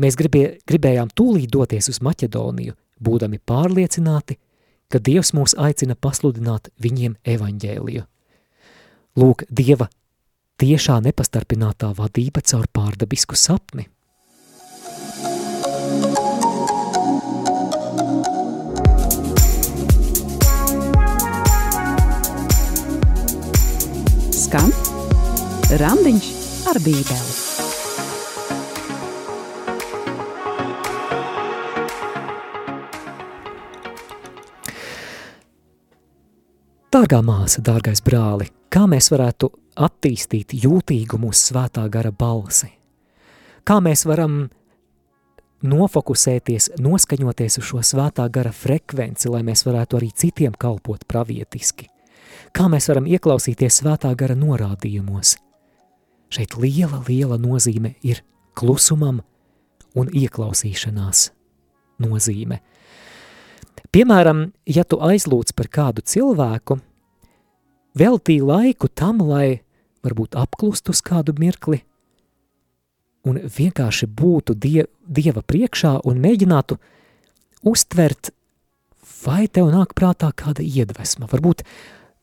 mēs 0.01 0.17
gribē, 0.17 0.57
gribējām 0.67 1.11
tūlīt 1.13 1.51
doties 1.53 1.91
uz 1.91 2.01
Maķedoniju, 2.01 2.73
būdami 3.01 3.39
pārliecināti, 3.45 4.39
ka 4.89 5.01
Dievs 5.01 5.33
mūs 5.37 5.57
aicina 5.57 5.95
pasludināt 5.95 6.71
viņiem 6.81 7.17
evaņģēliju. 7.35 8.05
Lūk, 9.21 9.45
Dieva 9.49 9.89
tiešā 10.61 11.01
nepastarpinātā 11.05 11.93
vadība 11.97 12.41
caur 12.45 12.69
pārdabisku 12.73 13.37
sapni. 13.37 13.89
skan 24.45 24.71
Randiņš 25.81 26.34
ar 26.65 26.79
Bībeli. 26.81 27.33
Dārgā 36.95 37.19
māsa, 37.27 37.59
dārgais 37.59 37.99
brāli, 38.01 38.47
kā 38.71 38.85
mēs 38.87 39.09
varētu 39.11 39.49
attīstīt 39.83 40.55
jūtīgumu 40.63 41.33
uz 41.33 41.41
svētā 41.49 41.83
gara 41.91 42.13
balsi? 42.15 42.69
Kā 43.67 43.81
mēs 43.83 44.05
varam 44.07 44.45
nofokusēties, 45.65 46.71
noskaņoties 46.79 47.59
uz 47.59 47.67
šo 47.67 47.83
svētā 47.83 48.29
gara 48.31 48.53
frekvenci, 48.55 49.29
lai 49.33 49.43
mēs 49.43 49.65
varētu 49.67 49.99
arī 49.99 50.13
citiem 50.15 50.55
kalpot 50.57 51.03
pravietiski? 51.09 51.91
Kā 52.55 52.69
mēs 52.71 52.87
varam 52.89 53.09
ieklausīties 53.11 53.81
svētā 53.83 54.15
gara 54.15 54.37
norādījumos? 54.39 55.35
Šeit 56.35 56.57
liela, 56.59 56.99
liela 57.07 57.37
nozīme 57.39 57.93
ir 58.03 58.19
klusumam 58.59 59.21
un 59.95 60.09
ieklausīšanās 60.11 61.29
nozīme. 62.03 62.59
Piemēram, 63.95 64.49
ja 64.67 64.83
tu 64.83 64.99
aizlūdz 64.99 65.55
par 65.55 65.69
kādu 65.71 66.03
cilvēku, 66.03 66.81
veltī 67.95 68.41
laiku 68.43 68.91
tam, 68.91 69.23
lai 69.23 69.61
varbūt 70.03 70.35
apklust 70.35 70.91
uz 70.91 70.99
kādu 70.99 71.37
mirkli 71.39 71.79
un 73.25 73.39
vienkārši 73.39 74.11
būtu 74.11 74.57
die, 74.59 74.89
Dieva 75.05 75.39
priekšā 75.45 75.99
un 76.03 76.19
mēģinātu 76.19 76.75
uztvert, 77.63 78.33
vai 79.23 79.45
tev 79.47 79.71
nāk 79.71 79.95
prātā 79.95 80.31
kāda 80.35 80.65
iedvesma. 80.65 81.29
Varbūt 81.31 81.63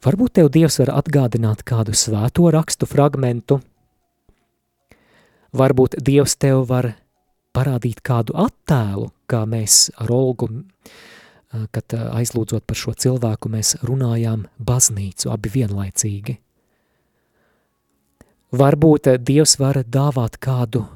Varbūt 0.03 0.33
tev 0.35 0.49
Dievs 0.51 0.81
var 0.81 0.91
atgādināt 0.99 1.61
kādu 1.63 1.93
svēto 1.95 2.49
rakstu 2.51 2.89
fragmentu, 2.91 3.61
varbūt 5.57 5.99
Dievs 6.05 6.37
tev 6.41 6.67
var 6.71 6.93
parādīt 7.53 8.01
kādu 8.05 8.37
attēlu, 8.41 9.11
kā 9.29 9.45
mēs 9.49 9.91
ar 10.01 10.13
Olgu, 10.13 10.49
kad 11.73 11.95
aizlūdzot 11.99 12.65
par 12.65 12.79
šo 12.79 12.95
cilvēku, 12.97 13.51
mēs 13.53 13.77
runājām 13.85 14.47
baznīcu 14.57 15.33
abi 15.33 15.53
vienlaicīgi. 15.53 16.39
Varbūt 18.57 19.15
Dievs 19.21 19.59
var 19.61 19.83
dāvāt 19.85 20.39
kādu 20.41 20.87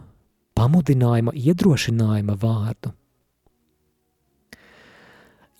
pamudinājuma, 0.57 1.35
iedrošinājuma 1.37 2.37
vārdu. 2.41 2.93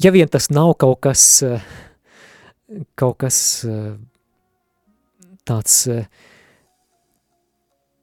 Ja 0.01 0.13
vien 0.13 0.29
tas 0.29 0.51
nav 0.53 0.75
kaut 0.81 1.01
kas 1.05 1.41
kaut 2.97 3.17
kas 3.23 3.39
tāds 5.47 5.77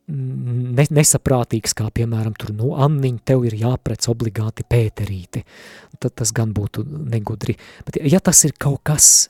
nesaprātīgs, 0.08 1.74
kā 1.78 1.88
piemēram, 1.96 2.34
tur, 2.36 2.52
nu, 2.56 2.74
Anniņ, 2.76 3.20
tev 3.26 3.46
ir 3.48 3.56
jāprec 3.56 4.08
obligāti 4.12 4.66
pēterīti, 4.68 5.44
tad 6.00 6.16
tas 6.20 6.34
gan 6.36 6.52
būtu 6.54 6.84
negudri. 6.84 7.56
Bet 7.88 8.02
ja 8.04 8.20
tas 8.20 8.44
ir 8.44 8.54
kaut 8.60 8.82
kas, 8.84 9.30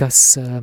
kas 0.00 0.22
uh, 0.40 0.62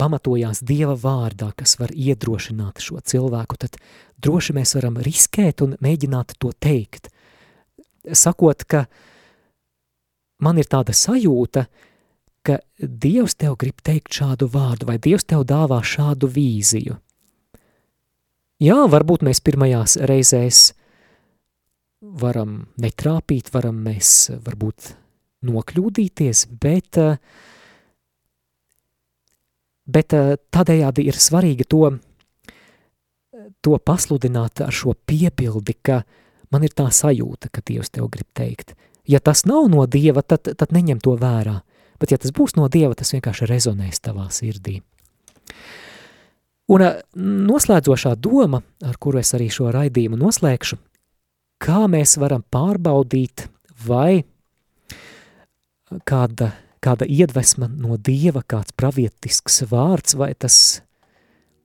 pamatojās 0.00 0.62
Dieva 0.64 0.96
vārdā, 0.96 1.52
kas 1.56 1.78
var 1.80 1.92
iedrošināt 1.92 2.80
šo 2.84 3.00
cilvēku, 3.00 3.56
tad 3.60 3.76
droši 4.20 4.56
mēs 4.56 4.74
varam 4.76 5.00
riskēt 5.00 5.64
un 5.64 5.76
mēģināt 5.80 6.36
to 6.38 6.52
teikt. 6.52 7.08
Sakot, 8.12 8.64
ka 8.64 8.86
man 10.40 10.60
ir 10.60 10.68
tāda 10.68 10.92
sajūta, 10.96 11.66
ka 12.44 12.60
Dievs 12.80 13.36
tev 13.36 13.58
grib 13.60 13.80
teikt 13.84 14.16
šādu 14.16 14.48
vārdu, 14.52 14.88
vai 14.88 14.96
Dievs 15.00 15.26
tev 15.28 15.44
dāvā 15.48 15.82
šādu 15.84 16.28
vīziju. 16.32 16.96
Jā, 18.60 18.76
varbūt 18.92 19.24
mēs 19.24 19.40
pirmajās 19.40 19.96
reizēs 20.08 20.72
varam 22.00 22.66
netrāpīt, 22.80 23.48
varam 23.54 23.78
mēs 23.86 24.30
varbūt 24.44 24.92
nokļūdīties, 25.48 26.44
bet, 26.60 26.98
bet 29.88 30.16
tādējādi 30.52 31.06
ir 31.08 31.16
svarīgi 31.16 31.64
to, 31.72 31.86
to 33.64 33.80
pasludināt 33.80 34.60
ar 34.64 34.76
šo 34.76 34.94
piebildi, 35.08 35.76
ka 35.80 36.02
man 36.52 36.68
ir 36.68 36.76
tā 36.76 36.90
sajūta, 36.92 37.48
ka 37.48 37.64
Dievs 37.64 37.92
tev 37.96 38.10
grib 38.12 38.28
teikt. 38.36 38.76
Ja 39.08 39.22
tas 39.24 39.46
nav 39.48 39.70
no 39.72 39.86
Dieva, 39.88 40.20
tad, 40.20 40.52
tad 40.52 40.76
neņem 40.76 41.00
to 41.00 41.16
vērā 41.16 41.60
bet 42.00 42.14
ja 42.14 42.18
tas 42.20 42.32
būs 42.34 42.56
no 42.56 42.66
Dieva, 42.72 42.96
tas 42.96 43.12
vienkārši 43.14 43.48
rezonēs 43.50 44.00
tavā 44.02 44.26
sirdī. 44.32 44.80
Un 46.70 46.84
noslēdzošā 47.50 48.14
doma, 48.22 48.60
ar 48.86 48.98
kuru 49.02 49.18
es 49.18 49.34
arī 49.34 49.48
šo 49.50 49.72
raidījumu 49.74 50.18
noslēgšu, 50.20 50.78
kā 51.60 51.86
mēs 51.90 52.14
varam 52.22 52.44
pārbaudīt, 52.46 53.48
vai 53.86 54.22
kāda, 56.06 56.52
kāda 56.84 57.08
iedvesma 57.10 57.68
no 57.72 57.98
Dieva, 57.98 58.44
kāds 58.46 58.76
pravietisks 58.78 59.64
vārds, 59.70 60.14
vai 60.14 60.32
tas, 60.38 60.80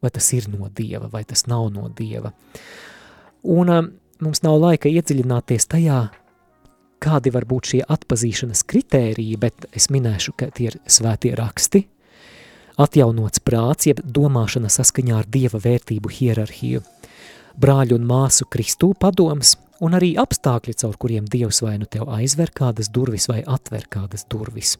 vai 0.02 0.12
tas 0.16 0.32
ir 0.34 0.50
no 0.50 0.72
Dieva, 0.74 1.10
vai 1.12 1.24
tas 1.24 1.46
nav 1.52 1.70
no 1.76 1.88
Dieva. 1.90 2.34
Un 3.46 3.72
mums 4.26 4.42
nav 4.42 4.58
laika 4.58 4.90
iedziļināties 4.90 5.70
tajā, 5.70 6.02
kādi 7.06 7.34
var 7.36 7.46
būt 7.46 7.76
šie 7.76 7.82
atpazīšanas 7.94 8.64
kritēriji, 8.66 9.38
bet 9.38 9.68
es 9.76 9.92
minēšu, 9.94 10.34
ka 10.40 10.50
tie 10.56 10.72
ir 10.72 10.80
svētie 10.90 11.36
raksti, 11.38 11.86
atjaunots 12.82 13.42
prāts, 13.46 13.90
jeb 13.90 14.02
domāšana 14.04 14.72
saskaņā 14.72 15.20
ar 15.22 15.30
dieva 15.32 15.62
vērtību 15.62 16.12
hierarhiju, 16.12 16.82
brāļu 17.60 18.00
un 18.00 18.10
māsu 18.10 18.48
kristū 18.52 18.94
padoms 19.00 19.56
un 19.84 19.96
arī 19.98 20.14
apstākļi, 20.20 20.76
caur 20.82 20.98
kuriem 21.00 21.28
dievs 21.30 21.62
vai 21.64 21.78
nu 21.82 21.88
tev 21.90 22.10
aizver 22.12 22.52
kādas 22.56 22.92
durvis 22.92 23.30
vai 23.32 23.42
atver 23.44 23.88
kādas 23.92 24.28
durvis. 24.32 24.76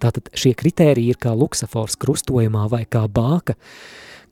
Tātad 0.00 0.28
šie 0.36 0.54
kritēriji 0.56 1.14
ir 1.14 1.20
kā 1.20 1.32
luksafors 1.36 1.96
krustojumā 2.00 2.66
vai 2.72 2.84
kā 2.88 3.04
bāka, 3.08 3.56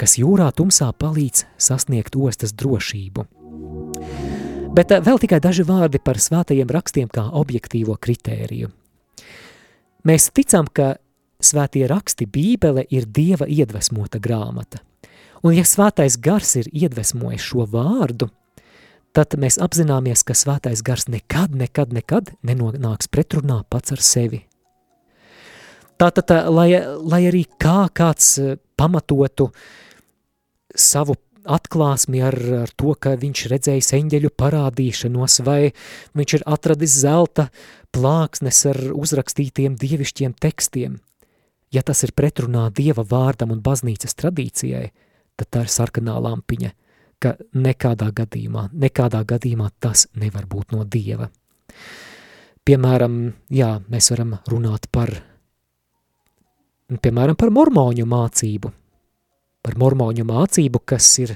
kas 0.01 0.17
jūrā 0.19 0.51
tumsā 0.57 0.91
palīdz 0.97 1.45
sasniegt 1.61 2.17
ostas 2.17 2.53
drošību. 2.57 3.27
Bet 4.75 4.91
eh, 4.91 5.03
vēl 5.05 5.21
tikai 5.23 5.41
daži 5.43 5.65
vārdi 5.67 6.01
par 6.03 6.19
svētajiem 6.21 6.71
rakstiem 6.73 7.11
kā 7.13 7.29
objektīvo 7.41 7.97
kritēriju. 8.01 8.73
Mēs 10.05 10.29
ticam, 10.37 10.67
ka 10.69 10.97
svētie 11.45 11.85
raksti 11.91 12.27
Bībele 12.27 12.87
ir 12.91 13.07
Dieva 13.07 13.47
iedvesmota 13.47 14.21
grāmata. 14.23 14.81
Un 15.45 15.53
ja 15.53 15.65
svētais 15.69 16.17
gars 16.17 16.55
ir 16.57 16.71
iedvesmojis 16.73 17.45
šo 17.45 17.67
vārdu, 17.69 18.31
tad 19.15 19.37
mēs 19.39 19.61
apzināmies, 19.63 20.25
ka 20.25 20.35
svētais 20.35 20.81
gars 20.85 21.07
nekad, 21.13 21.55
nekad, 21.55 21.93
nekad 21.93 22.33
nenonāks 22.43 23.11
pretrunā 23.13 23.61
pats 23.69 23.93
ar 23.93 24.03
sevi. 24.03 24.45
Tātad, 26.01 26.33
eh, 26.35 26.49
lai, 26.51 26.71
lai 26.99 27.23
arī 27.29 27.45
kā 27.61 27.87
kāds 27.95 28.39
eh, 28.43 28.57
pamatotu 28.77 29.51
savu 30.75 31.15
atklāsmi 31.45 32.23
ar, 32.25 32.37
ar 32.65 32.71
to, 32.75 32.95
ka 32.97 33.15
viņš 33.21 33.47
redzējis 33.53 33.93
eņģeļu 34.01 34.31
parādīšanos, 34.35 35.43
vai 35.47 35.75
viņš 36.17 36.39
ir 36.39 36.47
atradis 36.49 36.97
zelta 37.05 37.51
plāksnes 37.95 38.65
ar 38.73 38.81
uzrakstītiem 38.97 39.77
dievišķiem 39.79 40.35
tekstiem. 40.41 40.99
Ja 41.75 41.83
tas 41.83 42.05
ir 42.07 42.15
pretrunā 42.15 42.69
dieva 42.75 43.03
vārdam 43.09 43.53
un 43.55 43.63
baznīcas 43.65 44.15
tradīcijai, 44.21 44.87
tad 45.35 45.51
tā 45.51 45.65
ir 45.67 45.73
sarkanā 45.75 46.15
lampiņa, 46.23 46.71
ka 47.19 47.35
nekādā 47.59 48.11
gadījumā, 48.15 48.69
nekādā 48.73 49.25
gadījumā 49.27 49.71
tas 49.83 50.07
nevar 50.21 50.47
būt 50.51 50.77
no 50.77 50.85
dieva. 50.85 51.31
Piemēram, 52.65 53.19
jā, 53.53 53.75
mēs 53.91 54.13
varam 54.15 54.39
runāt 54.49 54.87
par, 54.95 55.11
piemēram, 57.03 57.37
par 57.37 57.53
mormoņu 57.59 58.09
mācību– 58.09 58.73
par 59.65 59.79
mormoņu 59.81 60.27
mācību, 60.29 60.83
kas 60.85 61.09
ir 61.25 61.33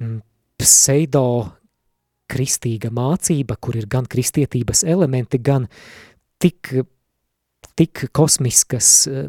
mm, 0.00 0.20
pseido 0.60 1.26
kristīga 2.32 2.88
mācība, 2.94 3.58
kur 3.60 3.76
ir 3.76 3.88
gan 3.92 4.08
kristietības 4.08 4.86
elementi, 4.88 5.42
gan 5.44 5.68
tik, 6.40 6.72
tik 7.78 8.06
kosmiskas 8.12 8.92
uh, 9.10 9.26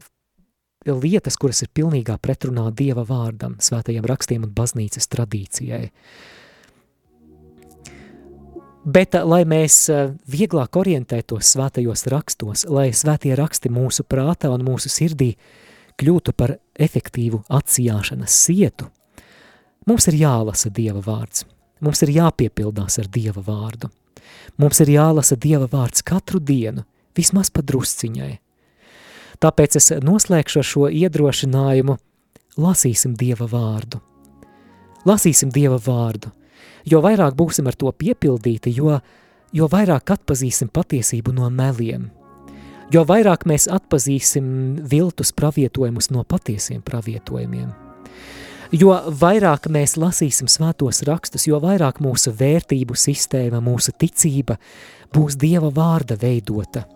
lietas, 0.86 1.38
kuras 1.40 1.64
ir 1.64 1.72
pilnīgā 1.76 2.18
pretrunā 2.22 2.70
Dieva 2.76 3.06
vārdam, 3.08 3.58
svētajiem 3.64 4.06
rakstiem 4.10 4.48
un 4.48 4.54
baznīcas 4.56 5.10
tradīcijai. 5.12 5.90
Bet, 8.84 9.16
uh, 9.16 9.24
lai 9.24 9.44
mēs 9.48 9.78
uh, 9.92 10.12
vieglāk 10.28 10.76
orientētos 10.80 11.54
svētajos 11.56 12.08
rakstos, 12.12 12.66
lai 12.68 12.90
svētie 12.92 13.36
raksti 13.40 13.72
mūsu 13.72 14.04
prātā 14.04 14.52
un 14.52 14.66
mūsu 14.68 14.92
sirdī 14.92 15.34
kļūtu 16.00 16.34
par 16.36 16.58
efektīvu 16.80 17.44
atsijāšanas 17.54 18.38
sietu, 18.46 18.90
mums 19.88 20.08
ir 20.12 20.20
jālasa 20.24 20.72
Dieva 20.74 21.04
vārds, 21.06 21.46
mums 21.84 22.02
ir 22.06 22.16
jāpiepildās 22.18 23.00
ar 23.00 23.12
Dieva 23.14 23.44
vārdu, 23.46 23.92
mums 24.58 24.82
ir 24.84 24.94
jālasa 24.96 25.38
Dieva 25.38 25.70
vārds 25.72 26.04
katru 26.06 26.42
dienu, 26.42 26.86
vismaz 27.18 27.52
pa 27.54 27.64
drusciņai. 27.66 28.32
Tāpēc 29.44 29.78
es 29.80 29.92
noslēgšu 30.06 30.62
ar 30.62 30.68
šo 30.70 30.88
iedrošinājumu, 30.88 31.98
lasīsim 32.58 33.18
Dieva 33.20 33.48
vārdu. 33.52 34.00
Lasīsim 35.08 35.52
Dieva 35.52 35.80
vārdu, 35.84 36.32
jo 36.88 37.02
vairāk 37.04 37.36
būsim 37.36 37.68
ar 37.68 37.76
to 37.76 37.92
piepildīti, 37.92 38.72
jo, 38.78 39.00
jo 39.52 39.72
vairāk 39.72 40.16
atpazīsim 40.16 40.72
patiesību 40.72 41.36
no 41.36 41.50
meliem– 41.52 42.10
jo 42.94 43.04
vairāk 43.08 43.48
mēs 43.50 43.68
atpazīsim 43.72 44.46
viltus 44.90 45.34
pravietojumus 45.36 46.12
no 46.14 46.24
patiesiem 46.28 46.84
pravietojumiem. 46.86 47.72
Jo 48.74 48.96
vairāk 49.22 49.68
mēs 49.70 49.96
lasīsim 50.02 50.50
svētos 50.50 51.04
rakstus, 51.06 51.46
jo 51.46 51.60
vairāk 51.62 52.00
mūsu 52.02 52.34
vērtību 52.34 52.98
sistēma, 52.98 53.62
mūsu 53.62 53.94
ticība 53.94 54.58
būs 55.14 55.38
Dieva 55.38 55.70
vārda 55.74 56.18
veidota. 56.18 56.88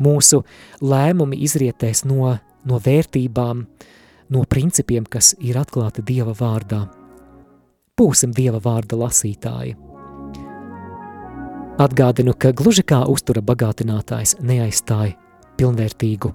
Mūsu 0.00 0.42
lēmumi 0.80 1.40
izrietēs 1.44 2.04
no, 2.08 2.34
no 2.64 2.80
vērtībām, 2.80 3.66
no 4.32 4.44
principiem, 4.48 5.04
kas 5.04 5.34
ir 5.38 5.60
atklāti 5.60 6.04
Dieva 6.06 6.34
vārdā. 6.36 6.86
Būsim 8.00 8.32
Dieva 8.36 8.62
vārda 8.64 8.96
lasītāji. 8.96 9.76
Atgādinu, 11.80 12.34
ka 12.36 12.52
gluži 12.52 12.84
kā 12.84 13.02
uztura 13.08 13.40
bagātinātājs 13.44 14.36
neaizstāja 14.44 15.16
pilnvērtīgu 15.60 16.32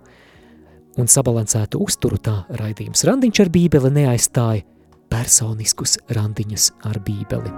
un 1.02 1.10
sabalansētu 1.12 1.82
uzturu 1.86 2.18
tā 2.22 2.40
raidījums 2.62 3.04
randiņš 3.08 3.44
ar 3.44 3.52
bībeli 3.54 3.92
neaizstāja 4.00 4.66
personiskus 5.12 6.00
randiņus 6.18 6.72
ar 6.90 7.00
bībeli. 7.06 7.52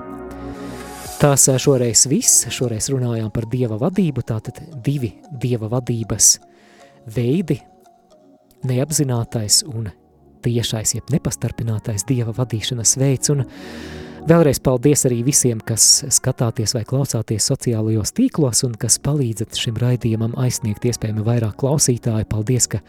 Tās 1.17 1.47
šoreiz 1.49 2.03
viss, 2.05 2.43
šoreiz 2.53 2.91
runājām 2.93 3.31
par 3.33 3.47
dieva 3.49 3.79
vadību, 3.81 4.21
tātad 4.21 4.59
divi 4.85 5.15
dieva 5.41 5.65
vadības 5.71 6.35
veidi, 7.15 7.57
neapzinātais 8.69 9.63
un 9.65 9.87
tiešais, 10.45 10.93
jeb 10.99 11.09
nepastarpinātais 11.09 12.05
dieva 12.05 12.35
vadīšanas 12.37 12.93
veids, 13.01 13.31
un 13.33 13.41
Vēlreiz 14.27 14.57
paldies 14.59 15.05
arī 15.07 15.21
visiem, 15.23 15.61
kas 15.63 16.01
skatāties 16.11 16.73
vai 16.75 16.81
klausāties 16.83 17.45
sociālajos 17.47 18.11
tīklos 18.17 18.65
un 18.67 18.73
kas 18.75 18.97
palīdzat 18.99 19.55
šim 19.55 19.77
raidījumam 19.79 20.33
aizsniegt 20.43 20.83
iespējami 20.89 21.23
vairāk 21.23 21.55
klausītāju. 21.61 22.27
Paldies, 22.27 22.67
ka 22.73 22.81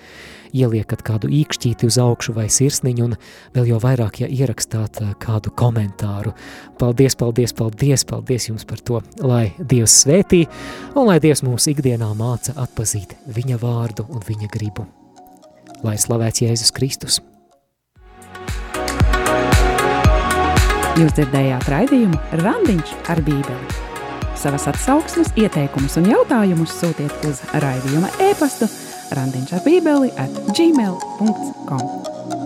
ieliekat 0.50 1.04
kādu 1.06 1.30
īkšķīti 1.30 1.86
uz 1.86 2.00
augšu 2.02 2.34
vai 2.34 2.48
sirsniņu 2.50 3.06
un 3.06 3.14
vēl 3.54 3.70
jau 3.70 3.78
vairāk, 3.86 4.18
ja 4.24 4.32
ierakstāt 4.34 4.98
eh, 5.04 5.14
kādu 5.22 5.54
komentāru. 5.54 6.34
Paldies, 6.82 7.14
paldies, 7.14 7.54
paldies, 7.54 8.02
paldies 8.02 8.50
jums 8.50 8.66
par 8.66 8.82
to, 8.82 8.98
lai 9.22 9.52
Dievs 9.62 9.94
svētī 10.02 10.42
un 10.98 11.06
lai 11.12 11.20
Dievs 11.22 11.46
mūs 11.46 11.70
ikdienā 11.70 12.10
māca 12.18 12.58
atpazīt 12.66 13.14
viņa 13.30 13.62
vārdu 13.62 14.10
un 14.10 14.26
viņa 14.26 14.50
gribu. 14.58 14.90
Lai 15.86 16.00
slavēts 16.02 16.48
Jēzus 16.48 16.74
Kristus! 16.74 17.22
Jūs 20.98 21.12
dzirdējāt 21.14 21.68
raidījumu 21.70 22.18
Randiņš 22.40 22.92
ar 23.12 23.20
Bībeli. 23.22 23.76
Savas 24.38 24.64
atsauksmes, 24.66 25.30
ieteikumus 25.38 25.94
un 26.00 26.08
jautājumus 26.10 26.74
sūtiet 26.74 27.26
uz 27.28 27.38
raidījuma 27.62 28.10
e-pastu 28.26 28.66
randiņš 29.14 29.52
ar 29.54 29.62
bībeli 29.62 30.10
at 30.18 30.40
gmail.com. 30.58 31.84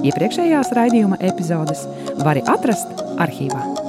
Iepriekšējās 0.04 0.74
raidījuma 0.76 1.20
epizodes 1.32 1.86
var 2.20 2.42
atrast 2.44 2.92
arhīvā. 3.22 3.81